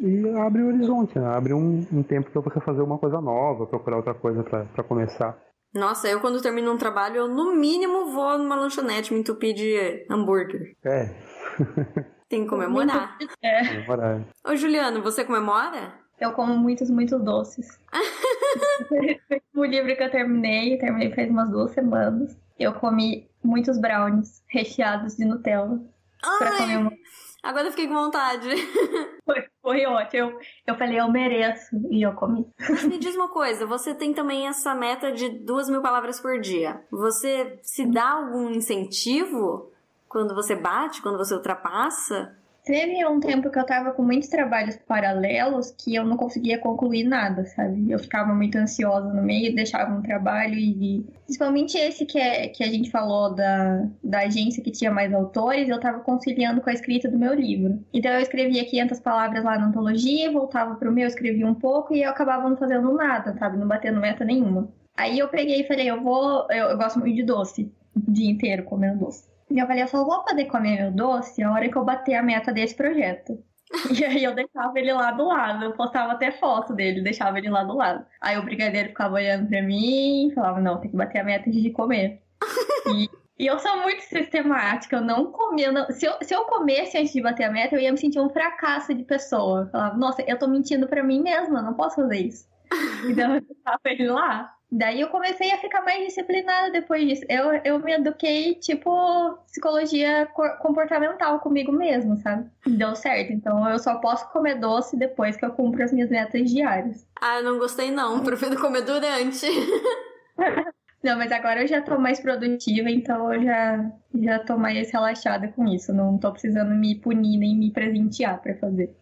e 0.00 0.38
abre 0.38 0.62
o 0.62 0.68
horizonte, 0.68 1.18
né? 1.18 1.26
Abre 1.26 1.54
um, 1.54 1.86
um 1.90 2.02
tempo 2.02 2.30
pra 2.30 2.42
você 2.42 2.60
fazer 2.60 2.82
uma 2.82 2.98
coisa 2.98 3.20
nova, 3.20 3.66
procurar 3.66 3.96
outra 3.96 4.14
coisa 4.14 4.42
pra 4.44 4.84
começar. 4.84 5.36
Nossa, 5.74 6.08
eu 6.08 6.20
quando 6.20 6.40
termino 6.42 6.72
um 6.72 6.78
trabalho, 6.78 7.16
eu 7.16 7.28
no 7.28 7.54
mínimo 7.54 8.06
vou 8.10 8.38
numa 8.38 8.56
lanchonete 8.56 9.12
me 9.12 9.20
entupir 9.20 9.54
de 9.54 10.06
hambúrguer. 10.10 10.74
É, 10.84 11.14
Tem 12.28 12.44
que 12.44 12.48
comemorar. 12.50 13.16
agora 13.82 14.26
Ô, 14.44 14.56
Juliano, 14.56 15.02
você 15.02 15.24
comemora? 15.24 15.92
Eu 16.20 16.32
como 16.32 16.56
muitos, 16.56 16.90
muitos 16.90 17.22
doces. 17.22 17.78
o 19.54 19.64
livro 19.64 19.94
que 19.96 20.02
eu 20.02 20.10
terminei, 20.10 20.74
eu 20.74 20.78
terminei 20.78 21.14
faz 21.14 21.30
umas 21.30 21.50
duas 21.50 21.70
semanas. 21.72 22.36
Eu 22.58 22.72
comi 22.74 23.30
muitos 23.42 23.78
brownies 23.78 24.42
recheados 24.48 25.16
de 25.16 25.24
Nutella 25.24 25.80
pra 26.38 26.50
Ai, 26.50 26.58
comemorar. 26.58 26.98
agora 27.42 27.66
eu 27.68 27.70
fiquei 27.70 27.86
com 27.86 27.94
vontade. 27.94 28.48
Foi, 29.24 29.44
foi 29.68 29.84
ótimo. 29.84 30.30
Eu, 30.30 30.40
eu 30.66 30.74
falei, 30.76 30.98
eu 30.98 31.10
mereço. 31.10 31.76
E 31.90 32.02
eu 32.02 32.12
comi. 32.14 32.46
Mas 32.58 32.84
me 32.84 32.98
diz 32.98 33.14
uma 33.14 33.28
coisa, 33.28 33.66
você 33.66 33.94
tem 33.94 34.14
também 34.14 34.48
essa 34.48 34.74
meta 34.74 35.12
de 35.12 35.28
duas 35.28 35.68
mil 35.68 35.82
palavras 35.82 36.18
por 36.18 36.40
dia. 36.40 36.80
Você 36.90 37.58
se 37.62 37.84
dá 37.84 38.12
algum 38.12 38.48
incentivo 38.50 39.70
quando 40.08 40.34
você 40.34 40.56
bate, 40.56 41.02
quando 41.02 41.18
você 41.18 41.34
ultrapassa? 41.34 42.34
Teve 42.68 43.02
um 43.06 43.18
tempo 43.18 43.50
que 43.50 43.58
eu 43.58 43.64
tava 43.64 43.92
com 43.92 44.02
muitos 44.02 44.28
trabalhos 44.28 44.76
paralelos 44.76 45.70
que 45.70 45.94
eu 45.94 46.04
não 46.04 46.18
conseguia 46.18 46.58
concluir 46.58 47.02
nada, 47.02 47.46
sabe? 47.46 47.90
Eu 47.90 47.98
ficava 47.98 48.34
muito 48.34 48.58
ansiosa 48.58 49.10
no 49.10 49.22
meio, 49.22 49.54
deixava 49.54 49.90
um 49.90 50.02
trabalho 50.02 50.52
e. 50.52 51.02
Principalmente 51.24 51.78
esse 51.78 52.04
que, 52.04 52.18
é, 52.18 52.48
que 52.48 52.62
a 52.62 52.66
gente 52.66 52.90
falou 52.90 53.34
da, 53.34 53.86
da 54.04 54.18
agência 54.18 54.62
que 54.62 54.70
tinha 54.70 54.90
mais 54.90 55.14
autores, 55.14 55.70
eu 55.70 55.80
tava 55.80 56.00
conciliando 56.00 56.60
com 56.60 56.68
a 56.68 56.74
escrita 56.74 57.10
do 57.10 57.18
meu 57.18 57.32
livro. 57.32 57.82
Então 57.90 58.12
eu 58.12 58.20
escrevia 58.20 58.66
500 58.66 59.00
palavras 59.00 59.42
lá 59.42 59.58
na 59.58 59.68
antologia, 59.68 60.30
voltava 60.30 60.74
pro 60.74 60.92
meu, 60.92 61.06
escrevia 61.06 61.46
um 61.46 61.54
pouco 61.54 61.94
e 61.94 62.02
eu 62.02 62.10
acabava 62.10 62.46
não 62.50 62.56
fazendo 62.58 62.92
nada, 62.92 63.34
sabe? 63.38 63.56
Não 63.56 63.66
batendo 63.66 63.98
meta 63.98 64.26
nenhuma. 64.26 64.68
Aí 64.94 65.18
eu 65.18 65.28
peguei 65.28 65.62
e 65.62 65.66
falei, 65.66 65.88
eu 65.90 66.02
vou. 66.02 66.46
Eu, 66.50 66.66
eu 66.66 66.76
gosto 66.76 66.98
muito 66.98 67.16
de 67.16 67.22
doce, 67.22 67.72
o 67.96 68.12
dia 68.12 68.30
inteiro 68.30 68.64
comendo 68.64 69.06
doce. 69.06 69.37
E 69.50 69.58
eu 69.58 69.66
falei, 69.66 69.82
eu 69.82 69.88
só 69.88 70.04
vou 70.04 70.24
poder 70.24 70.46
comer 70.46 70.76
meu 70.82 70.92
doce 70.92 71.42
a 71.42 71.50
hora 71.52 71.68
que 71.70 71.76
eu 71.76 71.84
bater 71.84 72.14
a 72.14 72.22
meta 72.22 72.52
desse 72.52 72.74
projeto. 72.74 73.42
E 74.00 74.02
aí 74.04 74.24
eu 74.24 74.34
deixava 74.34 74.78
ele 74.78 74.92
lá 74.94 75.10
do 75.12 75.26
lado, 75.26 75.64
eu 75.64 75.72
postava 75.74 76.12
até 76.12 76.32
foto 76.32 76.74
dele, 76.74 77.02
deixava 77.02 77.36
ele 77.38 77.50
lá 77.50 77.64
do 77.64 77.74
lado. 77.76 78.04
Aí 78.20 78.38
o 78.38 78.42
brigadeiro 78.42 78.88
ficava 78.88 79.14
olhando 79.16 79.46
pra 79.48 79.60
mim 79.62 80.32
falava, 80.34 80.58
não, 80.60 80.80
tem 80.80 80.90
que 80.90 80.96
bater 80.96 81.18
a 81.20 81.24
meta 81.24 81.50
de 81.50 81.70
comer. 81.70 82.22
E, 82.86 83.08
e 83.38 83.46
eu 83.46 83.58
sou 83.58 83.76
muito 83.82 84.02
sistemática, 84.02 84.96
eu 84.96 85.02
não 85.02 85.32
comia. 85.32 85.72
não- 85.72 85.90
se, 85.90 86.06
eu, 86.06 86.14
se 86.22 86.34
eu 86.34 86.44
comesse 86.46 86.98
antes 86.98 87.12
de 87.12 87.22
bater 87.22 87.44
a 87.44 87.50
meta, 87.50 87.74
eu 87.76 87.80
ia 87.80 87.92
me 87.92 87.98
sentir 87.98 88.20
um 88.20 88.30
fracasso 88.30 88.94
de 88.94 89.04
pessoa. 89.04 89.62
Eu 89.62 89.70
falava, 89.70 89.96
nossa, 89.96 90.22
eu 90.22 90.38
tô 90.38 90.48
mentindo 90.48 90.88
pra 90.88 91.02
mim 91.04 91.22
mesma, 91.22 91.62
não 91.62 91.74
posso 91.74 91.96
fazer 91.96 92.18
isso. 92.18 92.48
Então 93.02 93.34
eu 93.36 93.40
deixava 93.42 93.80
ele 93.86 94.08
lá. 94.08 94.57
Daí 94.70 95.00
eu 95.00 95.08
comecei 95.08 95.50
a 95.50 95.56
ficar 95.58 95.80
mais 95.82 96.04
disciplinada 96.06 96.70
depois 96.70 97.02
disso. 97.06 97.24
Eu, 97.28 97.52
eu 97.64 97.78
me 97.78 97.92
eduquei, 97.94 98.54
tipo, 98.56 99.38
psicologia 99.46 100.26
co- 100.34 100.56
comportamental 100.58 101.40
comigo 101.40 101.72
mesmo, 101.72 102.16
sabe? 102.18 102.50
Deu 102.66 102.94
certo. 102.94 103.32
Então 103.32 103.66
eu 103.68 103.78
só 103.78 103.94
posso 103.96 104.30
comer 104.30 104.56
doce 104.56 104.94
depois 104.96 105.36
que 105.38 105.44
eu 105.46 105.52
cumpro 105.52 105.82
as 105.82 105.90
minhas 105.92 106.10
metas 106.10 106.50
diárias. 106.50 107.06
Ah, 107.18 107.40
não 107.40 107.58
gostei 107.58 107.90
não, 107.90 108.20
prefiro 108.22 108.60
comer 108.60 108.82
durante. 108.82 109.46
Não, 111.00 111.16
mas 111.16 111.30
agora 111.30 111.62
eu 111.62 111.66
já 111.68 111.80
tô 111.80 111.96
mais 111.96 112.18
produtiva, 112.18 112.90
então 112.90 113.32
eu 113.32 113.40
já, 113.44 113.88
já 114.16 114.38
tô 114.40 114.58
mais 114.58 114.90
relaxada 114.90 115.46
com 115.46 115.64
isso. 115.68 115.92
Não 115.92 116.18
tô 116.18 116.32
precisando 116.32 116.74
me 116.74 116.96
punir 116.96 117.38
nem 117.38 117.56
me 117.56 117.70
presentear 117.70 118.42
pra 118.42 118.56
fazer. 118.56 118.92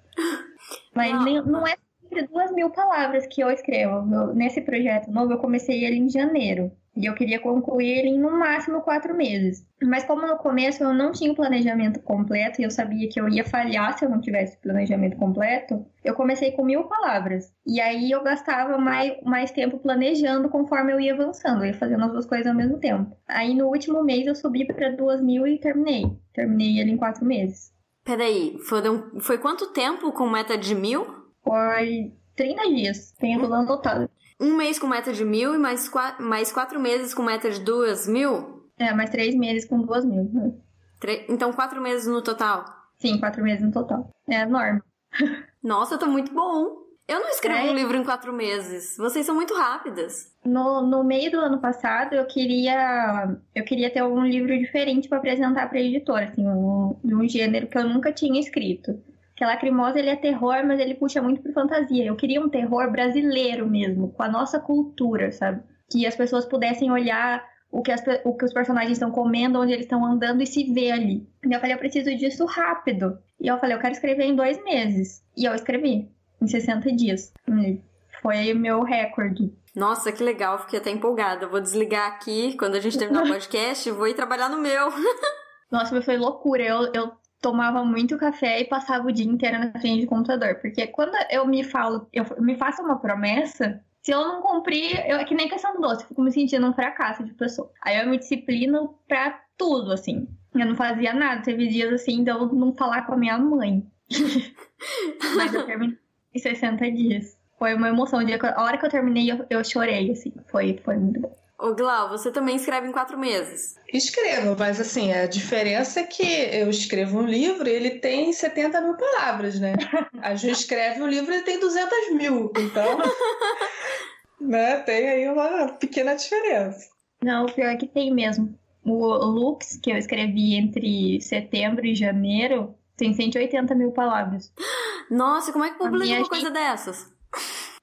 Mas 0.95 1.13
Não. 1.13 1.25
nem- 1.25 1.43
não 1.43 1.67
é 1.67 1.75
sempre 2.17 2.27
duas 2.33 2.51
mil 2.53 2.71
palavras 2.71 3.27
que 3.27 3.43
eu 3.43 3.51
escrevo. 3.51 4.13
Eu- 4.13 4.35
nesse 4.35 4.61
projeto 4.63 5.11
novo, 5.11 5.33
eu 5.33 5.39
comecei 5.39 5.85
ele 5.85 5.97
em 5.97 6.09
janeiro. 6.09 6.73
E 6.97 7.05
eu 7.05 7.15
queria 7.15 7.39
concluir 7.39 7.91
ele 7.91 8.09
em 8.09 8.19
no 8.19 8.31
máximo 8.31 8.81
quatro 8.81 9.15
meses. 9.15 9.67
Mas 9.83 10.05
como 10.05 10.27
no 10.27 10.39
começo 10.39 10.83
eu 10.83 10.95
não 10.95 11.13
tinha 11.13 11.31
o 11.31 11.35
planejamento 11.37 12.01
completo 12.01 12.59
e 12.59 12.65
eu 12.65 12.71
sabia 12.71 13.07
que 13.11 13.21
eu 13.21 13.29
ia 13.29 13.45
falhar 13.45 13.99
se 13.99 14.07
eu 14.07 14.09
não 14.09 14.19
tivesse 14.19 14.57
planejamento 14.63 15.15
completo, 15.19 15.85
eu 16.03 16.15
comecei 16.15 16.53
com 16.53 16.65
mil 16.65 16.85
palavras. 16.85 17.53
E 17.67 17.83
aí 17.83 18.11
eu 18.11 18.23
gastava 18.23 18.79
mais, 18.79 19.13
mais 19.23 19.51
tempo 19.51 19.79
planejando 19.79 20.49
conforme 20.49 20.91
eu 20.95 20.99
ia 20.99 21.13
avançando, 21.13 21.65
eu 21.65 21.67
ia 21.67 21.75
fazendo 21.75 22.03
as 22.05 22.13
duas 22.13 22.25
coisas 22.25 22.47
ao 22.47 22.55
mesmo 22.55 22.79
tempo. 22.79 23.15
Aí 23.29 23.55
no 23.55 23.67
último 23.67 24.03
mês 24.03 24.27
eu 24.27 24.35
subi 24.35 24.65
para 24.65 24.89
duas 24.89 25.21
mil 25.21 25.47
e 25.47 25.59
terminei. 25.59 26.07
Terminei 26.33 26.81
ele 26.81 26.93
em 26.93 26.97
quatro 26.97 27.27
meses. 27.27 27.75
Peraí, 28.03 28.57
foram, 28.61 29.21
foi 29.21 29.37
quanto 29.37 29.71
tempo 29.75 30.13
com 30.13 30.31
meta 30.31 30.57
de 30.57 30.75
mil? 30.75 31.26
Foi 31.47 32.13
30 32.35 32.63
dias. 32.69 33.13
Tenho 33.19 33.41
tudo 33.41 33.55
anotado. 33.55 34.11
Um 34.41 34.57
mês 34.57 34.79
com 34.79 34.87
meta 34.87 35.13
de 35.13 35.25
mil 35.25 35.55
e 35.55 35.59
mais, 35.59 35.89
qua- 35.89 36.17
mais 36.21 36.53
quatro 36.53 36.79
meses 36.79 37.15
com 37.15 37.23
meta 37.23 37.51
de 37.51 37.61
duas 37.61 38.07
mil? 38.07 38.65
É, 38.79 38.93
mais 38.93 39.09
três 39.11 39.35
meses 39.35 39.65
com 39.67 39.81
duas 39.81 40.05
mil. 40.05 40.25
né? 40.33 40.53
Tre- 41.01 41.25
Então 41.29 41.53
quatro 41.53 41.81
meses 41.81 42.07
no 42.07 42.21
total. 42.23 42.65
Sim, 42.99 43.19
quatro 43.19 43.43
meses 43.43 43.63
no 43.65 43.71
total. 43.73 44.11
É 44.29 44.41
enorme. 44.41 44.81
Nossa, 45.63 45.97
tá 45.97 46.07
muito 46.07 46.33
bom. 46.35 46.85
Eu 47.09 47.21
não 47.21 47.29
escrevo 47.29 47.69
É. 47.69 47.71
um 47.71 47.75
livro 47.75 47.97
em 47.97 48.03
quatro 48.05 48.33
meses. 48.33 48.97
Vocês 48.99 49.25
são 49.25 49.35
muito 49.35 49.55
rápidas. 49.55 50.33
No, 50.45 50.83
no 50.83 51.05
meio 51.05 51.31
do 51.31 51.39
ano 51.39 51.61
passado, 51.61 52.15
eu 52.15 52.27
queria 52.27 53.37
eu 53.55 53.65
queria 53.65 53.89
ter 53.91 54.03
um 54.03 54.27
livro 54.27 54.59
diferente 54.59 55.09
para 55.09 55.19
apresentar 55.19 55.69
para 55.69 55.79
a 55.79 55.83
editora, 55.83 56.25
assim, 56.27 56.47
um, 56.47 56.97
de 57.05 57.15
um 57.15 57.27
gênero 57.29 57.69
que 57.69 57.79
eu 57.79 57.89
nunca 57.89 58.13
tinha 58.13 58.41
escrito. 58.41 59.01
Que 59.37 59.45
a 59.45 59.49
Lacrimosa 59.49 59.99
ele 59.99 60.09
é 60.09 60.17
terror, 60.17 60.65
mas 60.67 60.81
ele 60.81 60.95
puxa 60.95 61.21
muito 61.21 61.43
para 61.43 61.53
fantasia. 61.53 62.07
Eu 62.07 62.17
queria 62.17 62.41
um 62.41 62.49
terror 62.49 62.91
brasileiro 62.91 63.69
mesmo, 63.69 64.11
com 64.13 64.23
a 64.23 64.29
nossa 64.29 64.59
cultura, 64.59 65.31
sabe? 65.31 65.63
Que 65.91 66.07
as 66.07 66.17
pessoas 66.17 66.47
pudessem 66.47 66.91
olhar 66.91 67.45
o 67.71 67.83
que, 67.83 67.93
as 67.93 68.03
o 68.25 68.35
que 68.35 68.45
os 68.45 68.53
personagens 68.53 68.93
estão 68.93 69.11
comendo, 69.11 69.61
onde 69.61 69.73
eles 69.73 69.85
estão 69.85 70.05
andando 70.05 70.43
e 70.43 70.47
se 70.47 70.73
ver 70.73 70.93
ali. 70.93 71.29
E 71.45 71.53
eu 71.53 71.61
falei, 71.61 71.75
eu 71.75 71.79
preciso 71.79 72.17
disso 72.17 72.47
rápido. 72.47 73.19
E 73.39 73.47
eu 73.47 73.59
falei, 73.59 73.77
eu 73.77 73.81
quero 73.81 73.93
escrever 73.93 74.25
em 74.25 74.35
dois 74.35 74.63
meses. 74.65 75.23
E 75.37 75.45
eu 75.45 75.55
escrevi, 75.55 76.11
em 76.41 76.47
60 76.47 76.91
dias. 76.93 77.33
E 77.47 77.81
Foi 78.23 78.53
o 78.53 78.59
meu 78.59 78.83
recorde. 78.83 79.53
Nossa, 79.75 80.11
que 80.11 80.25
legal, 80.25 80.59
fiquei 80.61 80.79
até 80.79 80.91
empolgada. 80.91 81.47
Vou 81.47 81.61
desligar 81.61 82.09
aqui 82.09 82.57
quando 82.57 82.77
a 82.77 82.81
gente 82.81 82.97
terminar 82.97 83.25
o 83.25 83.29
podcast 83.29 83.91
vou 83.91 84.09
ir 84.09 84.15
trabalhar 84.15 84.49
no 84.49 84.59
meu. 84.59 84.89
Nossa, 85.71 85.95
mas 85.95 86.05
foi 86.05 86.17
loucura. 86.17 86.63
Eu, 86.63 86.91
eu 86.95 87.13
tomava 87.41 87.85
muito 87.85 88.17
café 88.17 88.61
e 88.61 88.65
passava 88.65 89.09
o 89.09 89.13
dia 89.13 89.27
inteiro 89.27 89.59
na 89.59 89.73
frente 89.73 90.03
do 90.03 90.09
computador. 90.09 90.57
Porque 90.57 90.87
quando 90.89 91.15
eu 91.31 91.47
me 91.47 91.63
falo, 91.63 92.09
eu 92.13 92.25
me 92.41 92.57
faço 92.57 92.83
uma 92.83 92.99
promessa, 92.99 93.81
se 94.03 94.13
eu 94.13 94.21
não 94.21 94.41
cumprir, 94.41 95.05
eu, 95.07 95.19
é 95.19 95.25
que 95.25 95.35
nem 95.35 95.49
questão 95.49 95.75
do 95.75 95.81
doce, 95.81 96.03
eu 96.03 96.09
fico 96.09 96.23
me 96.23 96.31
sentindo 96.31 96.67
um 96.67 96.73
fracasso 96.73 97.25
de 97.25 97.35
pessoa. 97.35 97.71
Aí 97.83 97.99
eu 97.99 98.09
me 98.09 98.19
disciplino 98.19 98.97
pra 99.09 99.41
tudo, 99.57 99.93
assim. 99.93 100.29
Eu 100.55 100.67
não 100.67 100.77
fazia 100.77 101.13
nada. 101.13 101.43
Teve 101.43 101.67
dias 101.67 101.93
assim 101.93 102.23
de 102.23 102.31
eu 102.31 102.47
não 102.53 102.73
falar 102.73 103.03
com 103.03 103.15
a 103.15 103.17
minha 103.17 103.37
mãe. 103.39 103.85
mas 105.37 105.53
eu 105.53 105.67
terminei 105.67 105.99
em 106.33 106.39
60 106.39 106.91
dias. 106.93 107.37
Foi 107.59 107.75
uma 107.75 107.89
emoção. 107.89 108.21
A 108.21 108.63
hora 108.63 108.79
que 108.79 108.87
eu 108.87 108.91
terminei, 108.91 109.31
eu, 109.31 109.45
eu 109.51 109.65
chorei, 109.65 110.11
assim. 110.11 110.33
Foi, 110.47 110.81
foi 110.85 110.97
muito 110.97 111.21
bom. 111.21 111.37
Ô, 111.59 111.75
Glau, 111.75 112.11
você 112.11 112.31
também 112.31 112.57
escreve 112.57 112.87
em 112.87 112.93
quatro 112.93 113.19
meses. 113.19 113.77
Escrevo, 113.91 114.55
mas 114.59 114.79
assim, 114.79 115.13
a 115.13 115.27
diferença 115.27 116.01
é 116.01 116.05
que 116.05 116.23
eu 116.23 116.69
escrevo 116.69 117.19
um 117.19 117.27
livro 117.27 117.67
e 117.67 117.73
ele 117.73 117.99
tem 117.99 118.31
70 118.31 118.79
mil 118.83 118.95
palavras, 118.95 119.59
né? 119.59 119.75
A 120.21 120.35
Ju 120.35 120.51
escreve 120.51 121.03
um 121.03 121.07
livro 121.07 121.33
e 121.33 121.37
ele 121.37 121.45
tem 121.45 121.59
200 121.59 122.13
mil. 122.13 122.53
Então, 122.59 122.99
né, 124.39 124.81
tem 124.81 125.09
aí 125.09 125.29
uma 125.29 125.69
pequena 125.69 126.15
diferença. 126.15 126.91
Não, 127.23 127.47
o 127.47 127.53
pior 127.53 127.69
é 127.69 127.77
que 127.77 127.87
tem 127.87 128.13
mesmo. 128.13 128.59
O 128.85 129.07
Lux, 129.25 129.79
que 129.83 129.91
eu 129.91 129.97
escrevi 129.97 130.55
entre 130.57 131.21
setembro 131.23 131.87
e 131.87 131.95
janeiro, 131.95 132.75
tem 132.99 133.15
180 133.15 133.75
mil 133.75 133.93
palavras. 133.93 134.53
Nossa, 135.11 135.53
como 135.53 135.65
é 135.65 135.71
que 135.71 135.79
publica 135.79 136.19
uma 136.19 136.29
coisa 136.29 136.51
dessas? 136.51 137.07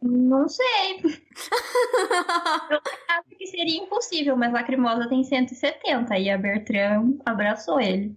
Não 0.04 0.50
sei. 0.50 1.02
Eu 2.70 2.80
acho 3.10 3.30
que 3.38 3.48
seria 3.48 3.82
impossível, 3.82 4.36
mas 4.36 4.52
Lacrimosa 4.52 5.08
tem 5.08 5.24
170 5.24 6.18
e 6.18 6.30
a 6.30 6.38
Bertrand 6.38 7.14
abraçou 7.26 7.80
ele. 7.80 8.16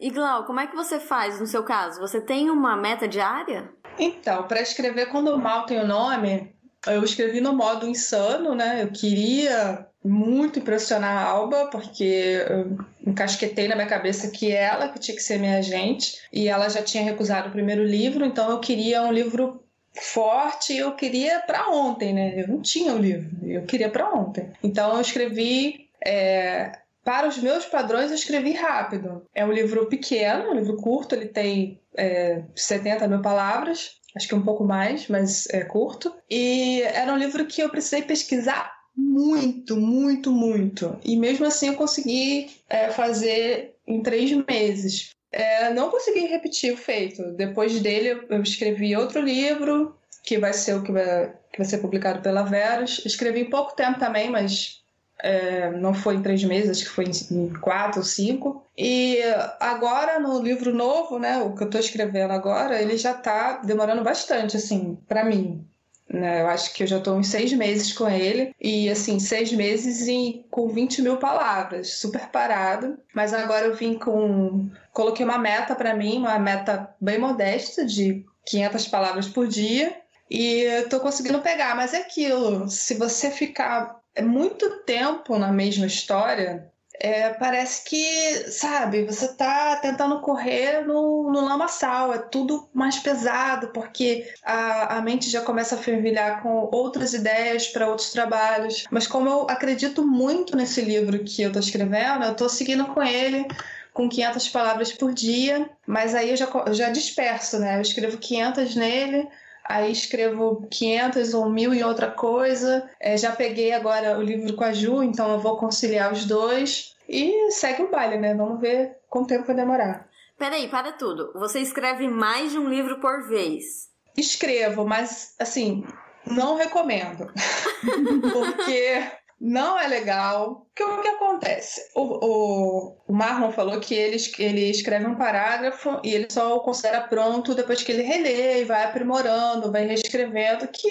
E 0.00 0.10
Glau, 0.10 0.44
como 0.44 0.60
é 0.60 0.66
que 0.66 0.74
você 0.74 0.98
faz 0.98 1.38
no 1.38 1.46
seu 1.46 1.62
caso? 1.62 2.00
Você 2.00 2.20
tem 2.20 2.48
uma 2.50 2.76
meta 2.76 3.06
diária? 3.06 3.70
Então, 3.98 4.44
para 4.44 4.62
escrever 4.62 5.06
quando 5.10 5.28
o 5.28 5.38
mal 5.38 5.66
tem 5.66 5.78
o 5.78 5.86
nome, 5.86 6.52
eu 6.86 7.04
escrevi 7.04 7.40
no 7.40 7.52
modo 7.52 7.86
insano, 7.86 8.54
né? 8.54 8.82
Eu 8.82 8.90
queria 8.90 9.86
muito 10.04 10.58
impressionar 10.58 11.16
a 11.16 11.30
Alba, 11.30 11.68
porque 11.70 12.44
eu 12.48 12.76
encasquetei 13.06 13.68
na 13.68 13.76
minha 13.76 13.86
cabeça 13.86 14.30
que 14.30 14.50
ela 14.50 14.88
que 14.88 14.98
tinha 14.98 15.16
que 15.16 15.22
ser 15.22 15.38
minha 15.38 15.58
agente, 15.58 16.16
e 16.32 16.48
ela 16.48 16.68
já 16.68 16.82
tinha 16.82 17.04
recusado 17.04 17.48
o 17.48 17.52
primeiro 17.52 17.84
livro, 17.84 18.24
então 18.24 18.50
eu 18.50 18.58
queria 18.58 19.02
um 19.02 19.12
livro 19.12 19.61
forte, 19.94 20.76
eu 20.76 20.94
queria 20.94 21.40
para 21.40 21.68
ontem, 21.68 22.12
né? 22.12 22.42
Eu 22.42 22.48
não 22.48 22.60
tinha 22.60 22.94
o 22.94 22.98
livro, 22.98 23.30
eu 23.46 23.62
queria 23.62 23.90
para 23.90 24.10
ontem. 24.10 24.50
Então 24.62 24.94
eu 24.94 25.00
escrevi 25.00 25.88
é, 26.04 26.78
para 27.04 27.28
os 27.28 27.38
meus 27.38 27.64
padrões, 27.66 28.10
eu 28.10 28.16
escrevi 28.16 28.52
rápido. 28.52 29.26
É 29.34 29.44
um 29.44 29.52
livro 29.52 29.86
pequeno, 29.86 30.50
um 30.50 30.54
livro 30.54 30.76
curto, 30.76 31.14
ele 31.14 31.26
tem 31.26 31.80
é, 31.96 32.42
70 32.54 33.06
mil 33.08 33.20
palavras, 33.20 33.96
acho 34.16 34.28
que 34.28 34.34
um 34.34 34.42
pouco 34.42 34.64
mais, 34.64 35.08
mas 35.08 35.48
é 35.50 35.64
curto. 35.64 36.14
E 36.30 36.82
era 36.82 37.12
um 37.12 37.18
livro 37.18 37.46
que 37.46 37.60
eu 37.60 37.68
precisei 37.68 38.02
pesquisar 38.02 38.72
muito, 38.96 39.76
muito, 39.76 40.30
muito. 40.30 40.98
E 41.04 41.16
mesmo 41.16 41.46
assim 41.46 41.68
eu 41.68 41.74
consegui 41.74 42.50
é, 42.68 42.90
fazer 42.90 43.76
em 43.86 44.02
três 44.02 44.30
meses. 44.46 45.10
É, 45.32 45.70
não 45.70 45.90
consegui 45.90 46.26
repetir 46.26 46.72
o 46.72 46.76
feito. 46.76 47.32
Depois 47.32 47.80
dele 47.80 48.26
eu 48.28 48.42
escrevi 48.42 48.94
outro 48.94 49.20
livro, 49.20 49.96
que 50.22 50.38
vai 50.38 50.52
ser 50.52 50.74
o 50.74 50.82
que 50.82 50.92
vai, 50.92 51.32
que 51.50 51.58
vai 51.58 51.66
ser 51.66 51.78
publicado 51.78 52.20
pela 52.20 52.42
Verus. 52.42 53.02
Escrevi 53.04 53.40
em 53.40 53.50
pouco 53.50 53.74
tempo 53.74 53.98
também, 53.98 54.30
mas 54.30 54.82
é, 55.22 55.70
não 55.70 55.94
foi 55.94 56.16
em 56.16 56.22
três 56.22 56.44
meses, 56.44 56.70
acho 56.70 56.84
que 56.84 56.94
foi 56.94 57.04
em 57.30 57.52
quatro 57.60 58.00
ou 58.00 58.04
cinco. 58.04 58.64
E 58.76 59.20
agora 59.58 60.18
no 60.18 60.42
livro 60.42 60.74
novo, 60.74 61.18
né, 61.18 61.38
o 61.38 61.54
que 61.54 61.62
eu 61.62 61.66
estou 61.66 61.80
escrevendo 61.80 62.32
agora, 62.32 62.80
ele 62.80 62.96
já 62.96 63.12
está 63.12 63.58
demorando 63.58 64.02
bastante, 64.02 64.56
assim, 64.56 64.98
para 65.08 65.24
mim. 65.24 65.66
Né? 66.08 66.42
Eu 66.42 66.46
acho 66.48 66.72
que 66.74 66.82
eu 66.82 66.86
já 66.86 66.98
estou 66.98 67.16
uns 67.16 67.28
seis 67.28 67.52
meses 67.52 67.92
com 67.92 68.08
ele 68.08 68.54
e 68.60 68.88
assim 68.90 69.18
seis 69.18 69.52
meses 69.52 70.08
em, 70.08 70.44
com 70.50 70.68
20 70.68 71.02
mil 71.02 71.16
palavras, 71.16 71.94
super 71.94 72.28
parado. 72.28 72.98
Mas 73.14 73.32
agora 73.32 73.66
eu 73.66 73.74
vim 73.74 73.94
com, 73.94 74.70
coloquei 74.92 75.24
uma 75.24 75.38
meta 75.38 75.74
para 75.74 75.94
mim, 75.94 76.18
uma 76.18 76.38
meta 76.38 76.94
bem 77.00 77.18
modesta 77.18 77.84
de 77.84 78.24
500 78.46 78.88
palavras 78.88 79.28
por 79.28 79.46
dia 79.46 79.96
e 80.30 80.62
estou 80.62 81.00
conseguindo 81.00 81.40
pegar. 81.40 81.74
Mas 81.74 81.94
é 81.94 81.98
aquilo, 81.98 82.68
se 82.68 82.94
você 82.94 83.30
ficar 83.30 84.00
muito 84.20 84.84
tempo 84.84 85.38
na 85.38 85.50
mesma 85.50 85.86
história, 85.86 86.70
é, 87.00 87.30
parece 87.30 87.84
que, 87.84 88.50
sabe, 88.50 89.04
você 89.04 89.28
tá 89.28 89.76
tentando 89.76 90.20
correr 90.20 90.86
no, 90.86 91.30
no 91.30 91.44
lamaçal, 91.44 92.12
é 92.12 92.18
tudo 92.18 92.68
mais 92.72 92.98
pesado, 92.98 93.68
porque 93.68 94.32
a, 94.42 94.98
a 94.98 95.00
mente 95.00 95.30
já 95.30 95.40
começa 95.40 95.74
a 95.74 95.78
fervilhar 95.78 96.42
com 96.42 96.68
outras 96.70 97.12
ideias 97.14 97.68
para 97.68 97.88
outros 97.88 98.10
trabalhos. 98.10 98.84
Mas 98.90 99.06
como 99.06 99.28
eu 99.28 99.46
acredito 99.48 100.06
muito 100.06 100.56
nesse 100.56 100.80
livro 100.80 101.24
que 101.24 101.42
eu 101.42 101.52
tô 101.52 101.58
escrevendo, 101.58 102.24
eu 102.24 102.34
tô 102.34 102.48
seguindo 102.48 102.86
com 102.86 103.02
ele 103.02 103.46
com 103.92 104.08
500 104.08 104.48
palavras 104.48 104.92
por 104.92 105.12
dia, 105.12 105.68
mas 105.86 106.14
aí 106.14 106.30
eu 106.30 106.36
já, 106.36 106.48
já 106.72 106.88
disperso, 106.90 107.58
né? 107.58 107.76
Eu 107.76 107.82
escrevo 107.82 108.16
500 108.16 108.74
nele, 108.74 109.28
aí 109.72 109.90
escrevo 109.90 110.66
500 110.70 111.34
ou 111.34 111.48
mil 111.48 111.72
em 111.72 111.82
outra 111.82 112.10
coisa. 112.10 112.88
É, 113.00 113.16
já 113.16 113.32
peguei 113.32 113.72
agora 113.72 114.18
o 114.18 114.22
livro 114.22 114.54
com 114.54 114.64
a 114.64 114.72
Ju, 114.72 115.02
então 115.02 115.30
eu 115.32 115.38
vou 115.38 115.56
conciliar 115.56 116.12
os 116.12 116.24
dois. 116.26 116.94
E 117.08 117.50
segue 117.50 117.82
o 117.82 117.90
baile, 117.90 118.18
né? 118.18 118.34
Vamos 118.34 118.60
ver 118.60 118.98
quanto 119.08 119.28
tempo 119.28 119.46
vai 119.46 119.56
demorar. 119.56 120.08
Peraí, 120.38 120.68
para 120.68 120.92
tudo. 120.92 121.32
Você 121.34 121.60
escreve 121.60 122.06
mais 122.08 122.52
de 122.52 122.58
um 122.58 122.68
livro 122.68 123.00
por 123.00 123.28
vez? 123.28 123.90
Escrevo, 124.16 124.86
mas 124.86 125.34
assim, 125.38 125.84
não 126.26 126.56
recomendo. 126.56 127.32
Porque 128.32 129.02
não 129.42 129.76
é 129.76 129.88
legal. 129.88 130.68
Porque 130.68 130.84
o 130.84 131.02
que 131.02 131.08
acontece? 131.08 131.80
O, 131.96 132.00
o, 132.00 132.96
o, 133.08 133.12
Marlon 133.12 133.50
falou 133.50 133.80
que 133.80 133.92
ele, 133.92 134.16
ele 134.38 134.70
escreve 134.70 135.04
um 135.04 135.16
parágrafo 135.16 136.00
e 136.04 136.14
ele 136.14 136.28
só 136.30 136.56
o 136.56 136.60
considera 136.60 137.00
pronto 137.00 137.54
depois 137.54 137.82
que 137.82 137.90
ele 137.90 138.02
relê 138.02 138.60
e 138.60 138.64
vai 138.64 138.84
aprimorando, 138.84 139.72
vai 139.72 139.84
reescrevendo, 139.84 140.68
que 140.68 140.88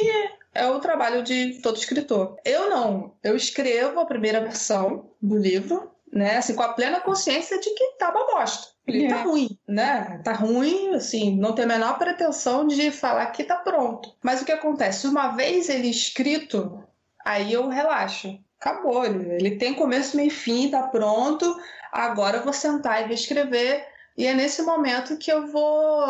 é 0.54 0.68
o 0.68 0.80
trabalho 0.80 1.24
de 1.24 1.62
todo 1.62 1.78
escritor. 1.78 2.36
Eu 2.43 2.70
não. 2.70 3.14
Eu 3.24 3.38
escrevo 3.38 4.02
a 4.02 4.06
primeira 4.06 4.41
versão 4.41 5.10
do 5.22 5.38
livro, 5.38 5.89
né? 6.12 6.38
Assim, 6.38 6.54
com 6.54 6.64
a 6.64 6.74
plena 6.74 6.99
consciência 6.99 7.58
de 7.58 7.70
que 7.74 7.95
tá 7.97 8.10
uma 8.10 8.28
bosta. 8.28 8.68
Ele 8.86 9.08
tá 9.08 9.16
é. 9.16 9.18
tá 9.18 9.24
ruim, 9.24 9.60
né? 9.68 10.22
Tá 10.24 10.34
ruim, 10.34 10.93
assim, 10.95 11.38
não 11.38 11.54
tem 11.54 11.64
a 11.64 11.68
menor 11.68 11.97
pretensão 11.97 12.68
de 12.68 12.91
falar 12.91 13.28
que 13.28 13.45
tá 13.45 13.56
pronto. 13.56 14.14
Mas 14.22 14.41
o 14.41 14.45
que 14.45 14.52
acontece? 14.52 15.08
Uma 15.08 15.30
vez 15.30 15.70
ele 15.70 15.88
escrito, 15.88 16.84
Aí 17.26 17.53
eu 17.53 17.67
relaxo. 17.67 18.39
Acabou. 18.59 19.05
Ele 19.05 19.57
tem 19.57 19.74
começo, 19.74 20.15
meio 20.15 20.28
e 20.28 20.32
fim, 20.32 20.69
tá 20.69 20.84
pronto. 20.84 21.55
Agora 21.91 22.38
eu 22.38 22.43
vou 22.43 22.53
sentar 22.53 23.03
e 23.03 23.07
reescrever. 23.07 23.86
E 24.17 24.28
é 24.28 24.34
nesse 24.34 24.61
momento 24.61 25.17
que 25.17 25.32
eu 25.32 25.47
vou 25.47 26.05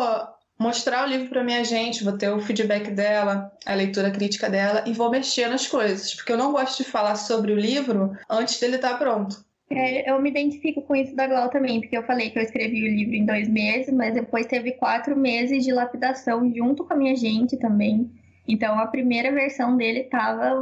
mostrar 0.58 1.04
o 1.04 1.08
livro 1.08 1.28
para 1.28 1.42
minha 1.42 1.64
gente, 1.64 2.04
vou 2.04 2.16
ter 2.16 2.30
o 2.30 2.40
feedback 2.40 2.90
dela, 2.90 3.50
a 3.66 3.74
leitura 3.74 4.10
crítica 4.10 4.48
dela 4.48 4.84
e 4.86 4.92
vou 4.92 5.10
mexer 5.10 5.48
nas 5.48 5.66
coisas, 5.66 6.14
porque 6.14 6.32
eu 6.32 6.36
não 6.36 6.52
gosto 6.52 6.84
de 6.84 6.88
falar 6.88 7.16
sobre 7.16 7.52
o 7.52 7.56
livro 7.56 8.16
antes 8.30 8.60
dele 8.60 8.76
estar 8.76 8.90
tá 8.90 8.96
pronto. 8.96 9.44
É, 9.70 10.10
eu 10.10 10.20
me 10.20 10.30
identifico 10.30 10.82
com 10.82 10.94
isso 10.94 11.16
da 11.16 11.26
Glau 11.26 11.48
também, 11.48 11.80
porque 11.80 11.96
eu 11.96 12.02
falei 12.02 12.30
que 12.30 12.38
eu 12.38 12.42
escrevi 12.42 12.82
o 12.82 12.94
livro 12.94 13.14
em 13.14 13.24
dois 13.24 13.48
meses, 13.48 13.92
mas 13.92 14.14
depois 14.14 14.46
teve 14.46 14.72
quatro 14.72 15.16
meses 15.16 15.64
de 15.64 15.72
lapidação 15.72 16.52
junto 16.54 16.84
com 16.84 16.92
a 16.92 16.96
minha 16.96 17.16
gente 17.16 17.56
também. 17.56 18.10
Então 18.46 18.78
a 18.78 18.86
primeira 18.86 19.32
versão 19.32 19.76
dele 19.76 20.00
estava 20.00 20.54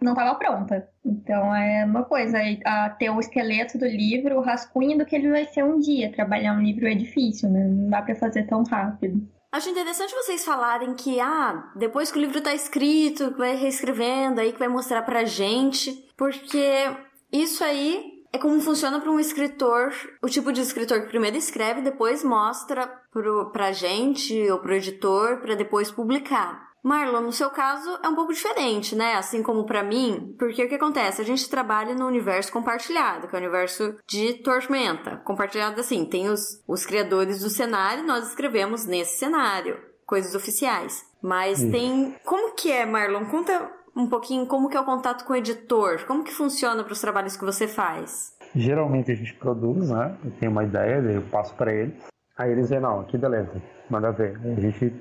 não 0.00 0.12
estava 0.12 0.34
pronta. 0.34 0.88
Então 1.04 1.54
é 1.54 1.84
uma 1.84 2.04
coisa, 2.04 2.38
a 2.64 2.90
ter 2.90 3.10
o 3.10 3.18
esqueleto 3.18 3.78
do 3.78 3.86
livro, 3.86 4.36
o 4.36 4.42
rascunho 4.42 4.98
do 4.98 5.06
que 5.06 5.16
ele 5.16 5.30
vai 5.30 5.44
ser 5.46 5.64
um 5.64 5.78
dia. 5.78 6.12
Trabalhar 6.12 6.54
um 6.54 6.62
livro 6.62 6.86
é 6.86 6.94
difícil, 6.94 7.48
né? 7.48 7.64
Não 7.64 7.88
dá 7.88 8.02
para 8.02 8.14
fazer 8.14 8.46
tão 8.46 8.62
rápido. 8.64 9.26
Acho 9.50 9.70
interessante 9.70 10.14
vocês 10.14 10.44
falarem 10.44 10.94
que, 10.94 11.18
ah, 11.18 11.72
depois 11.76 12.12
que 12.12 12.18
o 12.18 12.20
livro 12.20 12.42
tá 12.42 12.52
escrito, 12.54 13.32
que 13.32 13.38
vai 13.38 13.56
reescrevendo, 13.56 14.40
aí 14.40 14.52
que 14.52 14.58
vai 14.58 14.68
mostrar 14.68 15.02
pra 15.02 15.24
gente, 15.24 15.92
porque 16.16 16.90
isso 17.32 17.64
aí 17.64 18.16
é 18.32 18.38
como 18.38 18.60
funciona 18.60 19.00
para 19.00 19.10
um 19.10 19.18
escritor, 19.18 19.92
o 20.22 20.28
tipo 20.28 20.52
de 20.52 20.60
escritor 20.60 21.00
que 21.00 21.08
primeiro 21.08 21.38
escreve, 21.38 21.80
depois 21.80 22.22
mostra 22.22 22.86
pro, 23.10 23.50
pra 23.50 23.72
gente 23.72 24.34
ou 24.50 24.58
pro 24.58 24.74
editor 24.74 25.38
para 25.40 25.54
depois 25.54 25.90
publicar. 25.90 26.66
Marlon, 26.86 27.20
no 27.20 27.32
seu 27.32 27.50
caso 27.50 27.98
é 28.00 28.08
um 28.08 28.14
pouco 28.14 28.32
diferente, 28.32 28.94
né? 28.94 29.14
Assim 29.14 29.42
como 29.42 29.66
para 29.66 29.82
mim, 29.82 30.36
porque 30.38 30.64
o 30.64 30.68
que 30.68 30.76
acontece? 30.76 31.20
A 31.20 31.24
gente 31.24 31.50
trabalha 31.50 31.96
no 31.96 32.06
universo 32.06 32.52
compartilhado, 32.52 33.26
que 33.26 33.34
é 33.34 33.38
o 33.40 33.42
universo 33.42 33.96
de 34.08 34.34
Tormenta. 34.34 35.16
Compartilhado 35.24 35.80
assim, 35.80 36.04
tem 36.04 36.28
os, 36.28 36.62
os 36.64 36.86
criadores 36.86 37.40
do 37.40 37.50
cenário, 37.50 38.06
nós 38.06 38.28
escrevemos 38.28 38.86
nesse 38.86 39.18
cenário, 39.18 39.76
coisas 40.06 40.36
oficiais. 40.36 41.04
Mas 41.20 41.58
Isso. 41.58 41.72
tem. 41.72 42.14
Como 42.24 42.54
que 42.54 42.70
é, 42.70 42.86
Marlon? 42.86 43.24
Conta 43.26 43.68
um 43.96 44.08
pouquinho 44.08 44.46
como 44.46 44.68
que 44.68 44.76
é 44.76 44.80
o 44.80 44.84
contato 44.84 45.24
com 45.24 45.32
o 45.32 45.36
editor, 45.36 46.06
como 46.06 46.22
que 46.22 46.32
funciona 46.32 46.84
para 46.84 46.92
os 46.92 47.00
trabalhos 47.00 47.36
que 47.36 47.44
você 47.44 47.66
faz? 47.66 48.32
Geralmente 48.54 49.10
a 49.10 49.14
gente 49.16 49.34
produz, 49.34 49.90
né? 49.90 50.16
Eu 50.24 50.30
tenho 50.38 50.52
uma 50.52 50.62
ideia, 50.62 51.00
eu 51.00 51.22
passo 51.22 51.52
para 51.56 51.74
eles. 51.74 51.96
Aí 52.38 52.52
eles 52.52 52.66
dizem, 52.66 52.78
não, 52.78 53.00
aqui 53.00 53.18
beleza, 53.18 53.50
manda 53.90 54.12
ver. 54.12 54.38
A 54.56 54.60
gente 54.60 54.94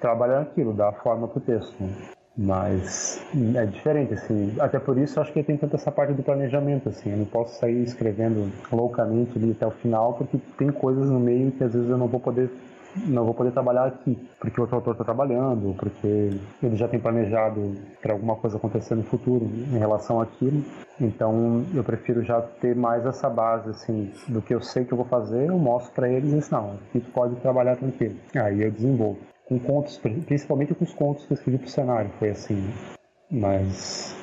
trabalhar 0.00 0.40
aquilo, 0.40 0.72
dar 0.72 0.92
forma 0.92 1.28
pro 1.28 1.40
texto. 1.40 1.74
Né? 1.80 1.92
Mas 2.36 3.20
é 3.56 3.66
diferente, 3.66 4.14
assim. 4.14 4.54
Até 4.60 4.78
por 4.78 4.96
isso 4.96 5.20
acho 5.20 5.32
que 5.32 5.42
tem 5.42 5.56
tanta 5.56 5.74
essa 5.74 5.90
parte 5.90 6.12
do 6.12 6.22
planejamento, 6.22 6.88
assim. 6.88 7.10
Eu 7.10 7.18
não 7.18 7.24
posso 7.24 7.58
sair 7.58 7.82
escrevendo 7.82 8.48
loucamente 8.70 9.36
ali 9.36 9.50
até 9.50 9.66
o 9.66 9.72
final, 9.72 10.14
porque 10.14 10.38
tem 10.56 10.70
coisas 10.70 11.10
no 11.10 11.18
meio 11.18 11.50
que 11.50 11.64
às 11.64 11.72
vezes 11.72 11.90
eu 11.90 11.98
não 11.98 12.06
vou 12.06 12.20
poder 12.20 12.48
não 13.06 13.24
vou 13.24 13.34
poder 13.34 13.52
trabalhar 13.52 13.84
aqui, 13.84 14.18
porque 14.40 14.60
outro 14.60 14.76
autor 14.76 14.92
está 14.92 15.04
trabalhando, 15.04 15.74
porque 15.78 16.30
ele 16.62 16.76
já 16.76 16.88
tem 16.88 16.98
planejado 16.98 17.74
para 18.00 18.12
alguma 18.12 18.34
coisa 18.34 18.56
acontecer 18.56 18.94
no 18.94 19.04
futuro 19.04 19.44
em 19.44 19.78
relação 19.78 20.20
àquilo. 20.20 20.64
Então 21.00 21.64
eu 21.74 21.84
prefiro 21.84 22.22
já 22.22 22.40
ter 22.40 22.74
mais 22.74 23.04
essa 23.06 23.28
base 23.28 23.70
assim 23.70 24.10
do 24.28 24.40
que 24.40 24.54
eu 24.54 24.60
sei 24.60 24.84
que 24.84 24.92
eu 24.92 24.96
vou 24.96 25.06
fazer, 25.06 25.48
eu 25.48 25.58
mostro 25.58 25.92
para 25.92 26.08
eles 26.08 26.48
e 26.48 26.52
não, 26.52 26.72
aqui 26.88 27.00
tu 27.00 27.10
pode 27.10 27.36
trabalhar 27.36 27.76
tranquilo. 27.76 28.16
Aí 28.34 28.62
eu 28.62 28.70
desenvolvo 28.70 29.18
com 29.48 29.58
contos, 29.58 29.96
principalmente 30.26 30.74
com 30.74 30.84
os 30.84 30.92
contos 30.92 31.24
que 31.24 31.32
eu 31.32 31.36
escrevi 31.36 31.58
pro 31.58 31.70
cenário, 31.70 32.10
foi 32.18 32.30
assim. 32.30 32.62
Mas 33.30 34.14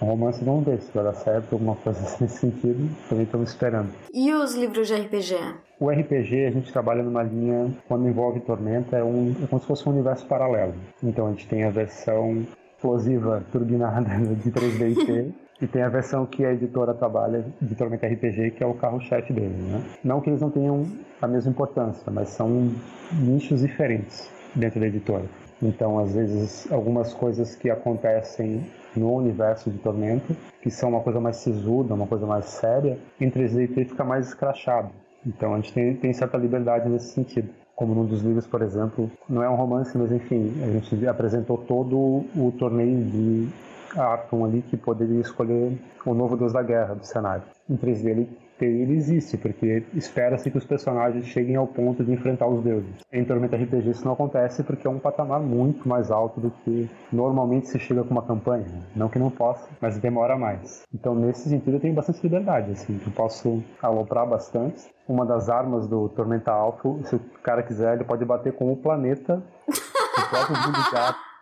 Um 0.00 0.06
romance 0.06 0.44
vamos 0.44 0.64
ver 0.64 0.80
se 0.80 0.92
vai 0.94 1.02
dar 1.02 1.14
certo, 1.14 1.54
alguma 1.54 1.74
coisa 1.74 2.00
nesse 2.20 2.38
sentido, 2.38 2.88
também 3.08 3.24
estamos 3.24 3.50
esperando. 3.50 3.90
E 4.14 4.32
os 4.32 4.54
livros 4.54 4.86
de 4.86 4.94
RPG? 4.94 5.34
O 5.80 5.90
RPG, 5.90 6.46
a 6.46 6.50
gente 6.52 6.72
trabalha 6.72 7.02
numa 7.02 7.22
linha, 7.22 7.74
quando 7.88 8.08
envolve 8.08 8.38
Tormenta, 8.40 8.96
é, 8.96 9.02
um, 9.02 9.34
é 9.42 9.46
como 9.48 9.60
se 9.60 9.66
fosse 9.66 9.88
um 9.88 9.92
universo 9.92 10.24
paralelo. 10.26 10.74
Então 11.02 11.26
a 11.26 11.30
gente 11.30 11.48
tem 11.48 11.64
a 11.64 11.70
versão 11.70 12.46
explosiva, 12.76 13.42
turbinada 13.50 14.08
de 14.36 14.52
3D 14.52 14.92
e 14.92 15.06
T, 15.06 15.34
e 15.62 15.66
tem 15.66 15.82
a 15.82 15.88
versão 15.88 16.24
que 16.26 16.44
a 16.44 16.52
editora 16.52 16.94
trabalha 16.94 17.44
de 17.60 17.74
Tormenta 17.74 18.06
RPG, 18.06 18.52
que 18.52 18.62
é 18.62 18.66
o 18.66 18.74
carro-chefe 18.74 19.32
dele. 19.32 19.56
Né? 19.56 19.82
Não 20.04 20.20
que 20.20 20.30
eles 20.30 20.40
não 20.40 20.50
tenham 20.50 20.86
a 21.20 21.26
mesma 21.26 21.50
importância, 21.50 22.08
mas 22.12 22.28
são 22.28 22.70
nichos 23.12 23.62
diferentes 23.62 24.37
dentro 24.58 24.80
da 24.80 24.86
editora. 24.86 25.24
Então, 25.62 25.98
às 25.98 26.14
vezes, 26.14 26.70
algumas 26.70 27.12
coisas 27.14 27.54
que 27.54 27.70
acontecem 27.70 28.64
no 28.96 29.14
universo 29.14 29.70
de 29.70 29.78
Tormenta, 29.78 30.34
que 30.62 30.70
são 30.70 30.90
uma 30.90 31.00
coisa 31.00 31.20
mais 31.20 31.36
sisuda, 31.36 31.94
uma 31.94 32.06
coisa 32.06 32.26
mais 32.26 32.46
séria, 32.46 32.98
em 33.20 33.30
3D 33.30 33.64
e 33.64 33.68
T 33.68 33.84
fica 33.86 34.04
mais 34.04 34.28
escrachado. 34.28 34.90
Então, 35.26 35.54
a 35.54 35.56
gente 35.56 35.72
tem, 35.72 35.94
tem 35.96 36.12
certa 36.12 36.36
liberdade 36.36 36.88
nesse 36.88 37.12
sentido 37.12 37.48
como 37.78 37.94
num 37.94 38.04
dos 38.04 38.22
livros, 38.22 38.44
por 38.44 38.60
exemplo, 38.60 39.08
não 39.28 39.40
é 39.40 39.48
um 39.48 39.54
romance, 39.54 39.96
mas 39.96 40.10
enfim, 40.10 40.52
a 40.64 40.66
gente 40.66 41.06
apresentou 41.06 41.56
todo 41.58 41.96
o 41.96 42.52
torneio 42.58 43.04
de 43.04 43.48
Arton 43.96 44.44
ali 44.44 44.62
que 44.62 44.76
poderia 44.76 45.20
escolher 45.20 45.78
o 46.04 46.12
novo 46.12 46.36
deus 46.36 46.52
da 46.52 46.60
guerra 46.60 46.94
do 46.94 47.06
cenário. 47.06 47.44
Em 47.70 47.76
3D 47.76 48.06
ele, 48.06 48.28
ele 48.64 48.94
existe, 48.94 49.36
porque 49.36 49.84
espera-se 49.94 50.50
que 50.50 50.58
os 50.58 50.64
personagens 50.64 51.26
cheguem 51.26 51.56
ao 51.56 51.66
ponto 51.66 52.04
de 52.04 52.12
enfrentar 52.12 52.46
os 52.46 52.62
deuses. 52.62 53.04
Em 53.12 53.24
Tormenta 53.24 53.56
RPG 53.56 53.90
isso 53.90 54.04
não 54.04 54.12
acontece 54.12 54.62
porque 54.62 54.86
é 54.86 54.90
um 54.90 54.98
patamar 54.98 55.40
muito 55.40 55.88
mais 55.88 56.10
alto 56.10 56.40
do 56.40 56.50
que 56.50 56.88
normalmente 57.12 57.68
se 57.68 57.78
chega 57.78 58.02
com 58.04 58.10
uma 58.10 58.22
campanha. 58.22 58.66
Não 58.94 59.08
que 59.08 59.18
não 59.18 59.30
possa, 59.30 59.68
mas 59.80 59.98
demora 59.98 60.36
mais. 60.36 60.82
Então 60.94 61.14
nesse 61.14 61.48
sentido 61.48 61.76
eu 61.76 61.80
tenho 61.80 61.94
bastante 61.94 62.22
liberdade, 62.22 62.72
assim, 62.72 63.00
eu 63.04 63.12
posso 63.12 63.62
aloprar 63.82 64.26
bastante. 64.26 64.88
Uma 65.08 65.24
das 65.24 65.48
armas 65.48 65.88
do 65.88 66.08
Tormenta 66.10 66.50
Alpha, 66.50 66.88
se 67.04 67.16
o 67.16 67.20
cara 67.42 67.62
quiser, 67.62 67.94
ele 67.94 68.04
pode 68.04 68.24
bater 68.26 68.52
com 68.52 68.70
o 68.70 68.76
planeta, 68.76 69.42
o 69.66 70.30
próprio 70.30 70.56
mundo 70.56 70.78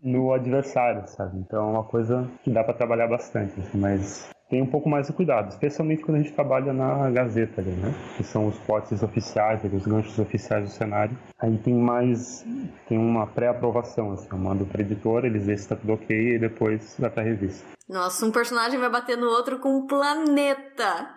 no 0.02 0.32
adversário, 0.32 1.02
sabe? 1.08 1.38
Então 1.38 1.68
é 1.68 1.72
uma 1.72 1.84
coisa 1.84 2.28
que 2.42 2.50
dá 2.50 2.62
para 2.62 2.74
trabalhar 2.74 3.08
bastante, 3.08 3.58
assim, 3.58 3.78
mas 3.78 4.30
tem 4.48 4.62
um 4.62 4.66
pouco 4.66 4.88
mais 4.88 5.06
de 5.06 5.12
cuidado, 5.12 5.50
especialmente 5.50 6.02
quando 6.02 6.18
a 6.18 6.20
gente 6.22 6.32
trabalha 6.32 6.72
na 6.72 7.10
Gazeta, 7.10 7.60
ali, 7.60 7.72
né? 7.72 7.92
Que 8.16 8.22
são 8.22 8.46
os 8.46 8.56
potes 8.60 9.02
oficiais, 9.02 9.64
ali, 9.64 9.76
os 9.76 9.86
ganchos 9.86 10.18
oficiais 10.18 10.64
do 10.64 10.70
cenário. 10.70 11.16
Aí 11.38 11.56
tem 11.58 11.74
mais, 11.74 12.44
tem 12.88 12.96
uma 12.96 13.26
pré-aprovação, 13.26 14.12
assim, 14.12 14.28
eu 14.30 14.38
mando 14.38 14.64
para 14.64 14.82
editora, 14.82 15.26
eles 15.26 15.46
veem 15.46 15.58
se 15.58 15.68
tá 15.68 15.76
tudo 15.76 15.94
ok 15.94 16.34
e 16.34 16.38
depois 16.38 16.96
vai 16.98 17.10
pra 17.10 17.22
revista. 17.22 17.66
Nossa, 17.88 18.24
um 18.26 18.30
personagem 18.30 18.78
vai 18.78 18.90
bater 18.90 19.16
no 19.16 19.26
outro 19.26 19.58
com 19.58 19.76
um 19.76 19.86
planeta. 19.86 21.08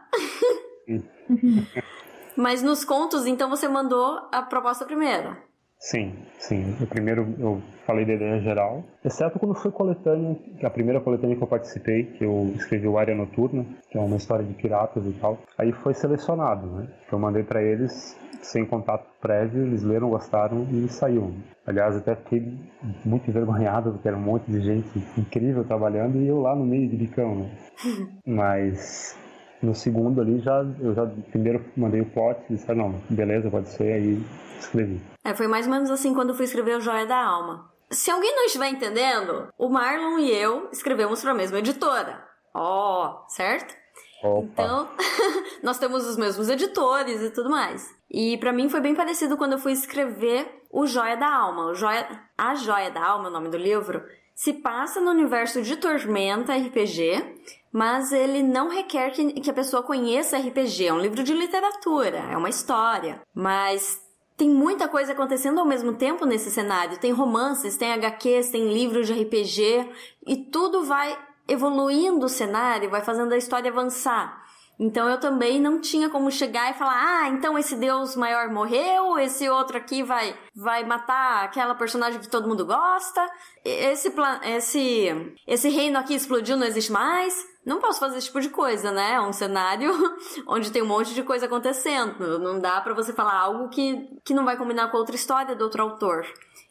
Mas 2.36 2.64
nos 2.64 2.86
contos, 2.86 3.26
então 3.26 3.50
você 3.50 3.68
mandou 3.68 4.28
a 4.32 4.42
proposta 4.42 4.86
primeiro. 4.86 5.49
Sim, 5.80 6.14
sim. 6.38 6.76
O 6.82 6.86
primeiro 6.86 7.34
eu 7.40 7.62
falei 7.86 8.06
da 8.06 8.14
ideia 8.14 8.42
geral, 8.42 8.84
exceto 9.04 9.40
quando 9.40 9.56
foi 9.56 9.72
coletânea, 9.72 10.38
a 10.62 10.70
primeira 10.70 11.00
coletânea 11.00 11.38
que 11.38 11.42
eu 11.42 11.48
participei, 11.48 12.04
que 12.04 12.24
eu 12.26 12.52
escrevi 12.56 12.86
o 12.86 12.98
Área 12.98 13.16
Noturna, 13.16 13.66
que 13.90 13.98
é 13.98 14.02
uma 14.02 14.18
história 14.18 14.46
de 14.46 14.54
piratas 14.54 15.06
e 15.06 15.14
tal. 15.14 15.38
Aí 15.58 15.72
foi 15.72 15.94
selecionado, 15.94 16.68
né? 16.68 16.88
Que 17.08 17.14
eu 17.14 17.20
mandei 17.20 17.44
para 17.44 17.64
eles 17.64 18.18
sem 18.42 18.66
contato 18.66 19.06
prévio, 19.22 19.64
eles 19.66 19.82
leram, 19.82 20.10
gostaram 20.10 20.68
e 20.72 20.88
saiu. 20.90 21.34
Aliás, 21.66 21.96
até 21.96 22.16
fiquei 22.16 22.58
muito 23.06 23.30
envergonhado, 23.30 23.94
porque 23.94 24.08
era 24.08 24.18
um 24.18 24.22
monte 24.22 24.52
de 24.52 24.62
gente 24.62 24.90
incrível 25.18 25.64
trabalhando 25.64 26.18
e 26.18 26.28
eu 26.28 26.42
lá 26.42 26.56
no 26.56 26.66
meio 26.66 26.90
de 26.90 26.98
bicão, 26.98 27.36
né? 27.36 27.52
Mas 28.28 29.18
no 29.62 29.74
segundo 29.74 30.20
ali 30.20 30.40
já 30.40 30.66
eu 30.80 30.94
já 30.94 31.06
primeiro 31.32 31.64
mandei 31.76 32.02
o 32.02 32.06
plot 32.06 32.42
e 32.50 32.56
disse, 32.56 32.70
ah, 32.70 32.76
não, 32.76 32.96
beleza, 33.10 33.50
pode 33.50 33.70
ser, 33.70 33.94
aí 33.94 34.22
escrevi. 34.60 35.00
É, 35.30 35.36
foi 35.36 35.48
mais 35.48 35.68
ou 35.68 35.72
menos 35.72 35.92
assim 35.92 36.12
quando 36.12 36.30
eu 36.30 36.36
fui 36.36 36.46
escrever 36.46 36.76
o 36.76 36.82
Joia 36.82 37.06
da 37.06 37.24
Alma. 37.24 37.72
Se 37.92 38.10
alguém 38.10 38.36
não 38.36 38.46
estiver 38.46 38.68
entendendo, 38.68 39.48
o 39.60 39.70
Marlon 39.70 40.18
e 40.18 40.32
eu 40.32 40.70
escrevemos 40.72 41.22
para 41.22 41.32
a 41.32 41.36
mesma 41.36 41.60
editora. 41.60 42.28
Ó, 42.52 43.06
oh, 43.06 43.30
certo? 43.30 43.76
Opa. 44.24 44.64
Então, 44.64 44.90
nós 45.62 45.78
temos 45.78 46.08
os 46.08 46.18
mesmos 46.18 46.50
editores 46.50 47.22
e 47.22 47.30
tudo 47.30 47.48
mais. 47.48 47.96
E 48.10 48.38
para 48.40 48.52
mim 48.52 48.70
foi 48.70 48.82
bem 48.82 48.96
parecido 48.96 49.38
quando 49.38 49.54
eu 49.54 49.60
fui 49.60 49.72
escrever 49.72 50.64
o 50.72 50.88
Joia 50.88 51.16
da 51.16 51.32
Alma. 51.32 51.68
O 51.68 51.76
Joia, 51.76 52.08
a 52.36 52.56
Joia 52.56 52.90
da 52.90 53.06
Alma, 53.06 53.30
o 53.30 53.32
nome 53.32 53.50
do 53.50 53.58
livro, 53.58 54.04
se 54.34 54.54
passa 54.54 55.00
no 55.00 55.12
universo 55.12 55.62
de 55.62 55.76
Tormenta 55.76 56.56
RPG, 56.56 57.36
mas 57.72 58.12
ele 58.12 58.42
não 58.42 58.68
requer 58.68 59.12
que, 59.12 59.34
que 59.34 59.52
a 59.52 59.54
pessoa 59.54 59.84
conheça 59.84 60.40
RPG. 60.40 60.88
É 60.88 60.94
um 60.94 61.00
livro 61.00 61.24
de 61.24 61.34
literatura, 61.34 62.18
é 62.18 62.36
uma 62.36 62.50
história. 62.50 63.22
Mas 63.32 64.09
tem 64.40 64.50
muita 64.50 64.88
coisa 64.88 65.12
acontecendo 65.12 65.60
ao 65.60 65.66
mesmo 65.66 65.92
tempo 65.92 66.26
nesse 66.26 66.50
cenário. 66.50 66.98
Tem 66.98 67.12
romances, 67.12 67.76
tem 67.76 67.92
HQs, 67.92 68.50
tem 68.50 68.72
livros 68.72 69.06
de 69.06 69.12
RPG 69.12 69.90
e 70.26 70.38
tudo 70.38 70.86
vai 70.86 71.20
evoluindo 71.46 72.26
o 72.26 72.30
cenário, 72.30 72.90
vai 72.90 73.02
fazendo 73.02 73.34
a 73.34 73.38
história 73.38 73.70
avançar. 73.70 74.39
Então 74.80 75.10
eu 75.10 75.20
também 75.20 75.60
não 75.60 75.82
tinha 75.82 76.10
como 76.10 76.32
chegar 76.32 76.72
e 76.72 76.74
falar: 76.74 76.96
"Ah, 76.96 77.28
então 77.28 77.58
esse 77.58 77.76
deus 77.76 78.16
maior 78.16 78.48
morreu, 78.50 79.20
esse 79.20 79.50
outro 79.50 79.78
aqui 79.78 80.02
vai 80.02 80.34
vai 80.56 80.86
matar 80.86 81.44
aquela 81.44 81.76
personagem 81.76 82.20
que 82.20 82.30
todo 82.30 82.48
mundo 82.48 82.66
gosta, 82.66 83.30
esse 83.66 84.14
esse 84.44 85.36
esse 85.46 85.70
reino 85.70 86.00
aqui 86.00 86.16
explodiu, 86.16 86.56
não 86.56 86.66
existe 86.66 86.92
mais". 86.92 87.50
Não 87.66 87.80
posso 87.80 88.00
fazer 88.00 88.18
esse 88.18 88.28
tipo 88.28 88.40
de 88.40 88.50
coisa, 88.50 88.90
né? 88.90 89.14
É 89.16 89.22
um 89.22 89.34
cenário 89.34 89.92
onde 90.48 90.72
tem 90.72 90.82
um 90.82 90.88
monte 90.88 91.14
de 91.14 91.22
coisa 91.22 91.46
acontecendo. 91.46 92.40
Não 92.40 92.58
dá 92.58 92.80
para 92.82 92.94
você 92.94 93.14
falar 93.14 93.34
algo 93.34 93.70
que, 93.70 94.10
que 94.24 94.34
não 94.34 94.46
vai 94.46 94.58
combinar 94.58 94.90
com 94.90 94.98
outra 94.98 95.16
história 95.16 95.56
do 95.56 95.66
outro 95.66 95.84
autor. 95.84 96.26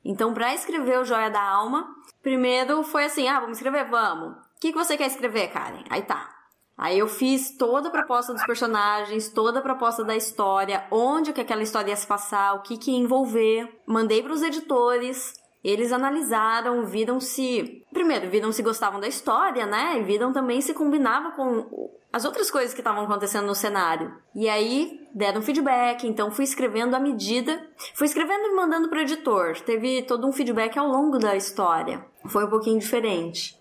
Então, 0.04 0.32
para 0.32 0.54
escrever 0.54 0.98
o 0.98 1.04
Joia 1.04 1.30
da 1.30 1.42
Alma, 1.42 1.94
primeiro 2.22 2.82
foi 2.82 3.04
assim: 3.04 3.28
ah, 3.28 3.38
vamos 3.38 3.58
escrever? 3.58 3.84
Vamos. 3.88 4.38
O 4.38 4.60
que, 4.60 4.72
que 4.72 4.78
você 4.78 4.96
quer 4.96 5.06
escrever, 5.06 5.52
Karen? 5.52 5.84
Aí 5.90 6.02
tá. 6.02 6.37
Aí 6.78 6.96
eu 6.96 7.08
fiz 7.08 7.56
toda 7.56 7.88
a 7.88 7.90
proposta 7.90 8.32
dos 8.32 8.46
personagens, 8.46 9.28
toda 9.28 9.58
a 9.58 9.62
proposta 9.62 10.04
da 10.04 10.14
história, 10.14 10.86
onde 10.92 11.32
que 11.32 11.40
aquela 11.40 11.62
história 11.62 11.90
ia 11.90 11.96
se 11.96 12.06
passar, 12.06 12.54
o 12.54 12.62
que 12.62 12.78
que 12.78 12.92
ia 12.92 12.98
envolver. 12.98 13.68
Mandei 13.84 14.22
para 14.22 14.32
os 14.32 14.42
editores, 14.42 15.34
eles 15.64 15.92
analisaram, 15.92 16.86
viram 16.86 17.18
se. 17.18 17.84
Primeiro, 17.92 18.30
viram 18.30 18.52
se 18.52 18.62
gostavam 18.62 19.00
da 19.00 19.08
história, 19.08 19.66
né? 19.66 19.98
E 19.98 20.04
viram 20.04 20.32
também 20.32 20.60
se 20.60 20.72
combinava 20.72 21.32
com 21.32 21.90
as 22.12 22.24
outras 22.24 22.48
coisas 22.48 22.72
que 22.72 22.80
estavam 22.80 23.04
acontecendo 23.04 23.46
no 23.46 23.56
cenário. 23.56 24.14
E 24.32 24.48
aí 24.48 25.00
deram 25.12 25.42
feedback, 25.42 26.06
então 26.06 26.30
fui 26.30 26.44
escrevendo 26.44 26.94
à 26.94 27.00
medida. 27.00 27.60
Fui 27.94 28.06
escrevendo 28.06 28.46
e 28.46 28.54
mandando 28.54 28.88
para 28.88 28.98
o 28.98 29.02
editor. 29.02 29.60
Teve 29.62 30.02
todo 30.02 30.28
um 30.28 30.32
feedback 30.32 30.78
ao 30.78 30.86
longo 30.86 31.18
da 31.18 31.34
história. 31.34 32.06
Foi 32.28 32.44
um 32.44 32.50
pouquinho 32.50 32.78
diferente. 32.78 33.58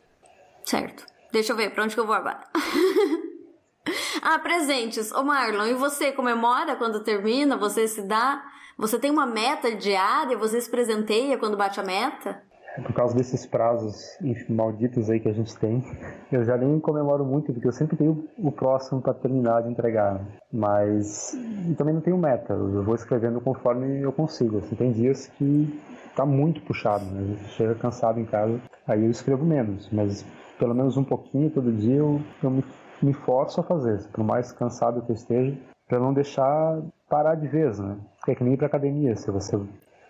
Certo. 0.63 1.16
Deixa 1.31 1.53
eu 1.53 1.57
ver, 1.57 1.71
pra 1.71 1.83
onde 1.83 1.93
que 1.93 1.99
eu 1.99 2.05
vou 2.05 2.15
agora? 2.15 2.43
ah, 4.21 4.39
presentes. 4.39 5.11
Ô 5.11 5.23
Marlon, 5.23 5.65
e 5.65 5.73
você 5.73 6.11
comemora 6.11 6.75
quando 6.75 7.03
termina? 7.03 7.57
Você 7.57 7.87
se 7.87 8.01
dá? 8.01 8.43
Você 8.77 8.97
tem 8.99 9.11
uma 9.11 9.25
meta 9.25 9.75
diária? 9.75 10.37
Você 10.37 10.61
se 10.61 10.69
presenteia 10.69 11.37
quando 11.37 11.57
bate 11.57 11.79
a 11.79 11.83
meta? 11.83 12.41
Por 12.83 12.93
causa 12.93 13.15
desses 13.15 13.43
prazos 13.43 14.15
malditos 14.47 15.09
aí 15.09 15.19
que 15.19 15.27
a 15.27 15.33
gente 15.33 15.55
tem, 15.57 15.83
eu 16.31 16.45
já 16.45 16.55
nem 16.55 16.79
comemoro 16.79 17.25
muito, 17.25 17.51
porque 17.51 17.67
eu 17.67 17.71
sempre 17.71 17.97
tenho 17.97 18.29
o 18.37 18.51
próximo 18.51 19.01
para 19.01 19.15
terminar 19.15 19.63
de 19.63 19.71
entregar. 19.71 20.21
Mas 20.53 21.35
também 21.75 21.95
não 21.95 22.01
tenho 22.01 22.19
meta, 22.19 22.53
eu 22.53 22.83
vou 22.83 22.93
escrevendo 22.93 23.41
conforme 23.41 24.01
eu 24.01 24.13
consigo. 24.13 24.59
Assim, 24.59 24.75
tem 24.75 24.91
dias 24.91 25.25
que 25.25 25.81
tá 26.15 26.23
muito 26.23 26.61
puxado, 26.61 27.03
né? 27.05 27.37
Chega 27.49 27.73
cansado 27.73 28.19
em 28.19 28.25
casa, 28.25 28.61
aí 28.87 29.03
eu 29.03 29.09
escrevo 29.09 29.43
menos, 29.43 29.89
mas 29.91 30.23
pelo 30.57 30.75
menos 30.75 30.97
um 30.97 31.03
pouquinho 31.03 31.49
todo 31.49 31.71
dia 31.71 31.95
eu, 31.95 32.21
eu 32.41 32.49
me, 32.49 32.63
me 33.01 33.13
forço 33.13 33.59
a 33.59 33.63
fazer, 33.63 34.07
por 34.11 34.23
mais 34.23 34.51
cansado 34.51 35.01
que 35.01 35.11
eu 35.11 35.15
esteja, 35.15 35.57
para 35.87 35.99
não 35.99 36.13
deixar 36.13 36.81
parar 37.09 37.35
de 37.35 37.47
vez, 37.47 37.79
né? 37.79 37.97
É 38.27 38.35
que 38.35 38.43
nem 38.43 38.53
ir 38.53 38.57
pra 38.57 38.67
academia, 38.67 39.15
se 39.15 39.31
você 39.31 39.57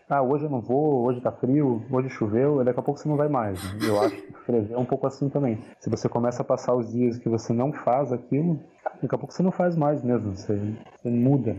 ah, 0.10 0.22
hoje 0.22 0.46
eu 0.46 0.50
não 0.50 0.62
vou, 0.62 1.04
hoje 1.04 1.20
tá 1.20 1.34
frio, 1.34 1.84
hoje 1.92 2.08
choveu, 2.10 2.64
daqui 2.64 2.80
a 2.80 2.84
pouco 2.84 2.98
você 2.98 3.10
não 3.10 3.18
vai 3.18 3.28
mais. 3.28 3.62
Né? 3.74 3.90
Eu 3.90 4.00
acho 4.00 4.16
que 4.16 4.32
escrever 4.32 4.74
é 4.74 4.78
um 4.78 4.86
pouco 4.86 5.06
assim 5.06 5.28
também. 5.28 5.60
Se 5.82 5.90
você 5.90 6.08
começa 6.08 6.42
a 6.42 6.46
passar 6.46 6.74
os 6.74 6.90
dias 6.90 7.18
que 7.18 7.28
você 7.28 7.52
não 7.52 7.74
faz 7.74 8.14
aquilo, 8.14 8.58
daqui 9.02 9.14
a 9.14 9.18
pouco 9.18 9.34
você 9.34 9.44
não 9.44 9.52
faz 9.52 9.76
mais 9.76 10.02
mesmo, 10.02 10.34
você, 10.34 10.58
você 10.96 11.10
muda. 11.10 11.58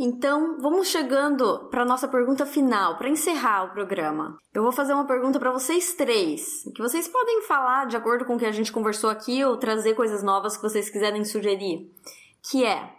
Então, 0.00 0.58
vamos 0.60 0.86
chegando 0.86 1.68
para 1.70 1.84
nossa 1.84 2.06
pergunta 2.06 2.46
final, 2.46 2.96
para 2.96 3.08
encerrar 3.08 3.64
o 3.64 3.72
programa. 3.72 4.38
Eu 4.54 4.62
vou 4.62 4.70
fazer 4.70 4.94
uma 4.94 5.08
pergunta 5.08 5.40
para 5.40 5.50
vocês 5.50 5.92
três, 5.94 6.62
que 6.72 6.80
vocês 6.80 7.08
podem 7.08 7.42
falar 7.42 7.86
de 7.86 7.96
acordo 7.96 8.24
com 8.24 8.36
o 8.36 8.38
que 8.38 8.46
a 8.46 8.52
gente 8.52 8.70
conversou 8.70 9.10
aqui 9.10 9.44
ou 9.44 9.56
trazer 9.56 9.94
coisas 9.94 10.22
novas 10.22 10.56
que 10.56 10.62
vocês 10.62 10.88
quiserem 10.88 11.24
sugerir, 11.24 11.90
que 12.48 12.64
é: 12.64 12.94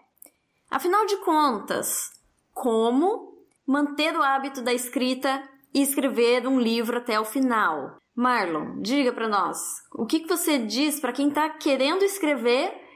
afinal 0.70 1.06
de 1.06 1.16
contas, 1.18 2.12
como 2.54 3.34
manter 3.66 4.18
o 4.18 4.22
hábito 4.22 4.62
da 4.62 4.74
escrita 4.74 5.42
e 5.74 5.82
escrever 5.82 6.46
um 6.46 6.60
livro 6.60 6.98
até 6.98 7.18
o 7.18 7.24
final? 7.24 7.96
Marlon, 8.14 8.82
diga 8.82 9.14
para 9.14 9.30
nós, 9.30 9.58
o 9.94 10.06
que, 10.06 10.20
que 10.20 10.28
você 10.28 10.58
diz 10.58 11.00
para 11.00 11.14
quem 11.14 11.30
está 11.30 11.50
querendo 11.52 12.04
escrever, 12.04 12.89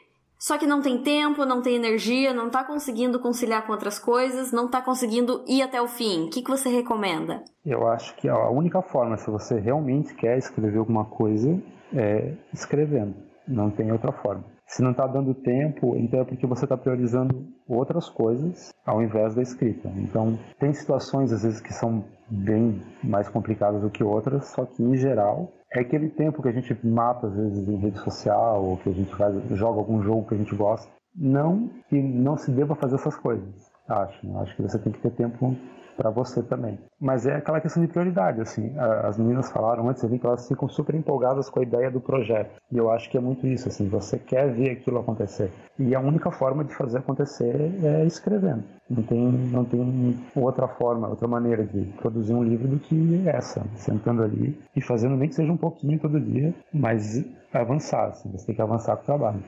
só 0.44 0.58
que 0.58 0.68
não 0.68 0.82
tem 0.82 1.02
tempo, 1.02 1.46
não 1.46 1.62
tem 1.62 1.78
energia, 1.78 2.34
não 2.34 2.48
está 2.48 2.66
conseguindo 2.66 3.18
conciliar 3.18 3.66
com 3.66 3.72
outras 3.72 3.98
coisas, 3.98 4.52
não 4.52 4.66
está 4.66 4.82
conseguindo 4.82 5.42
ir 5.48 5.62
até 5.62 5.82
o 5.82 5.88
fim? 5.88 6.26
O 6.26 6.30
que, 6.30 6.42
que 6.42 6.52
você 6.52 6.68
recomenda? 6.68 7.46
Eu 7.66 7.88
acho 7.88 8.14
que 8.18 8.28
a 8.28 8.50
única 8.50 8.82
forma, 8.82 9.16
se 9.16 9.32
você 9.32 9.58
realmente 9.58 10.14
quer 10.14 10.38
escrever 10.38 10.80
alguma 10.80 11.06
coisa, 11.06 11.58
é 11.96 12.34
escrevendo. 12.54 13.16
Não 13.48 13.72
tem 13.72 13.90
outra 13.90 14.12
forma. 14.12 14.44
Se 14.68 14.82
não 14.84 14.92
está 14.92 15.08
dando 15.08 15.34
tempo, 15.34 15.96
então 15.96 16.20
é 16.20 16.26
porque 16.26 16.46
você 16.46 16.66
está 16.66 16.76
priorizando 16.76 17.48
outras 17.66 18.10
coisas 18.10 18.74
ao 18.86 19.02
invés 19.02 19.36
da 19.36 19.42
escrita. 19.42 19.90
Então, 19.96 20.38
tem 20.60 20.74
situações 20.74 21.32
às 21.32 21.44
vezes 21.44 21.62
que 21.62 21.74
são 21.74 22.04
bem 22.30 22.82
mais 23.02 23.30
complicadas 23.30 23.82
do 23.82 23.90
que 23.90 24.04
outras, 24.04 24.48
só 24.48 24.66
que 24.66 24.84
em 24.84 24.98
geral 24.98 25.54
é 25.74 25.80
aquele 25.82 26.10
tempo 26.10 26.42
que 26.42 26.48
a 26.48 26.52
gente 26.52 26.78
mata 26.86 27.28
às 27.28 27.36
vezes 27.36 27.68
em 27.68 27.78
rede 27.78 27.98
social 28.00 28.64
ou 28.64 28.78
que 28.78 28.90
a 28.90 28.94
gente 28.94 29.14
faz, 29.16 29.36
joga 29.52 29.80
algum 29.80 30.02
jogo 30.02 30.28
que 30.28 30.36
a 30.36 30.38
gente 30.38 30.56
gosta. 30.56 30.88
Não 31.16 31.70
que 31.90 32.02
não 32.02 32.38
se 32.38 32.52
deva 32.52 32.76
fazer 32.76 32.96
essas 32.96 33.16
coisas, 33.16 33.72
acho. 33.88 34.38
Acho 34.40 34.56
que 34.56 34.62
você 34.62 34.80
tem 34.80 34.92
que 34.92 35.00
ter 35.00 35.12
tempo 35.12 35.56
para 35.96 36.10
você 36.10 36.42
também. 36.44 36.80
Mas 37.00 37.26
é 37.26 37.36
aquela 37.36 37.62
questão 37.62 37.82
de 37.84 37.90
prioridade, 37.90 38.42
assim. 38.42 38.74
As 38.78 39.18
meninas 39.18 39.52
falaram 39.52 39.88
antes 39.90 40.04
que 40.04 40.26
elas 40.26 40.48
ficam 40.48 40.68
super 40.68 40.96
empolgadas 40.96 41.50
com 41.50 41.60
a 41.60 41.64
ideia 41.64 41.90
do 41.90 42.02
projeto. 42.02 42.52
E 42.72 42.78
eu 42.78 42.92
acho 42.92 43.10
que 43.10 43.18
é 43.18 43.22
muito 43.22 43.48
isso, 43.48 43.68
assim. 43.68 43.88
Você 43.90 44.18
quer 44.18 44.52
ver 44.52 44.72
aquilo 44.72 45.00
acontecer. 45.00 45.52
E 45.78 45.96
a 45.96 46.00
única 46.00 46.32
forma 46.32 46.64
de 46.64 46.74
fazer 46.76 47.00
acontecer 47.00 47.56
é 47.84 48.06
escrevendo. 48.06 48.64
Não 48.90 49.04
tem, 49.04 49.32
não 49.32 49.66
tem 49.66 50.20
outra 50.36 50.68
forma, 50.68 51.08
outra 51.08 51.28
maneira 51.28 51.64
de 51.64 51.84
produzir 52.02 52.34
um 52.34 52.44
livro 52.44 52.68
do 52.68 52.80
que 52.80 53.28
essa. 53.28 53.64
Sentando 53.76 54.24
ali 54.24 54.60
e 54.76 54.82
fazendo 54.82 55.16
nem 55.16 55.30
que 55.30 55.36
seja 55.36 55.52
um 55.52 55.58
pouquinho 55.58 56.00
todo 56.00 56.20
dia, 56.20 56.54
mas 56.74 57.24
avançar, 57.54 58.10
assim. 58.10 58.32
Você 58.32 58.48
tem 58.48 58.56
que 58.56 58.62
avançar 58.62 58.96
com 58.98 59.04
o 59.04 59.06
trabalho. 59.06 59.40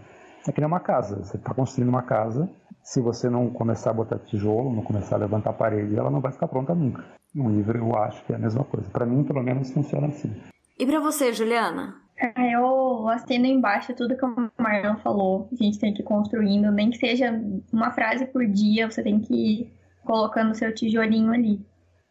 É 0.47 0.51
que 0.51 0.61
nem 0.61 0.67
uma 0.67 0.79
casa. 0.79 1.23
Você 1.23 1.37
está 1.37 1.53
construindo 1.53 1.89
uma 1.89 2.03
casa, 2.03 2.47
se 2.85 3.01
você 3.01 3.31
não 3.31 3.49
começar 3.49 3.89
a 3.89 3.93
botar 3.93 4.19
tijolo, 4.19 4.71
não 4.71 4.83
começar 4.83 5.15
a 5.15 5.19
levantar 5.19 5.49
a 5.49 5.53
parede, 5.53 5.97
ela 5.97 6.11
não 6.11 6.21
vai 6.21 6.31
ficar 6.31 6.47
pronta 6.47 6.75
nunca. 6.75 7.03
Um 7.35 7.49
livro 7.49 7.79
eu 7.79 7.95
acho 7.97 8.23
que 8.23 8.31
é 8.31 8.35
a 8.35 8.39
mesma 8.39 8.63
coisa. 8.63 8.87
Para 8.91 9.07
mim, 9.07 9.23
pelo 9.23 9.41
menos, 9.41 9.71
funciona 9.71 10.07
assim. 10.07 10.31
E 10.77 10.85
para 10.85 10.99
você, 10.99 11.33
Juliana? 11.33 11.95
É, 12.15 12.53
eu 12.55 13.09
assino 13.09 13.47
embaixo 13.47 13.93
tudo 13.95 14.15
que 14.15 14.23
o 14.23 14.51
Marlon 14.57 14.97
falou. 14.97 15.49
A 15.51 15.63
gente 15.63 15.79
tem 15.79 15.93
que 15.93 16.03
ir 16.03 16.05
construindo, 16.05 16.71
nem 16.71 16.91
que 16.91 16.97
seja 16.97 17.33
uma 17.73 17.91
frase 17.91 18.27
por 18.27 18.45
dia, 18.45 18.89
você 18.89 19.01
tem 19.01 19.19
que 19.19 19.33
ir 19.33 19.73
colocando 20.05 20.53
seu 20.53 20.73
tijolinho 20.73 21.33
ali. 21.33 21.59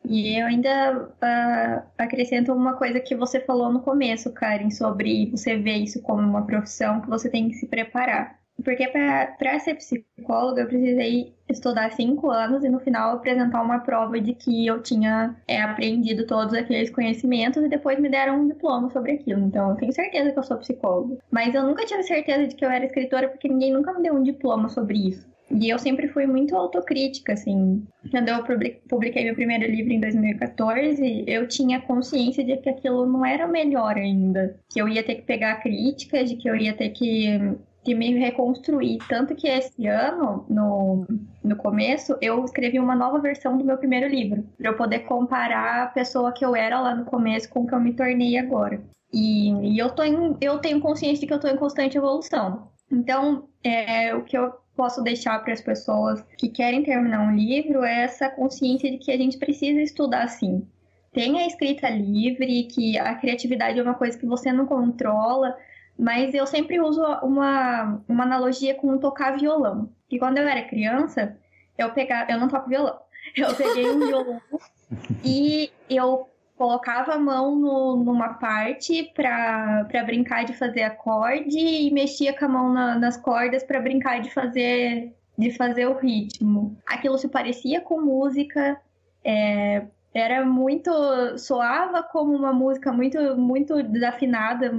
E 0.05 0.39
eu 0.39 0.47
ainda 0.47 1.09
uh, 1.09 1.87
acrescento 1.97 2.53
uma 2.53 2.75
coisa 2.75 2.99
que 3.01 3.14
você 3.14 3.41
falou 3.41 3.72
no 3.72 3.81
começo, 3.81 4.33
Karen, 4.33 4.70
sobre 4.70 5.31
você 5.31 5.57
ver 5.57 5.79
isso 5.79 6.03
como 6.03 6.20
uma 6.20 6.45
profissão 6.45 7.01
que 7.01 7.09
você 7.09 7.31
tem 7.31 7.49
que 7.49 7.55
se 7.55 7.66
preparar. 7.68 8.44
Porque 8.65 8.89
para 8.89 9.59
ser 9.61 9.75
psicóloga 9.75 10.62
eu 10.62 10.67
precisei 10.67 11.35
estudar 11.49 11.93
cinco 11.93 12.31
anos 12.31 12.65
e 12.65 12.69
no 12.69 12.81
final 12.81 13.17
apresentar 13.17 13.62
uma 13.62 13.81
prova 13.81 14.19
de 14.19 14.35
que 14.35 14.67
eu 14.67 14.83
tinha 14.83 15.37
é, 15.47 15.61
aprendido 15.61 16.27
todos 16.27 16.55
aqueles 16.55 16.91
conhecimentos 16.91 17.62
e 17.62 17.69
depois 17.69 18.01
me 18.01 18.09
deram 18.09 18.41
um 18.41 18.49
diploma 18.49 18.91
sobre 18.91 19.12
aquilo. 19.12 19.41
Então 19.41 19.71
eu 19.71 19.77
tenho 19.77 19.93
certeza 19.93 20.33
que 20.33 20.39
eu 20.39 20.43
sou 20.43 20.57
psicóloga. 20.57 21.19
Mas 21.31 21.55
eu 21.55 21.62
nunca 21.62 21.85
tive 21.85 22.03
certeza 22.03 22.49
de 22.49 22.57
que 22.57 22.65
eu 22.65 22.71
era 22.71 22.87
escritora 22.87 23.29
porque 23.29 23.49
ninguém 23.49 23.73
nunca 23.73 23.93
me 23.93 24.03
deu 24.03 24.15
um 24.15 24.23
diploma 24.23 24.69
sobre 24.69 25.09
isso. 25.09 25.35
E 25.51 25.69
eu 25.69 25.79
sempre 25.79 26.09
fui 26.09 26.27
muito 26.27 26.57
autocrítica, 26.57 27.35
assim. 27.35 27.87
Quando 28.11 28.29
eu 28.29 28.43
publiquei 28.89 29.25
meu 29.25 29.35
primeiro 29.35 29.71
livro 29.71 29.93
em 29.93 30.01
2014, 30.01 31.25
eu 31.27 31.47
tinha 31.47 31.81
consciência 31.83 32.43
de 32.43 32.57
que 32.57 32.71
aquilo 32.71 33.05
não 33.07 33.25
era 33.25 33.47
melhor 33.47 33.97
ainda. 33.97 34.59
Que 34.73 34.81
eu 34.81 34.89
ia 34.89 35.05
ter 35.05 35.17
que 35.17 35.23
pegar 35.23 35.57
críticas, 35.57 36.31
de 36.31 36.37
que 36.37 36.49
eu 36.49 36.57
ia 36.57 36.73
ter 36.73 36.91
que 36.91 37.57
de 37.85 37.95
me 37.95 38.18
reconstruir. 38.18 38.99
Tanto 39.09 39.35
que 39.35 39.47
esse 39.47 39.87
ano, 39.87 40.47
no, 40.49 41.07
no 41.43 41.57
começo, 41.57 42.16
eu 42.20 42.45
escrevi 42.45 42.78
uma 42.78 42.97
nova 42.97 43.18
versão 43.20 43.59
do 43.59 43.64
meu 43.64 43.76
primeiro 43.76 44.09
livro, 44.09 44.45
para 44.57 44.70
eu 44.70 44.76
poder 44.76 45.01
comparar 45.01 45.85
a 45.85 45.87
pessoa 45.87 46.32
que 46.32 46.45
eu 46.45 46.57
era 46.57 46.80
lá 46.80 46.95
no 46.95 47.05
começo 47.05 47.49
com 47.51 47.61
o 47.61 47.66
que 47.66 47.74
eu 47.74 47.80
me 47.80 47.93
tornei 47.93 48.39
agora. 48.39 48.82
E, 49.12 49.51
e 49.74 49.78
eu, 49.78 49.91
tô 49.91 50.03
em, 50.03 50.37
eu 50.41 50.59
tenho 50.59 50.80
consciência 50.80 51.20
de 51.20 51.26
que 51.26 51.32
eu 51.32 51.37
estou 51.37 51.51
em 51.51 51.57
constante 51.57 51.97
evolução. 51.97 52.68
Então, 52.91 53.49
é, 53.62 54.14
o 54.14 54.24
que 54.24 54.37
eu 54.37 54.53
posso 54.76 55.03
deixar 55.03 55.39
para 55.43 55.53
as 55.53 55.61
pessoas 55.61 56.22
que 56.37 56.49
querem 56.49 56.82
terminar 56.82 57.20
um 57.20 57.37
livro 57.37 57.85
é 57.85 58.03
essa 58.03 58.28
consciência 58.28 58.91
de 58.91 58.99
que 58.99 59.12
a 59.12 59.16
gente 59.16 59.39
precisa 59.39 59.80
estudar 59.80 60.26
sim. 60.28 60.66
Tem 61.12 61.39
a 61.39 61.47
escrita 61.47 61.89
livre, 61.89 62.64
que 62.64 62.99
a 62.99 63.14
criatividade 63.14 63.78
é 63.78 63.82
uma 63.82 63.95
coisa 63.95 64.18
que 64.18 64.26
você 64.26 64.53
não 64.53 64.66
controla, 64.66 65.57
mas 65.99 66.35
eu 66.35 66.47
sempre 66.47 66.81
uso 66.81 67.03
uma, 67.23 68.03
uma 68.09 68.25
analogia 68.25 68.75
com 68.75 68.99
tocar 68.99 69.39
violão. 69.39 69.91
E 70.11 70.19
quando 70.19 70.39
eu 70.39 70.47
era 70.47 70.69
criança, 70.69 71.37
eu 71.79 71.91
pegava. 71.93 72.31
Eu 72.31 72.39
não 72.39 72.49
toco 72.49 72.69
violão. 72.69 72.99
Eu 73.35 73.55
peguei 73.55 73.91
um 73.91 74.01
violão 74.01 74.41
e 75.25 75.73
eu 75.89 76.29
colocava 76.59 77.15
a 77.15 77.19
mão 77.19 77.57
no, 77.57 77.97
numa 77.97 78.35
parte 78.35 79.11
para 79.15 80.05
brincar 80.05 80.45
de 80.45 80.53
fazer 80.53 80.83
acorde 80.83 81.59
e 81.59 81.91
mexia 81.91 82.37
com 82.39 82.45
a 82.45 82.49
mão 82.49 82.73
na, 82.73 82.99
nas 82.99 83.17
cordas 83.17 83.65
para 83.65 83.81
brincar 83.81 84.21
de 84.21 84.31
fazer 84.31 85.15
de 85.37 85.51
fazer 85.53 85.87
o 85.87 85.97
ritmo. 85.97 86.77
Aquilo 86.87 87.19
se 87.19 87.27
parecia 87.29 87.81
com 87.81 88.01
música, 88.01 88.79
é, 89.25 89.87
era 90.13 90.45
muito 90.45 90.93
soava 91.39 92.03
como 92.03 92.37
uma 92.37 92.53
música 92.53 92.93
muito 92.93 93.37
muito 93.37 93.83
desafinada, 93.83 94.71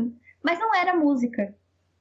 mas 0.46 0.60
não 0.60 0.76
era 0.76 0.94
música. 0.94 1.56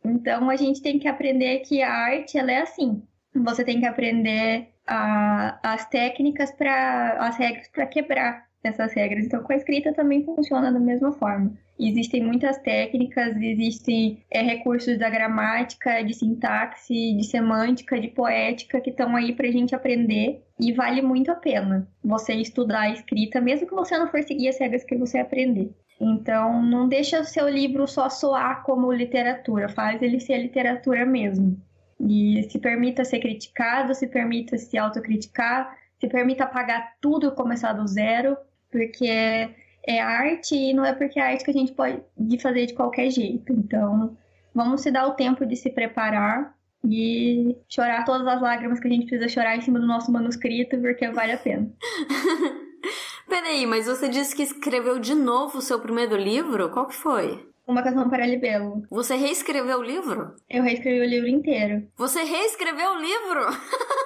Então 0.04 0.50
a 0.50 0.56
gente 0.56 0.82
tem 0.82 0.98
que 0.98 1.08
aprender 1.08 1.60
que 1.60 1.82
a 1.82 1.90
arte 1.90 2.36
ela 2.36 2.52
é 2.52 2.60
assim. 2.60 3.02
Você 3.34 3.64
tem 3.64 3.80
que 3.80 3.86
aprender 3.86 4.68
a, 4.86 5.58
as 5.62 5.88
técnicas 5.88 6.52
para 6.52 7.26
as 7.26 7.38
regras 7.38 7.66
para 7.68 7.86
quebrar 7.86 8.46
essas 8.68 8.92
regras. 8.94 9.24
Então 9.26 9.42
com 9.42 9.52
a 9.52 9.56
escrita 9.56 9.92
também 9.92 10.24
funciona 10.24 10.72
da 10.72 10.80
mesma 10.80 11.12
forma. 11.12 11.52
Existem 11.78 12.22
muitas 12.22 12.56
técnicas, 12.58 13.36
existem 13.36 14.22
é, 14.30 14.42
recursos 14.42 14.96
da 14.98 15.10
gramática, 15.10 16.02
de 16.02 16.14
sintaxe, 16.14 17.14
de 17.14 17.24
semântica, 17.24 18.00
de 18.00 18.08
poética 18.08 18.80
que 18.80 18.90
estão 18.90 19.16
aí 19.16 19.32
para 19.32 19.48
a 19.48 19.52
gente 19.52 19.74
aprender 19.74 20.42
e 20.60 20.72
vale 20.72 21.02
muito 21.02 21.30
a 21.32 21.34
pena 21.34 21.88
você 22.02 22.34
estudar 22.34 22.82
a 22.82 22.90
escrita, 22.90 23.40
mesmo 23.40 23.66
que 23.66 23.74
você 23.74 23.98
não 23.98 24.08
for 24.08 24.22
seguir 24.22 24.48
as 24.48 24.58
regras 24.58 24.84
que 24.84 24.96
você 24.96 25.18
aprender. 25.18 25.74
Então, 26.00 26.62
não 26.62 26.88
deixa 26.88 27.20
o 27.20 27.24
seu 27.24 27.48
livro 27.48 27.86
só 27.86 28.08
soar 28.08 28.62
como 28.64 28.92
literatura, 28.92 29.68
faz 29.68 30.02
ele 30.02 30.20
ser 30.20 30.38
literatura 30.38 31.06
mesmo. 31.06 31.60
E 32.00 32.42
se 32.50 32.58
permita 32.58 33.04
ser 33.04 33.20
criticado, 33.20 33.94
se 33.94 34.06
permita 34.06 34.58
se 34.58 34.76
autocriticar, 34.76 35.76
se 35.98 36.08
permita 36.08 36.44
apagar 36.44 36.94
tudo 37.00 37.28
e 37.28 37.34
começar 37.34 37.72
do 37.72 37.86
zero, 37.86 38.36
porque 38.74 39.06
é, 39.06 39.54
é 39.86 40.00
arte 40.00 40.56
e 40.56 40.74
não 40.74 40.84
é 40.84 40.92
porque 40.92 41.20
é 41.20 41.22
arte 41.22 41.44
que 41.44 41.50
a 41.52 41.54
gente 41.54 41.72
pode 41.72 42.02
fazer 42.42 42.66
de 42.66 42.74
qualquer 42.74 43.08
jeito. 43.08 43.52
Então, 43.52 44.16
vamos 44.52 44.80
se 44.80 44.90
dar 44.90 45.06
o 45.06 45.12
tempo 45.12 45.46
de 45.46 45.54
se 45.54 45.70
preparar 45.70 46.52
e 46.84 47.56
chorar 47.68 48.04
todas 48.04 48.26
as 48.26 48.42
lágrimas 48.42 48.80
que 48.80 48.88
a 48.88 48.90
gente 48.90 49.06
precisa 49.06 49.28
chorar 49.28 49.56
em 49.56 49.60
cima 49.60 49.78
do 49.78 49.86
nosso 49.86 50.10
manuscrito, 50.10 50.76
porque 50.78 51.08
vale 51.08 51.32
a 51.32 51.38
pena. 51.38 51.70
Peraí, 53.28 53.64
mas 53.64 53.86
você 53.86 54.08
disse 54.08 54.34
que 54.34 54.42
escreveu 54.42 54.98
de 54.98 55.14
novo 55.14 55.58
o 55.58 55.62
seu 55.62 55.78
primeiro 55.78 56.16
livro? 56.16 56.68
Qual 56.70 56.88
que 56.88 56.94
foi? 56.94 57.48
Uma 57.66 57.82
Canção 57.82 58.10
para 58.10 58.26
Libelo. 58.26 58.82
Você 58.90 59.14
reescreveu 59.14 59.78
o 59.78 59.82
livro? 59.82 60.34
Eu 60.50 60.64
reescrevi 60.64 61.00
o 61.00 61.08
livro 61.08 61.28
inteiro. 61.28 61.86
Você 61.96 62.24
reescreveu 62.24 62.90
o 62.90 62.98
livro? 62.98 63.40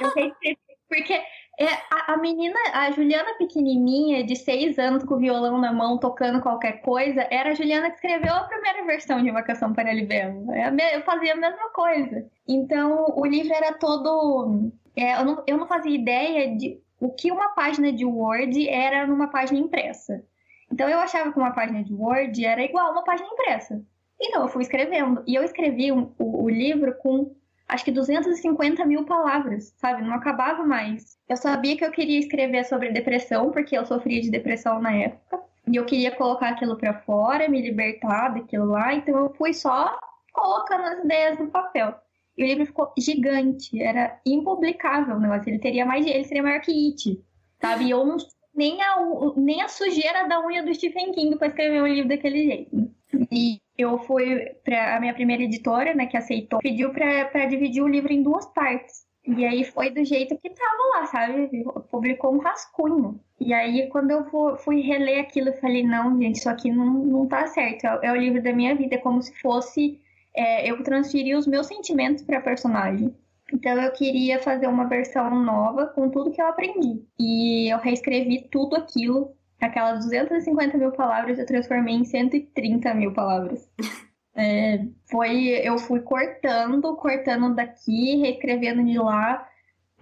Eu 0.01 0.12
reescrevi 0.14 0.59
porque 0.89 1.21
é, 1.59 1.67
a, 1.91 2.13
a, 2.15 2.17
menina, 2.17 2.59
a 2.73 2.91
Juliana 2.91 3.35
pequenininha, 3.37 4.25
de 4.25 4.37
seis 4.37 4.79
anos, 4.79 5.05
com 5.05 5.15
o 5.15 5.19
violão 5.19 5.59
na 5.59 5.73
mão, 5.73 5.99
tocando 5.99 6.41
qualquer 6.41 6.81
coisa, 6.81 7.27
era 7.31 7.51
a 7.51 7.55
Juliana 7.55 7.91
que 7.91 7.97
escreveu 7.97 8.33
a 8.33 8.45
primeira 8.45 8.85
versão 8.85 9.23
de 9.23 9.31
Uma 9.31 9.43
Canção 9.43 9.73
para 9.73 9.93
Libelo. 9.93 10.53
É 10.53 10.97
eu 10.97 11.03
fazia 11.03 11.33
a 11.33 11.37
mesma 11.37 11.71
coisa. 11.71 12.27
Então, 12.47 13.13
o 13.17 13.27
livro 13.27 13.53
era 13.53 13.73
todo... 13.73 14.71
É, 14.97 15.21
eu, 15.21 15.25
não, 15.25 15.45
eu 15.47 15.57
não 15.57 15.67
fazia 15.67 15.95
ideia 15.95 16.57
de 16.57 16.81
o 17.01 17.11
que 17.11 17.31
uma 17.31 17.51
página 17.51 17.93
de 17.93 18.05
Word 18.05 18.69
era 18.69 19.07
numa 19.07 19.29
página 19.29 19.59
impressa. 19.59 20.25
Então 20.71 20.89
eu 20.89 20.99
achava 20.99 21.33
que 21.33 21.39
uma 21.39 21.53
página 21.53 21.83
de 21.83 21.95
Word 21.95 22.45
era 22.45 22.63
igual 22.63 22.87
a 22.87 22.91
uma 22.93 23.05
página 23.05 23.29
impressa. 23.29 23.83
Então 24.21 24.43
eu 24.43 24.49
fui 24.49 24.63
escrevendo. 24.63 25.23
E 25.27 25.35
eu 25.35 25.43
escrevi 25.43 25.93
um, 25.93 26.13
o, 26.19 26.45
o, 26.45 26.49
livro 26.49 26.95
com 26.99 27.35
acho 27.69 27.85
que 27.85 27.93
250 27.93 28.85
mil 28.87 29.05
palavras, 29.05 29.75
sabe? 29.77 30.03
Não 30.03 30.14
acabava 30.14 30.64
mais. 30.64 31.19
Eu 31.29 31.37
sabia 31.37 31.77
que 31.77 31.85
eu 31.85 31.91
queria 31.91 32.19
escrever 32.19 32.64
sobre 32.64 32.91
depressão, 32.91 33.51
porque 33.51 33.77
eu 33.77 33.85
sofria 33.85 34.21
de 34.21 34.31
depressão 34.31 34.81
na 34.81 34.93
época. 34.93 35.41
E 35.71 35.77
eu 35.77 35.85
queria 35.85 36.11
colocar 36.11 36.49
aquilo 36.49 36.79
para 36.79 36.95
fora, 37.03 37.49
me 37.49 37.61
libertar 37.61 38.31
daquilo 38.31 38.66
lá. 38.66 38.95
Então 38.95 39.16
eu 39.16 39.35
fui 39.35 39.53
só 39.53 39.99
colocando 40.33 40.85
as 40.85 41.05
ideias 41.05 41.39
no 41.39 41.49
papel. 41.49 41.95
E 42.37 42.45
o 42.45 42.47
livro 42.47 42.64
ficou 42.64 42.93
gigante, 42.97 43.83
era 43.83 44.19
impublicável 44.25 45.16
o 45.16 45.21
negócio. 45.21 45.51
Ele 45.51 45.59
teria 45.59 45.85
mais 45.85 46.07
ele 46.07 46.25
seria 46.25 46.43
maior 46.43 46.61
que 46.61 46.73
It, 46.73 47.23
sabe? 47.61 47.85
E 47.85 47.91
eu 47.91 48.07
não, 48.07 48.16
nem 48.55 48.81
a, 48.81 48.97
nem 49.37 49.61
a 49.61 49.69
sujeira 49.69 50.27
da 50.27 50.41
unha 50.45 50.62
do 50.62 50.73
Stephen 50.73 51.12
King 51.12 51.37
para 51.37 51.49
escrever 51.49 51.83
um 51.83 51.87
livro 51.87 52.09
daquele 52.09 52.45
jeito. 52.47 52.91
E 53.31 53.61
eu 53.79 53.99
fui 54.01 54.45
para 54.64 54.97
a 54.97 55.01
minha 55.01 55.14
primeira 55.14 55.45
editora, 55.45 55.95
né, 55.95 56.07
que 56.07 56.16
aceitou, 56.16 56.59
pediu 56.59 56.91
para 56.91 57.47
dividir 57.47 57.83
o 57.83 57.89
livro 57.89 58.12
em 58.12 58.22
duas 58.22 58.45
partes. 58.47 59.07
E 59.24 59.45
aí 59.45 59.62
foi 59.62 59.91
do 59.91 60.05
jeito 60.05 60.37
que 60.39 60.51
tava 60.51 60.99
lá, 61.01 61.07
sabe? 61.07 61.64
Publicou 61.91 62.35
um 62.35 62.39
rascunho. 62.39 63.20
E 63.39 63.53
aí, 63.53 63.87
quando 63.89 64.11
eu 64.11 64.24
fui 64.57 64.81
reler 64.81 65.20
aquilo, 65.20 65.51
eu 65.51 65.61
falei, 65.61 65.83
não, 65.83 66.18
gente, 66.20 66.37
isso 66.37 66.49
aqui 66.49 66.70
não, 66.70 66.87
não 66.87 67.26
tá 67.26 67.47
certo. 67.47 67.85
É, 67.85 68.01
é 68.05 68.12
o 68.12 68.16
livro 68.16 68.43
da 68.43 68.53
minha 68.53 68.74
vida, 68.74 68.95
é 68.95 68.99
como 68.99 69.22
se 69.22 69.35
fosse 69.39 70.01
é, 70.35 70.70
eu 70.70 70.83
transferir 70.83 71.37
os 71.37 71.47
meus 71.47 71.66
sentimentos 71.66 72.22
pra 72.24 72.41
personagem. 72.41 73.14
Então 73.53 73.72
eu 73.81 73.93
queria 73.93 74.39
fazer 74.41 74.66
uma 74.66 74.87
versão 74.87 75.43
nova 75.43 75.87
com 75.87 76.09
tudo 76.09 76.31
que 76.31 76.41
eu 76.41 76.47
aprendi. 76.47 77.03
E 77.18 77.72
eu 77.72 77.79
reescrevi 77.79 78.49
tudo 78.51 78.76
aquilo. 78.76 79.35
Aquelas 79.61 80.05
250 80.05 80.79
mil 80.79 80.93
palavras 80.93 81.39
eu 81.39 81.47
transformei 81.47 81.95
em 81.95 82.05
130 82.05 82.95
mil 82.95 83.13
palavras. 83.13 83.69
É, 84.41 84.87
foi, 85.11 85.49
eu 85.65 85.77
fui 85.79 85.99
cortando, 85.99 86.95
cortando 86.95 87.57
daqui, 87.57 88.19
reescrevendo 88.19 88.85
de 88.85 88.97
lá. 88.97 89.49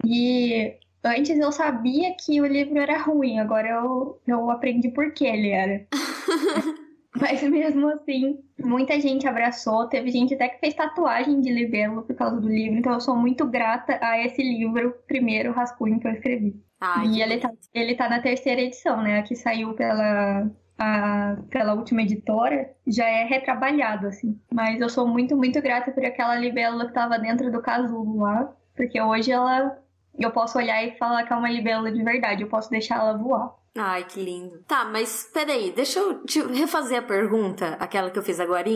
E 0.05 0.77
antes 1.03 1.39
eu 1.39 1.51
sabia 1.51 2.15
que 2.15 2.39
o 2.39 2.45
livro 2.45 2.77
era 2.77 3.01
ruim, 3.01 3.39
agora 3.39 3.67
eu, 3.67 4.21
eu 4.27 4.51
aprendi 4.51 4.89
por 4.89 5.11
que 5.11 5.25
ele 5.25 5.49
era. 5.49 5.87
Mas 7.15 7.41
mesmo 7.43 7.87
assim, 7.89 8.39
muita 8.59 8.99
gente 8.99 9.27
abraçou. 9.27 9.87
Teve 9.87 10.11
gente 10.11 10.33
até 10.33 10.49
que 10.49 10.59
fez 10.59 10.73
tatuagem 10.73 11.41
de 11.41 11.51
libelo 11.51 12.03
por 12.03 12.15
causa 12.15 12.39
do 12.39 12.47
livro. 12.47 12.77
Então 12.77 12.93
eu 12.93 12.99
sou 12.99 13.15
muito 13.15 13.45
grata 13.45 13.97
a 14.01 14.23
esse 14.23 14.41
livro, 14.41 14.95
primeiro 15.07 15.51
rascunho 15.51 15.99
que 15.99 16.07
eu 16.07 16.11
escrevi. 16.11 16.55
Ai, 16.79 17.07
e 17.07 17.21
ele 17.21 17.39
tá, 17.39 17.51
ele 17.73 17.95
tá 17.95 18.07
na 18.07 18.21
terceira 18.21 18.61
edição, 18.61 19.01
né? 19.01 19.19
A 19.19 19.23
que 19.23 19.35
saiu 19.35 19.73
pela, 19.73 20.49
a, 20.77 21.37
pela 21.49 21.73
última 21.73 22.03
editora, 22.03 22.71
já 22.85 23.07
é 23.07 23.23
retrabalhado, 23.23 24.07
assim. 24.07 24.39
Mas 24.51 24.79
eu 24.79 24.89
sou 24.89 25.07
muito, 25.07 25.35
muito 25.35 25.61
grata 25.61 25.91
por 25.91 26.05
aquela 26.05 26.35
libélula 26.35 26.87
que 26.87 26.93
tava 26.93 27.17
dentro 27.17 27.51
do 27.51 27.61
casulo 27.61 28.19
lá. 28.19 28.53
Porque 28.75 29.01
hoje 29.01 29.31
ela. 29.31 29.77
Eu 30.19 30.31
posso 30.31 30.57
olhar 30.57 30.83
e 30.83 30.97
falar 30.97 31.23
que 31.23 31.33
é 31.33 31.35
uma 31.35 31.49
libélula 31.49 31.91
de 31.91 32.03
verdade. 32.03 32.43
Eu 32.43 32.49
posso 32.49 32.69
deixar 32.69 32.99
ela 32.99 33.17
voar. 33.17 33.55
Ai, 33.77 34.03
que 34.05 34.21
lindo. 34.21 34.63
Tá, 34.67 34.85
mas 34.85 35.29
peraí, 35.33 35.71
deixa 35.71 35.99
eu 35.99 36.23
te 36.23 36.41
refazer 36.41 36.99
a 36.99 37.01
pergunta, 37.01 37.77
aquela 37.79 38.09
que 38.09 38.19
eu 38.19 38.23
fiz 38.23 38.39
agora. 38.39 38.67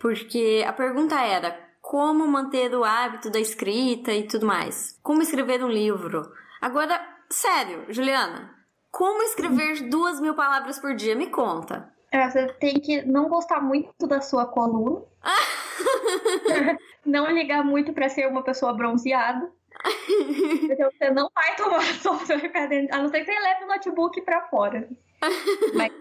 Porque 0.00 0.64
a 0.66 0.72
pergunta 0.72 1.20
era 1.20 1.58
como 1.80 2.26
manter 2.26 2.74
o 2.74 2.84
hábito 2.84 3.30
da 3.30 3.40
escrita 3.40 4.12
e 4.12 4.26
tudo 4.26 4.46
mais. 4.46 4.98
Como 5.02 5.22
escrever 5.22 5.64
um 5.64 5.68
livro. 5.68 6.30
Agora, 6.60 7.00
sério, 7.30 7.86
Juliana, 7.88 8.54
como 8.90 9.22
escrever 9.22 9.88
duas 9.88 10.20
mil 10.20 10.34
palavras 10.34 10.78
por 10.78 10.94
dia? 10.94 11.14
Me 11.14 11.28
conta. 11.28 11.92
É, 12.10 12.28
você 12.28 12.46
tem 12.54 12.74
que 12.74 13.02
não 13.02 13.28
gostar 13.28 13.60
muito 13.60 14.06
da 14.06 14.20
sua 14.20 14.46
coluna. 14.46 15.02
não 17.04 17.30
ligar 17.30 17.64
muito 17.64 17.92
para 17.92 18.08
ser 18.08 18.26
uma 18.26 18.42
pessoa 18.42 18.72
bronzeada. 18.74 19.50
Porque 20.66 20.84
você 20.84 21.10
não 21.10 21.30
vai 21.34 21.56
tomar 21.56 21.82
sol, 22.00 22.14
você 22.18 22.34
vai 22.34 22.40
ficar 22.40 22.66
dentro. 22.66 22.94
A 22.94 22.98
não 22.98 23.08
ser 23.08 23.20
que 23.20 23.32
você 23.32 23.40
leve 23.40 23.64
o 23.64 23.68
notebook 23.68 24.20
pra 24.22 24.48
fora. 24.48 24.88
Mas 25.74 25.92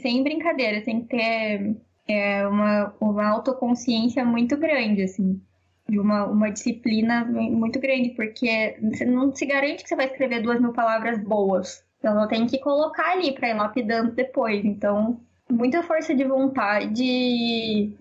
sem 0.00 0.22
brincadeira, 0.22 0.82
tem 0.82 1.02
que 1.02 1.08
ter 1.08 1.76
é, 2.08 2.46
uma, 2.46 2.94
uma 3.00 3.28
autoconsciência 3.28 4.24
muito 4.24 4.56
grande, 4.56 5.02
assim. 5.02 5.40
De 5.86 5.98
uma, 5.98 6.24
uma 6.24 6.50
disciplina 6.50 7.24
muito 7.26 7.78
grande, 7.78 8.10
porque 8.10 8.78
você 8.80 9.04
não 9.04 9.34
se 9.34 9.44
garante 9.44 9.82
que 9.82 9.88
você 9.88 9.96
vai 9.96 10.06
escrever 10.06 10.40
duas 10.40 10.58
mil 10.60 10.72
palavras 10.72 11.22
boas. 11.22 11.84
Então 11.98 12.26
tem 12.28 12.46
que 12.46 12.58
colocar 12.58 13.12
ali 13.12 13.32
pra 13.32 13.50
ir 13.50 13.54
lapidando 13.54 14.12
depois. 14.12 14.64
Então, 14.64 15.20
muita 15.50 15.82
força 15.82 16.14
de 16.14 16.24
vontade 16.24 17.94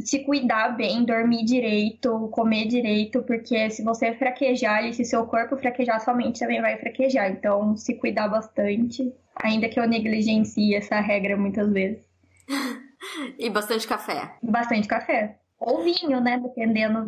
se 0.00 0.24
cuidar 0.24 0.76
bem, 0.76 1.04
dormir 1.04 1.44
direito, 1.44 2.28
comer 2.32 2.66
direito, 2.66 3.22
porque 3.22 3.70
se 3.70 3.82
você 3.82 4.14
fraquejar 4.14 4.84
e 4.84 4.92
se 4.92 5.04
seu 5.04 5.24
corpo 5.26 5.56
fraquejar, 5.56 6.00
sua 6.00 6.14
mente 6.14 6.40
também 6.40 6.60
vai 6.60 6.76
fraquejar. 6.78 7.30
Então, 7.30 7.76
se 7.76 7.94
cuidar 7.94 8.28
bastante, 8.28 9.14
ainda 9.36 9.68
que 9.68 9.78
eu 9.78 9.86
negligencie 9.86 10.74
essa 10.74 10.98
regra 11.00 11.36
muitas 11.36 11.70
vezes. 11.72 12.04
e 13.38 13.48
bastante 13.48 13.86
café. 13.86 14.34
Bastante 14.42 14.88
café. 14.88 15.38
Ou 15.60 15.82
vinho, 15.82 16.20
né? 16.20 16.38
Dependendo. 16.38 17.06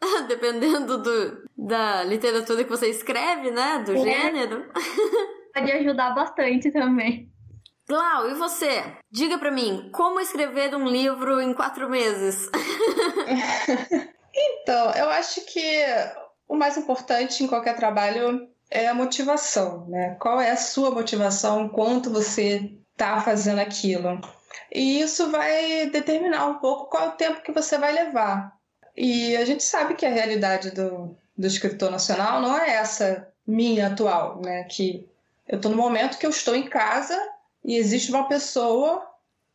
Dependendo 0.28 0.98
do, 0.98 1.48
da 1.56 2.04
literatura 2.04 2.62
que 2.62 2.70
você 2.70 2.88
escreve, 2.88 3.50
né? 3.50 3.82
Do 3.84 3.92
é. 3.92 3.98
gênero. 3.98 4.66
Pode 5.54 5.72
ajudar 5.72 6.14
bastante 6.14 6.70
também. 6.70 7.32
Glau, 7.88 8.28
e 8.28 8.34
você? 8.34 8.84
Diga 9.10 9.38
para 9.38 9.50
mim, 9.50 9.88
como 9.92 10.20
escrever 10.20 10.74
um 10.74 10.86
livro 10.86 11.40
em 11.40 11.54
quatro 11.54 11.88
meses? 11.88 12.50
então, 14.34 14.90
eu 14.92 15.08
acho 15.08 15.40
que 15.46 15.86
o 16.46 16.54
mais 16.54 16.76
importante 16.76 17.42
em 17.42 17.46
qualquer 17.46 17.76
trabalho 17.76 18.46
é 18.70 18.88
a 18.88 18.94
motivação, 18.94 19.86
né? 19.88 20.16
Qual 20.20 20.38
é 20.38 20.50
a 20.50 20.56
sua 20.56 20.90
motivação 20.90 21.62
enquanto 21.64 22.10
você 22.10 22.70
está 22.92 23.22
fazendo 23.22 23.60
aquilo? 23.60 24.20
E 24.70 25.00
isso 25.00 25.30
vai 25.30 25.86
determinar 25.86 26.46
um 26.46 26.58
pouco 26.58 26.90
qual 26.90 27.04
é 27.04 27.08
o 27.08 27.12
tempo 27.12 27.40
que 27.40 27.52
você 27.52 27.78
vai 27.78 27.92
levar. 27.92 28.54
E 28.94 29.34
a 29.34 29.46
gente 29.46 29.62
sabe 29.62 29.94
que 29.94 30.04
a 30.04 30.10
realidade 30.10 30.72
do, 30.72 31.16
do 31.34 31.46
escritor 31.46 31.90
nacional 31.90 32.42
não 32.42 32.54
é 32.54 32.70
essa 32.74 33.28
minha 33.46 33.86
atual, 33.86 34.42
né? 34.42 34.64
Que 34.64 35.08
eu 35.48 35.56
estou 35.56 35.70
no 35.70 35.76
momento 35.78 36.18
que 36.18 36.26
eu 36.26 36.30
estou 36.30 36.54
em 36.54 36.68
casa 36.68 37.18
e 37.64 37.76
existe 37.76 38.10
uma 38.10 38.28
pessoa 38.28 39.06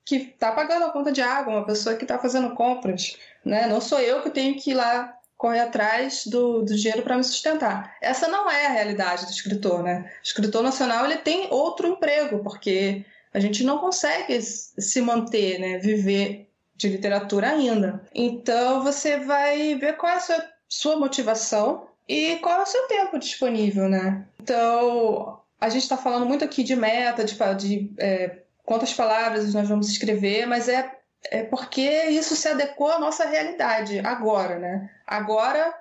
que 0.05 0.15
está 0.15 0.51
pagando 0.51 0.85
a 0.85 0.91
conta 0.91 1.11
de 1.11 1.21
água, 1.21 1.53
uma 1.53 1.65
pessoa 1.65 1.95
que 1.95 2.03
está 2.03 2.19
fazendo 2.19 2.53
compras. 2.55 3.17
Né? 3.43 3.67
Não 3.67 3.79
sou 3.79 3.99
eu 3.99 4.21
que 4.21 4.29
tenho 4.29 4.55
que 4.55 4.71
ir 4.71 4.73
lá 4.73 5.17
correr 5.37 5.59
atrás 5.59 6.25
do, 6.27 6.61
do 6.61 6.75
dinheiro 6.75 7.01
para 7.01 7.17
me 7.17 7.23
sustentar. 7.23 7.95
Essa 8.01 8.27
não 8.27 8.49
é 8.49 8.65
a 8.65 8.71
realidade 8.71 9.25
do 9.25 9.31
escritor. 9.31 9.83
Né? 9.83 10.09
O 10.19 10.23
escritor 10.23 10.61
nacional 10.61 11.05
ele 11.05 11.17
tem 11.17 11.47
outro 11.49 11.87
emprego, 11.87 12.39
porque 12.43 13.05
a 13.33 13.39
gente 13.39 13.63
não 13.63 13.77
consegue 13.77 14.41
se 14.41 15.01
manter, 15.01 15.59
né? 15.59 15.77
viver 15.79 16.49
de 16.75 16.89
literatura 16.89 17.49
ainda. 17.49 18.03
Então 18.13 18.83
você 18.83 19.17
vai 19.17 19.75
ver 19.75 19.95
qual 19.97 20.11
é 20.11 20.15
a 20.15 20.19
sua, 20.19 20.49
sua 20.67 20.95
motivação 20.97 21.87
e 22.07 22.35
qual 22.37 22.59
é 22.59 22.63
o 22.63 22.67
seu 22.67 22.87
tempo 22.87 23.17
disponível, 23.17 23.87
né? 23.87 24.25
Então, 24.41 25.39
a 25.63 25.69
gente 25.69 25.83
está 25.83 25.95
falando 25.95 26.25
muito 26.25 26.43
aqui 26.43 26.61
de 26.61 26.75
meta, 26.75 27.23
de, 27.23 27.35
de 27.55 27.93
é, 27.97 28.39
quantas 28.65 28.93
palavras 28.93 29.53
nós 29.53 29.69
vamos 29.69 29.89
escrever, 29.89 30.45
mas 30.45 30.67
é, 30.67 30.91
é 31.31 31.43
porque 31.43 31.81
isso 32.09 32.35
se 32.35 32.49
adequou 32.49 32.91
à 32.91 32.99
nossa 32.99 33.25
realidade 33.25 33.99
agora, 33.99 34.59
né? 34.59 34.89
Agora, 35.07 35.73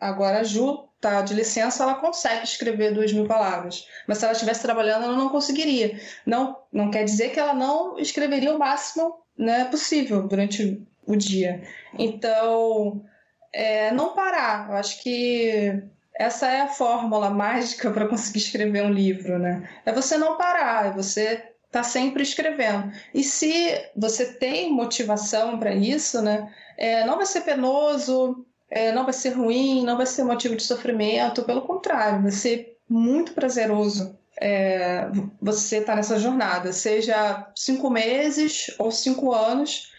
agora 0.00 0.40
a 0.40 0.42
Ju 0.42 0.88
tá 1.00 1.22
de 1.22 1.34
licença, 1.34 1.84
ela 1.84 1.94
consegue 1.94 2.42
escrever 2.42 2.94
duas 2.94 3.12
mil 3.12 3.26
palavras. 3.26 3.86
Mas 4.08 4.18
se 4.18 4.24
ela 4.24 4.32
estivesse 4.32 4.62
trabalhando, 4.62 5.04
ela 5.04 5.16
não 5.16 5.28
conseguiria. 5.28 6.00
Não, 6.26 6.58
não 6.72 6.90
quer 6.90 7.04
dizer 7.04 7.30
que 7.30 7.38
ela 7.38 7.54
não 7.54 7.98
escreveria 8.00 8.54
o 8.54 8.58
máximo 8.58 9.20
né, 9.38 9.66
possível 9.66 10.26
durante 10.26 10.84
o 11.06 11.14
dia. 11.14 11.62
Então, 11.96 13.04
é, 13.52 13.92
não 13.92 14.14
parar. 14.14 14.68
Eu 14.70 14.76
acho 14.76 15.00
que 15.00 15.80
essa 16.14 16.46
é 16.46 16.60
a 16.60 16.68
fórmula 16.68 17.30
mágica 17.30 17.90
para 17.90 18.06
conseguir 18.06 18.38
escrever 18.38 18.82
um 18.82 18.92
livro, 18.92 19.38
né? 19.38 19.68
É 19.84 19.92
você 19.92 20.16
não 20.16 20.36
parar, 20.36 20.86
é 20.86 20.92
você 20.92 21.52
tá 21.70 21.82
sempre 21.82 22.22
escrevendo. 22.22 22.92
E 23.14 23.24
se 23.24 23.74
você 23.96 24.26
tem 24.34 24.72
motivação 24.72 25.58
para 25.58 25.74
isso, 25.74 26.20
né? 26.20 26.52
É, 26.76 27.04
não 27.06 27.16
vai 27.16 27.26
ser 27.26 27.40
penoso, 27.40 28.44
é, 28.70 28.92
não 28.92 29.04
vai 29.04 29.14
ser 29.14 29.30
ruim, 29.30 29.84
não 29.84 29.96
vai 29.96 30.06
ser 30.06 30.24
motivo 30.24 30.54
de 30.54 30.62
sofrimento. 30.62 31.44
Pelo 31.44 31.62
contrário, 31.62 32.22
vai 32.22 32.30
ser 32.30 32.76
muito 32.88 33.32
prazeroso 33.32 34.18
é, 34.40 35.08
você 35.40 35.78
estar 35.78 35.92
tá 35.92 35.96
nessa 35.96 36.18
jornada. 36.18 36.72
Seja 36.72 37.50
cinco 37.54 37.88
meses 37.88 38.74
ou 38.78 38.90
cinco 38.90 39.32
anos, 39.32 39.90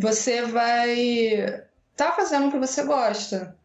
você 0.00 0.42
vai 0.42 0.90
estar 0.90 1.62
tá 1.96 2.12
fazendo 2.12 2.48
o 2.48 2.50
que 2.50 2.58
você 2.58 2.82
gosta. 2.82 3.56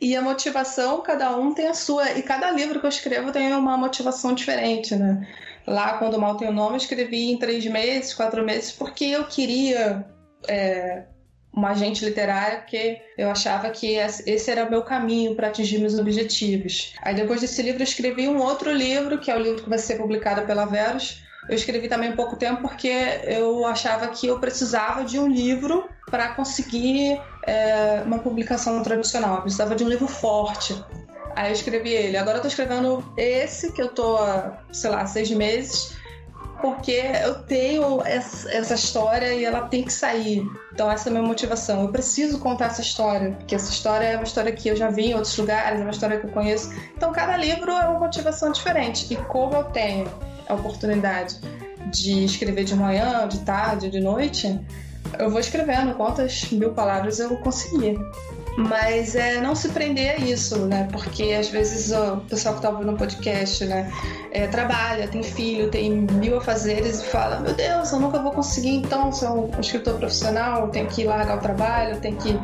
E 0.00 0.16
a 0.16 0.22
motivação, 0.22 1.00
cada 1.00 1.36
um 1.36 1.54
tem 1.54 1.68
a 1.68 1.74
sua. 1.74 2.12
E 2.12 2.22
cada 2.22 2.50
livro 2.50 2.80
que 2.80 2.86
eu 2.86 2.90
escrevo 2.90 3.32
tem 3.32 3.52
uma 3.52 3.76
motivação 3.76 4.34
diferente, 4.34 4.94
né? 4.94 5.26
Lá, 5.66 5.98
quando 5.98 6.18
Mal 6.18 6.36
Tem 6.36 6.48
o 6.48 6.52
Nome, 6.52 6.72
eu 6.72 6.78
escrevi 6.78 7.30
em 7.30 7.38
três 7.38 7.64
meses, 7.66 8.12
quatro 8.12 8.44
meses, 8.44 8.70
porque 8.72 9.04
eu 9.04 9.24
queria 9.24 10.04
é, 10.46 11.04
uma 11.52 11.70
agente 11.70 12.04
literária, 12.04 12.58
porque 12.58 13.00
eu 13.16 13.30
achava 13.30 13.70
que 13.70 13.94
esse 13.94 14.50
era 14.50 14.66
o 14.66 14.70
meu 14.70 14.82
caminho 14.82 15.34
para 15.34 15.48
atingir 15.48 15.78
meus 15.78 15.98
objetivos. 15.98 16.92
Aí, 17.00 17.14
depois 17.14 17.40
desse 17.40 17.62
livro, 17.62 17.80
eu 17.80 17.84
escrevi 17.84 18.28
um 18.28 18.42
outro 18.42 18.70
livro, 18.70 19.18
que 19.18 19.30
é 19.30 19.36
o 19.36 19.40
livro 19.40 19.62
que 19.62 19.68
vai 19.70 19.78
ser 19.78 19.96
publicado 19.96 20.42
pela 20.42 20.66
Verus, 20.66 21.24
eu 21.48 21.54
escrevi 21.54 21.88
também 21.88 22.12
pouco 22.12 22.36
tempo 22.36 22.62
porque 22.62 22.88
eu 23.24 23.66
achava 23.66 24.08
que 24.08 24.26
eu 24.26 24.38
precisava 24.38 25.04
de 25.04 25.18
um 25.18 25.28
livro 25.28 25.88
para 26.10 26.28
conseguir 26.28 27.20
é, 27.46 28.02
uma 28.04 28.18
publicação 28.18 28.82
tradicional. 28.82 29.36
Eu 29.36 29.42
precisava 29.42 29.74
de 29.74 29.84
um 29.84 29.88
livro 29.88 30.06
forte. 30.06 30.74
Aí 31.36 31.50
eu 31.50 31.52
escrevi 31.52 31.90
ele. 31.90 32.16
Agora 32.16 32.38
eu 32.38 32.42
tô 32.42 32.48
escrevendo 32.48 33.04
esse 33.16 33.72
que 33.72 33.82
eu 33.82 33.88
tô 33.88 34.18
sei 34.72 34.90
lá, 34.90 35.04
seis 35.06 35.30
meses 35.30 35.94
porque 36.64 37.02
eu 37.22 37.42
tenho 37.42 38.00
essa 38.02 38.74
história 38.74 39.34
e 39.34 39.44
ela 39.44 39.68
tem 39.68 39.82
que 39.82 39.92
sair. 39.92 40.42
Então 40.72 40.90
essa 40.90 41.08
é 41.08 41.10
a 41.10 41.12
minha 41.12 41.26
motivação. 41.26 41.82
Eu 41.82 41.88
preciso 41.88 42.38
contar 42.38 42.66
essa 42.66 42.80
história, 42.80 43.32
porque 43.32 43.54
essa 43.54 43.70
história 43.70 44.06
é 44.06 44.16
uma 44.16 44.24
história 44.24 44.50
que 44.50 44.68
eu 44.68 44.74
já 44.74 44.88
vi 44.88 45.10
em 45.10 45.14
outros 45.14 45.36
lugares, 45.36 45.78
é 45.78 45.82
uma 45.82 45.90
história 45.90 46.18
que 46.18 46.26
eu 46.26 46.30
conheço. 46.30 46.72
Então 46.96 47.12
cada 47.12 47.36
livro 47.36 47.70
é 47.70 47.86
uma 47.86 47.98
motivação 47.98 48.50
diferente. 48.50 49.12
E 49.12 49.16
como 49.16 49.54
eu 49.54 49.64
tenho 49.64 50.10
a 50.48 50.54
oportunidade 50.54 51.38
de 51.90 52.24
escrever 52.24 52.64
de 52.64 52.74
manhã, 52.74 53.28
de 53.28 53.40
tarde, 53.40 53.90
de 53.90 54.00
noite, 54.00 54.58
eu 55.18 55.30
vou 55.30 55.40
escrevendo 55.40 55.94
quantas 55.94 56.50
mil 56.50 56.72
palavras 56.72 57.18
eu 57.18 57.36
conseguir. 57.38 57.98
Mas 58.56 59.16
é 59.16 59.40
não 59.40 59.54
se 59.54 59.68
prender 59.70 60.14
a 60.14 60.16
isso, 60.18 60.58
né? 60.66 60.88
Porque 60.92 61.32
às 61.32 61.48
vezes 61.48 61.92
o 61.92 62.18
pessoal 62.28 62.54
que 62.54 62.62
tá 62.62 62.70
ouvindo 62.70 62.92
o 62.92 62.96
podcast, 62.96 63.64
né? 63.64 63.90
É, 64.30 64.46
trabalha, 64.46 65.08
tem 65.08 65.22
filho, 65.22 65.70
tem 65.70 65.90
mil 65.90 66.38
afazeres 66.38 67.00
e 67.00 67.06
fala: 67.06 67.40
Meu 67.40 67.52
Deus, 67.52 67.92
eu 67.92 67.98
nunca 67.98 68.18
vou 68.20 68.32
conseguir 68.32 68.76
então 68.76 69.10
ser 69.10 69.28
um 69.28 69.50
escritor 69.58 69.94
profissional, 69.94 70.68
tenho 70.68 70.86
que 70.86 71.04
largar 71.04 71.38
o 71.38 71.40
trabalho, 71.40 71.98
tenho 72.00 72.16
que 72.16 72.38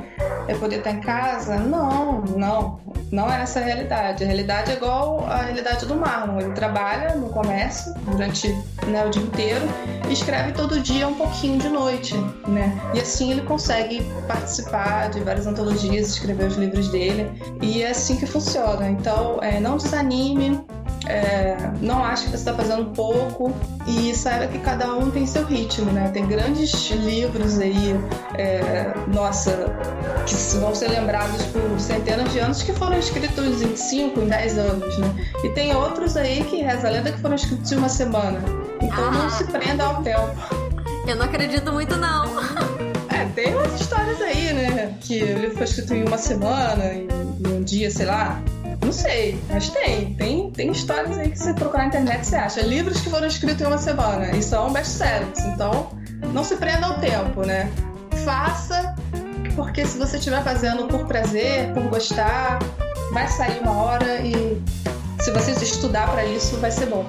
é, 0.49 0.55
poder 0.55 0.79
estar 0.79 0.91
em 0.91 1.01
casa. 1.01 1.57
Não, 1.57 2.23
não. 2.23 2.81
Não 3.11 3.31
é 3.31 3.43
essa 3.43 3.59
a 3.59 3.63
realidade. 3.63 4.23
A 4.23 4.27
realidade 4.27 4.71
é 4.71 4.75
igual 4.75 5.27
a 5.27 5.43
realidade 5.43 5.85
do 5.85 5.97
Marlon. 5.97 6.41
Ele 6.41 6.53
trabalha 6.53 7.15
no 7.17 7.29
comércio 7.29 7.93
durante 8.05 8.49
né, 8.87 9.05
o 9.05 9.11
dia 9.11 9.23
inteiro 9.23 9.65
e 10.09 10.13
escreve 10.13 10.53
todo 10.53 10.79
dia 10.81 11.09
um 11.09 11.15
pouquinho 11.15 11.59
de 11.59 11.69
noite, 11.69 12.15
né? 12.47 12.81
E 12.95 13.01
assim 13.01 13.33
ele 13.33 13.43
consegue 13.43 14.01
participar 14.29 15.11
de 15.11 15.21
várias 15.21 15.47
antologias, 15.47 16.00
escrever 16.09 16.47
os 16.47 16.57
livros 16.57 16.89
dele. 16.89 17.31
E 17.61 17.83
é 17.83 17.91
assim 17.91 18.17
que 18.17 18.27
funciona. 18.27 18.89
Então, 18.89 19.39
é, 19.43 19.61
não 19.61 19.77
desanime, 19.77 20.61
é, 21.07 21.57
não 21.81 22.05
acho 22.05 22.25
que 22.25 22.31
você 22.31 22.37
está 22.37 22.55
fazendo 22.55 22.95
pouco 22.95 23.53
e 23.87 24.15
saiba 24.15 24.47
que 24.47 24.59
cada 24.59 24.95
um 24.95 25.11
tem 25.11 25.27
seu 25.27 25.45
ritmo, 25.45 25.91
né? 25.91 26.11
Tem 26.13 26.27
grandes 26.27 26.91
livros 26.91 27.59
aí, 27.59 27.99
é, 28.35 28.93
nossa, 29.09 29.75
que 30.27 30.35
vão 30.59 30.75
ser 30.75 30.89
lembrados 30.89 31.43
por 31.47 31.81
centenas 31.81 32.31
de 32.33 32.39
anos 32.39 32.63
que 32.63 32.73
foram 32.73 32.99
escritos 32.99 33.63
em 33.63 33.75
5, 33.75 34.21
em 34.21 34.29
10 34.29 34.59
anos, 34.59 34.99
né? 34.99 35.27
E 35.43 35.49
tem 35.51 35.75
outros 35.75 36.17
aí 36.17 36.45
que 36.45 36.63
reza 36.63 36.87
a 36.87 36.91
lenda 36.91 37.11
que 37.11 37.19
foram 37.21 37.35
escritos 37.35 37.73
em 37.73 37.77
uma 37.77 37.89
semana. 37.89 38.41
Então 38.81 39.05
ah. 39.09 39.11
não 39.11 39.31
se 39.31 39.45
prenda 39.45 39.85
ao 39.85 40.03
tempo. 40.03 40.31
Eu 41.07 41.17
não 41.17 41.25
acredito 41.25 41.73
muito, 41.73 41.97
não. 41.97 42.25
É, 43.09 43.25
tem 43.35 43.55
umas 43.55 43.81
histórias 43.81 44.21
aí? 44.23 44.40
Que 45.11 45.25
o 45.25 45.39
livro 45.41 45.57
foi 45.57 45.65
escrito 45.65 45.93
em 45.93 46.05
uma 46.05 46.17
semana, 46.17 46.85
em, 46.85 47.09
em 47.45 47.53
um 47.53 47.65
dia, 47.65 47.91
sei 47.91 48.07
lá. 48.07 48.41
Não 48.81 48.93
sei, 48.93 49.37
mas 49.51 49.69
tem. 49.69 50.15
Tem, 50.15 50.53
tem 50.53 50.71
histórias 50.71 51.19
aí 51.19 51.33
que 51.33 51.37
você 51.37 51.53
procurar 51.53 51.83
na 51.83 51.89
internet 51.89 52.25
você 52.25 52.37
acha. 52.37 52.61
Livros 52.61 53.01
que 53.01 53.11
foram 53.11 53.27
escritos 53.27 53.61
em 53.61 53.67
uma 53.67 53.77
semana 53.77 54.31
e 54.37 54.41
são 54.41 54.73
best-sellers. 54.73 55.41
Então, 55.47 55.91
não 56.33 56.45
se 56.45 56.55
prenda 56.55 56.87
ao 56.87 57.01
tempo, 57.01 57.43
né? 57.45 57.69
Faça, 58.25 58.95
porque 59.57 59.85
se 59.85 59.99
você 59.99 60.17
estiver 60.17 60.45
fazendo 60.45 60.87
por 60.87 61.05
prazer, 61.07 61.75
por 61.75 61.83
gostar, 61.89 62.61
vai 63.13 63.27
sair 63.27 63.59
uma 63.63 63.83
hora 63.83 64.21
e 64.21 64.63
se 65.21 65.33
você 65.33 65.51
estudar 65.51 66.09
para 66.13 66.25
isso, 66.25 66.57
vai 66.59 66.71
ser 66.71 66.87
bom. 66.87 67.05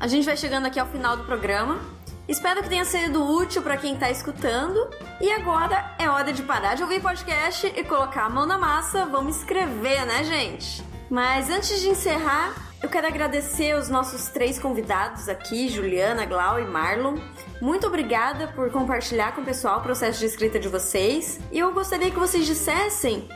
A 0.00 0.06
gente 0.06 0.24
vai 0.24 0.36
chegando 0.36 0.66
aqui 0.66 0.78
ao 0.78 0.86
final 0.86 1.16
do 1.16 1.24
programa. 1.24 1.80
Espero 2.28 2.62
que 2.62 2.68
tenha 2.68 2.84
sido 2.84 3.24
útil 3.24 3.62
para 3.62 3.76
quem 3.76 3.94
está 3.94 4.10
escutando. 4.10 4.88
E 5.20 5.30
agora 5.30 5.94
é 5.98 6.08
hora 6.08 6.32
de 6.32 6.42
parar 6.42 6.74
de 6.74 6.82
ouvir 6.82 7.00
podcast 7.00 7.66
e 7.66 7.82
colocar 7.82 8.24
a 8.24 8.30
mão 8.30 8.46
na 8.46 8.58
massa. 8.58 9.06
Vamos 9.06 9.38
escrever, 9.38 10.04
né, 10.06 10.22
gente? 10.24 10.84
Mas 11.10 11.48
antes 11.50 11.80
de 11.80 11.88
encerrar, 11.88 12.54
eu 12.82 12.88
quero 12.88 13.06
agradecer 13.06 13.74
os 13.74 13.88
nossos 13.88 14.28
três 14.28 14.58
convidados 14.58 15.28
aqui, 15.28 15.68
Juliana, 15.68 16.26
Glau 16.26 16.60
e 16.60 16.64
Marlon. 16.64 17.16
Muito 17.60 17.86
obrigada 17.86 18.46
por 18.48 18.70
compartilhar 18.70 19.34
com 19.34 19.40
o 19.40 19.44
pessoal 19.44 19.80
o 19.80 19.82
processo 19.82 20.20
de 20.20 20.26
escrita 20.26 20.60
de 20.60 20.68
vocês. 20.68 21.40
E 21.50 21.58
eu 21.58 21.72
gostaria 21.72 22.10
que 22.10 22.18
vocês 22.18 22.46
dissessem 22.46 23.26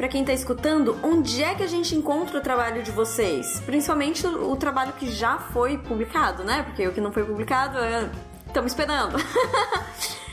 para 0.00 0.08
quem 0.08 0.22
está 0.22 0.32
escutando, 0.32 0.98
onde 1.02 1.42
é 1.44 1.54
que 1.54 1.62
a 1.62 1.66
gente 1.66 1.94
encontra 1.94 2.38
o 2.38 2.40
trabalho 2.40 2.82
de 2.82 2.90
vocês? 2.90 3.60
Principalmente 3.66 4.26
o, 4.26 4.50
o 4.50 4.56
trabalho 4.56 4.94
que 4.94 5.12
já 5.12 5.36
foi 5.36 5.76
publicado, 5.76 6.42
né? 6.42 6.62
Porque 6.62 6.88
o 6.88 6.92
que 6.92 7.02
não 7.02 7.12
foi 7.12 7.22
publicado, 7.22 7.76
estamos 8.46 8.72
é... 8.72 8.74
esperando. 8.74 9.18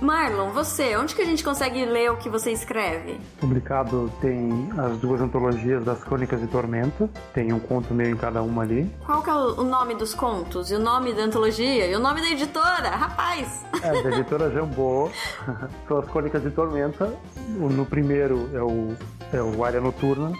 Marlon, 0.00 0.50
você, 0.50 0.96
onde 0.96 1.14
que 1.14 1.22
a 1.22 1.24
gente 1.24 1.44
consegue 1.44 1.84
ler 1.84 2.10
o 2.10 2.16
que 2.16 2.28
você 2.28 2.50
escreve? 2.50 3.20
Publicado 3.38 4.10
tem 4.20 4.70
as 4.78 4.96
duas 4.98 5.20
antologias 5.20 5.84
das 5.84 6.02
Crônicas 6.02 6.40
de 6.40 6.46
Tormenta, 6.46 7.08
tem 7.34 7.52
um 7.52 7.60
conto 7.60 7.92
meio 7.92 8.10
em 8.10 8.16
cada 8.16 8.42
uma 8.42 8.62
ali. 8.62 8.90
Qual 9.04 9.22
que 9.22 9.30
é 9.30 9.34
o 9.34 9.62
nome 9.62 9.94
dos 9.94 10.14
contos? 10.14 10.70
E 10.70 10.74
o 10.74 10.78
nome 10.78 11.12
da 11.12 11.22
antologia? 11.22 11.86
E 11.86 11.94
o 11.94 12.00
nome 12.00 12.20
da 12.20 12.30
editora? 12.30 12.90
Rapaz! 12.90 13.64
É, 13.82 14.02
da 14.02 14.10
editora 14.10 14.50
Jambô, 14.50 15.10
são 15.86 15.98
as 15.98 16.06
Crônicas 16.08 16.42
de 16.42 16.50
Tormenta. 16.50 17.12
No 17.48 17.84
primeiro 17.84 18.48
é 18.54 18.62
o, 18.62 18.94
é 19.32 19.42
o 19.42 19.64
Área 19.64 19.80
Noturna, 19.80 20.32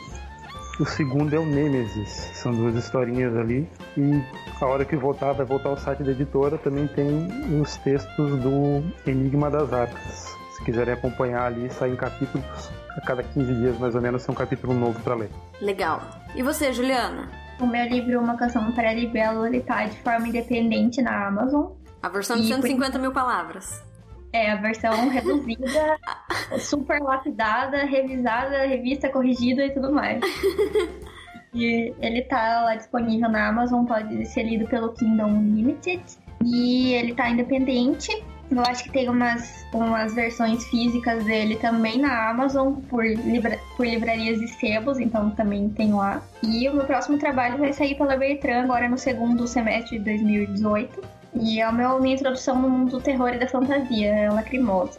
o 0.81 0.87
segundo 0.87 1.35
é 1.35 1.39
o 1.39 1.45
Nemesis, 1.45 2.31
são 2.33 2.53
duas 2.53 2.75
historinhas 2.75 3.37
ali. 3.37 3.69
E 3.97 4.23
a 4.61 4.67
hora 4.67 4.85
que 4.85 4.97
voltar, 4.97 5.33
vai 5.33 5.45
voltar 5.45 5.69
ao 5.69 5.77
site 5.77 6.03
da 6.03 6.13
editora, 6.13 6.57
também 6.57 6.87
tem 6.87 7.29
os 7.61 7.77
textos 7.77 8.39
do 8.39 8.83
Enigma 9.07 9.51
das 9.51 9.73
Artes. 9.73 10.35
Se 10.57 10.65
quiserem 10.65 10.95
acompanhar 10.95 11.45
ali, 11.45 11.71
saem 11.71 11.95
capítulos. 11.97 12.71
A 12.97 13.01
cada 13.03 13.23
15 13.23 13.55
dias, 13.55 13.79
mais 13.79 13.95
ou 13.95 14.01
menos, 14.01 14.25
tem 14.25 14.33
um 14.33 14.37
capítulo 14.37 14.75
novo 14.75 14.99
para 15.01 15.15
ler. 15.15 15.31
Legal. 15.61 16.01
E 16.35 16.43
você, 16.43 16.73
Juliana? 16.73 17.29
O 17.61 17.67
meu 17.67 17.87
livro, 17.87 18.19
Uma 18.19 18.37
Canção 18.37 18.73
para 18.73 18.93
Libelo, 18.95 19.47
ele 19.47 19.61
tá 19.61 19.85
de 19.85 19.99
forma 19.99 20.29
independente 20.29 21.03
na 21.03 21.27
Amazon. 21.29 21.73
A 22.03 22.09
versão 22.09 22.37
de 22.37 22.49
150 22.49 22.93
por... 22.93 23.01
mil 23.01 23.13
palavras. 23.13 23.83
É, 24.33 24.53
a 24.53 24.57
versão 24.57 25.09
reduzida, 25.11 25.99
super 26.59 27.01
lapidada, 27.01 27.85
revisada, 27.85 28.67
revista 28.67 29.09
corrigida 29.09 29.67
e 29.67 29.71
tudo 29.71 29.93
mais. 29.93 30.21
E 31.53 31.93
ele 32.01 32.23
tá 32.23 32.63
lá 32.63 32.77
disponível 32.77 33.29
na 33.29 33.49
Amazon, 33.49 33.85
pode 33.85 34.25
ser 34.27 34.45
lido 34.45 34.69
pelo 34.69 34.93
Kindle 34.93 35.27
Unlimited. 35.27 36.03
E 36.45 36.95
ele 36.95 37.15
tá 37.15 37.29
independente. 37.29 38.25
Eu 38.51 38.63
acho 38.63 38.85
que 38.85 38.91
tem 38.91 39.09
umas, 39.09 39.65
umas 39.73 40.13
versões 40.13 40.65
físicas 40.67 41.25
dele 41.25 41.57
também 41.57 41.99
na 42.01 42.31
Amazon 42.31 42.75
por, 42.89 43.05
livra, 43.05 43.59
por 43.77 43.87
livrarias 43.87 44.41
e 44.41 44.49
sebos, 44.49 44.99
então 44.99 45.31
também 45.31 45.69
tem 45.69 45.93
lá. 45.93 46.21
E 46.43 46.69
o 46.69 46.75
meu 46.75 46.85
próximo 46.85 47.17
trabalho 47.17 47.59
vai 47.59 47.73
sair 47.73 47.95
pela 47.97 48.17
Bertrand 48.17 48.65
agora 48.65 48.89
no 48.89 48.99
segundo 48.99 49.47
semestre 49.47 49.99
de 49.99 50.05
2018. 50.05 51.20
E 51.35 51.61
é 51.61 51.65
a 51.65 51.73
minha 51.73 52.15
introdução 52.15 52.61
no 52.61 52.69
mundo 52.69 52.93
do 52.93 53.01
terror 53.01 53.29
e 53.29 53.39
da 53.39 53.47
fantasia, 53.47 54.09
é 54.09 54.31
lacrimosa. 54.31 54.99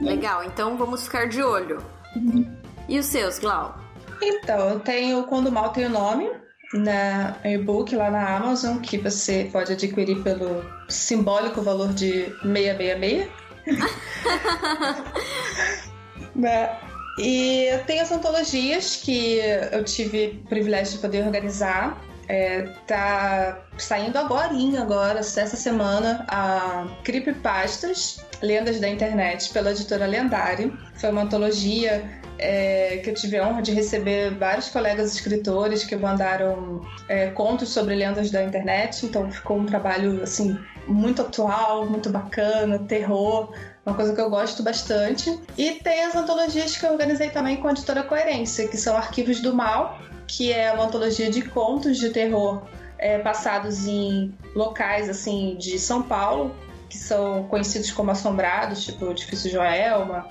Legal, 0.00 0.44
então 0.44 0.76
vamos 0.76 1.04
ficar 1.04 1.28
de 1.28 1.42
olho. 1.42 1.82
Uhum. 2.16 2.46
E 2.88 2.98
os 2.98 3.06
seus, 3.06 3.38
Glau? 3.38 3.78
Então, 4.20 4.70
eu 4.70 4.80
tenho 4.80 5.24
Quando 5.24 5.48
o 5.48 5.52
Mal 5.52 5.70
Tem 5.70 5.86
o 5.86 5.90
Nome, 5.90 6.30
na 6.72 7.36
e-book 7.44 7.94
lá 7.94 8.10
na 8.10 8.36
Amazon, 8.36 8.78
que 8.78 8.98
você 8.98 9.48
pode 9.52 9.72
adquirir 9.72 10.22
pelo 10.22 10.64
simbólico 10.88 11.62
valor 11.62 11.92
de 11.92 12.24
666. 12.42 13.28
né? 16.34 16.78
E 17.18 17.66
eu 17.70 17.84
tenho 17.84 18.02
as 18.02 18.10
antologias 18.10 18.96
que 18.96 19.38
eu 19.70 19.84
tive 19.84 20.40
o 20.44 20.48
privilégio 20.48 20.94
de 20.94 21.00
poder 21.00 21.24
organizar. 21.24 22.00
É, 22.28 22.62
tá 22.86 23.58
saindo 23.76 24.16
agora, 24.16 24.52
agora, 24.80 25.18
essa 25.18 25.56
semana, 25.56 26.24
a 26.28 26.86
Creepypastas, 27.04 28.24
Lendas 28.40 28.80
da 28.80 28.88
Internet, 28.88 29.50
pela 29.52 29.70
editora 29.70 30.06
Lendária. 30.06 30.72
Foi 30.94 31.10
uma 31.10 31.22
antologia 31.22 32.22
é, 32.38 33.00
que 33.02 33.10
eu 33.10 33.14
tive 33.14 33.38
a 33.38 33.46
honra 33.46 33.62
de 33.62 33.72
receber 33.72 34.34
vários 34.36 34.68
colegas 34.68 35.14
escritores 35.14 35.84
que 35.84 35.94
mandaram 35.94 36.84
é, 37.08 37.30
contos 37.30 37.68
sobre 37.68 37.94
lendas 37.94 38.30
da 38.30 38.42
internet, 38.42 39.06
então 39.06 39.30
ficou 39.30 39.58
um 39.58 39.66
trabalho 39.66 40.22
assim 40.22 40.58
muito 40.86 41.22
atual, 41.22 41.86
muito 41.86 42.10
bacana, 42.10 42.78
terror, 42.80 43.52
uma 43.86 43.94
coisa 43.94 44.12
que 44.14 44.20
eu 44.20 44.28
gosto 44.28 44.62
bastante. 44.62 45.38
E 45.56 45.72
tem 45.72 46.04
as 46.04 46.16
antologias 46.16 46.76
que 46.76 46.84
eu 46.84 46.92
organizei 46.92 47.30
também 47.30 47.56
com 47.56 47.68
a 47.68 47.72
editora 47.72 48.02
Coerência, 48.02 48.66
que 48.66 48.76
são 48.76 48.96
Arquivos 48.96 49.40
do 49.40 49.54
Mal, 49.54 50.00
que 50.26 50.52
é 50.52 50.72
uma 50.72 50.84
antologia 50.84 51.30
de 51.30 51.42
contos 51.42 51.98
de 51.98 52.10
terror 52.10 52.62
é, 52.98 53.18
passados 53.18 53.86
em 53.86 54.32
locais 54.54 55.08
assim 55.08 55.56
de 55.58 55.78
São 55.78 56.02
Paulo, 56.02 56.54
que 56.88 56.96
são 56.96 57.44
conhecidos 57.44 57.90
como 57.90 58.10
assombrados, 58.10 58.84
tipo 58.84 59.06
o 59.06 59.10
Edifício 59.10 59.50
Joelma 59.50 60.26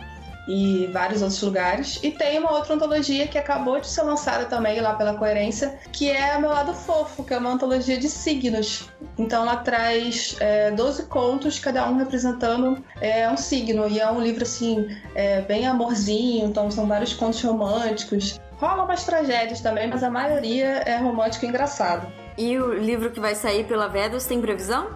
e 0.48 0.88
vários 0.88 1.22
outros 1.22 1.42
lugares. 1.42 2.00
E 2.02 2.12
tem 2.12 2.40
uma 2.40 2.52
outra 2.52 2.74
antologia 2.76 3.28
que 3.28 3.38
acabou 3.38 3.80
de 3.80 3.88
ser 3.88 4.04
lançada 4.04 4.46
também 4.46 4.80
lá 4.80 4.94
pela 4.96 5.14
Coerência, 5.16 5.80
que 5.92 6.10
é 6.10 6.38
Meu 6.38 6.50
Lado 6.50 6.74
Fofo, 6.74 7.24
que 7.24 7.34
é 7.34 7.38
uma 7.38 7.52
antologia 7.52 7.98
de 7.98 8.10
signos. 8.10 8.90
Então 9.18 9.44
ela 9.44 9.58
traz 9.58 10.36
é, 10.40 10.72
12 10.72 11.04
contos, 11.04 11.60
cada 11.60 11.88
um 11.90 11.98
representando 11.98 12.84
é, 13.00 13.30
um 13.30 13.38
signo. 13.38 13.88
E 13.88 14.00
é 14.00 14.10
um 14.10 14.22
livro 14.22 14.44
assim, 14.44 14.88
é, 15.16 15.42
bem 15.42 15.68
amorzinho, 15.68 16.48
então 16.48 16.70
são 16.72 16.88
vários 16.88 17.14
contos 17.14 17.42
românticos. 17.42 18.40
Rola 18.62 18.84
umas 18.84 19.04
tragédias 19.04 19.60
também, 19.60 19.88
mas 19.90 20.04
a 20.04 20.10
maioria 20.12 20.84
é 20.86 20.96
romântico 20.98 21.46
e 21.46 21.48
engraçado. 21.48 22.06
E 22.38 22.60
o 22.60 22.72
livro 22.72 23.10
que 23.10 23.20
vai 23.20 23.34
sair 23.34 23.64
pela 23.64 23.88
Vedas 23.88 24.28
tem 24.28 24.40
previsão? 24.40 24.92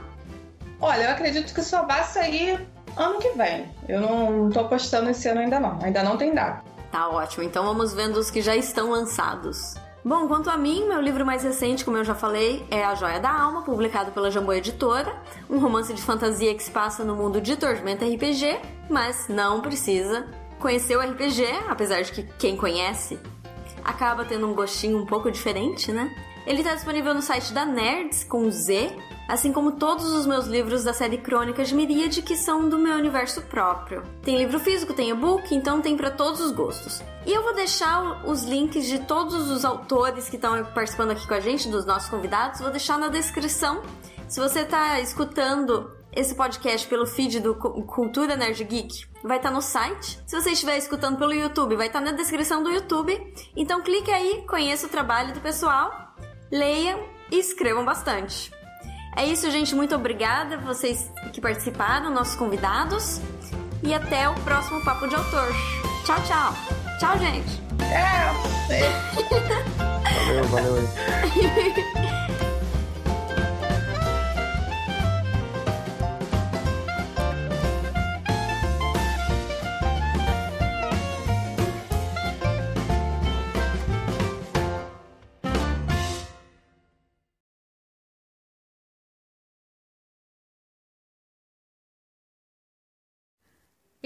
Olha, 0.79 1.05
eu 1.05 1.09
acredito 1.09 1.51
que 1.51 1.63
só 1.63 1.83
vai 1.83 2.03
sair 2.03 2.63
ano 2.95 3.17
que 3.17 3.29
vem. 3.29 3.67
Eu 3.89 3.99
não 4.01 4.51
tô 4.51 4.59
apostando 4.59 5.09
esse 5.09 5.27
ano 5.27 5.39
ainda 5.39 5.59
não. 5.59 5.79
Ainda 5.81 6.03
não 6.03 6.15
tem 6.15 6.31
data. 6.31 6.63
Tá 6.91 7.09
ótimo. 7.09 7.43
Então 7.43 7.65
vamos 7.65 7.91
vendo 7.91 8.17
os 8.17 8.29
que 8.29 8.39
já 8.39 8.55
estão 8.55 8.91
lançados. 8.91 9.73
Bom, 10.03 10.27
quanto 10.27 10.51
a 10.51 10.57
mim, 10.57 10.87
meu 10.87 11.01
livro 11.01 11.25
mais 11.25 11.41
recente, 11.41 11.83
como 11.83 11.97
eu 11.97 12.03
já 12.03 12.13
falei, 12.13 12.63
é 12.69 12.85
A 12.85 12.93
Joia 12.93 13.19
da 13.19 13.31
Alma, 13.31 13.63
publicado 13.63 14.11
pela 14.11 14.29
Jambô 14.29 14.53
Editora, 14.53 15.11
um 15.49 15.57
romance 15.57 15.91
de 15.91 16.03
fantasia 16.03 16.53
que 16.53 16.61
se 16.61 16.69
passa 16.69 17.03
no 17.03 17.15
mundo 17.15 17.41
de 17.41 17.55
Tormenta 17.55 18.05
RPG, 18.05 18.59
mas 18.91 19.27
não 19.27 19.59
precisa 19.59 20.27
conhecer 20.59 20.95
o 20.95 21.01
RPG, 21.01 21.47
apesar 21.67 22.03
de 22.03 22.11
que 22.11 22.23
quem 22.37 22.55
conhece 22.55 23.19
acaba 23.85 24.25
tendo 24.25 24.47
um 24.47 24.53
gostinho 24.53 24.97
um 24.97 25.05
pouco 25.05 25.31
diferente, 25.31 25.91
né? 25.91 26.13
Ele 26.45 26.59
está 26.59 26.75
disponível 26.75 27.13
no 27.13 27.21
site 27.21 27.53
da 27.53 27.65
Nerds 27.65 28.23
com 28.23 28.51
Z, 28.51 28.95
assim 29.27 29.51
como 29.51 29.73
todos 29.73 30.05
os 30.13 30.27
meus 30.27 30.45
livros 30.45 30.83
da 30.83 30.93
série 30.93 31.17
Crônicas 31.17 31.69
de 31.69 31.75
Miríade 31.75 32.21
que 32.21 32.35
são 32.35 32.69
do 32.69 32.77
meu 32.77 32.95
universo 32.95 33.41
próprio. 33.43 34.03
Tem 34.21 34.37
livro 34.37 34.59
físico, 34.59 34.93
tem 34.93 35.09
e-book, 35.09 35.55
então 35.55 35.81
tem 35.81 35.97
para 35.97 36.11
todos 36.11 36.41
os 36.41 36.51
gostos. 36.51 37.01
E 37.25 37.33
eu 37.33 37.41
vou 37.41 37.55
deixar 37.55 38.23
os 38.27 38.43
links 38.43 38.85
de 38.85 38.99
todos 38.99 39.49
os 39.49 39.65
autores 39.65 40.29
que 40.29 40.35
estão 40.35 40.63
participando 40.65 41.11
aqui 41.11 41.27
com 41.27 41.33
a 41.33 41.39
gente, 41.39 41.67
dos 41.67 41.85
nossos 41.85 42.09
convidados, 42.09 42.61
vou 42.61 42.69
deixar 42.69 42.99
na 42.99 43.07
descrição. 43.07 43.81
Se 44.27 44.39
você 44.39 44.61
está 44.61 44.99
escutando 44.99 45.94
esse 46.15 46.33
podcast 46.35 46.87
pelo 46.87 47.05
feed 47.05 47.39
do 47.39 47.55
Cultura 47.55 48.35
Nerd 48.35 48.63
Geek, 48.63 49.05
vai 49.23 49.37
estar 49.37 49.49
tá 49.49 49.55
no 49.55 49.61
site. 49.61 50.19
Se 50.25 50.39
você 50.39 50.51
estiver 50.51 50.77
escutando 50.77 51.17
pelo 51.17 51.33
YouTube, 51.33 51.75
vai 51.75 51.87
estar 51.87 51.99
tá 51.99 52.05
na 52.05 52.11
descrição 52.11 52.63
do 52.63 52.71
YouTube. 52.71 53.33
Então 53.55 53.81
clique 53.81 54.11
aí, 54.11 54.43
conheça 54.47 54.87
o 54.87 54.89
trabalho 54.89 55.33
do 55.33 55.41
pessoal 55.41 56.05
leiam 56.51 57.03
e 57.31 57.39
escrevam 57.39 57.83
bastante. 57.83 58.51
É 59.15 59.25
isso, 59.25 59.49
gente. 59.49 59.73
Muito 59.75 59.95
obrigada 59.95 60.57
vocês 60.57 61.09
que 61.31 61.39
participaram, 61.39 62.11
nossos 62.11 62.35
convidados. 62.35 63.21
E 63.83 63.93
até 63.93 64.27
o 64.27 64.33
próximo 64.41 64.83
Papo 64.83 65.07
de 65.07 65.15
Autor. 65.15 65.53
Tchau, 66.05 66.17
tchau. 66.23 66.53
Tchau, 66.99 67.17
gente. 67.19 67.61
É. 67.91 68.25
valeu, 70.25 70.43
valeu 70.45 70.75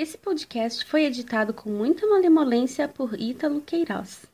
Esse 0.02 0.18
podcast 0.18 0.86
foi 0.86 1.04
editado 1.04 1.54
com 1.54 1.70
muita 1.70 2.08
malemolência 2.08 2.88
por 2.88 3.20
Ítalo 3.20 3.60
Queiroz. 3.60 4.29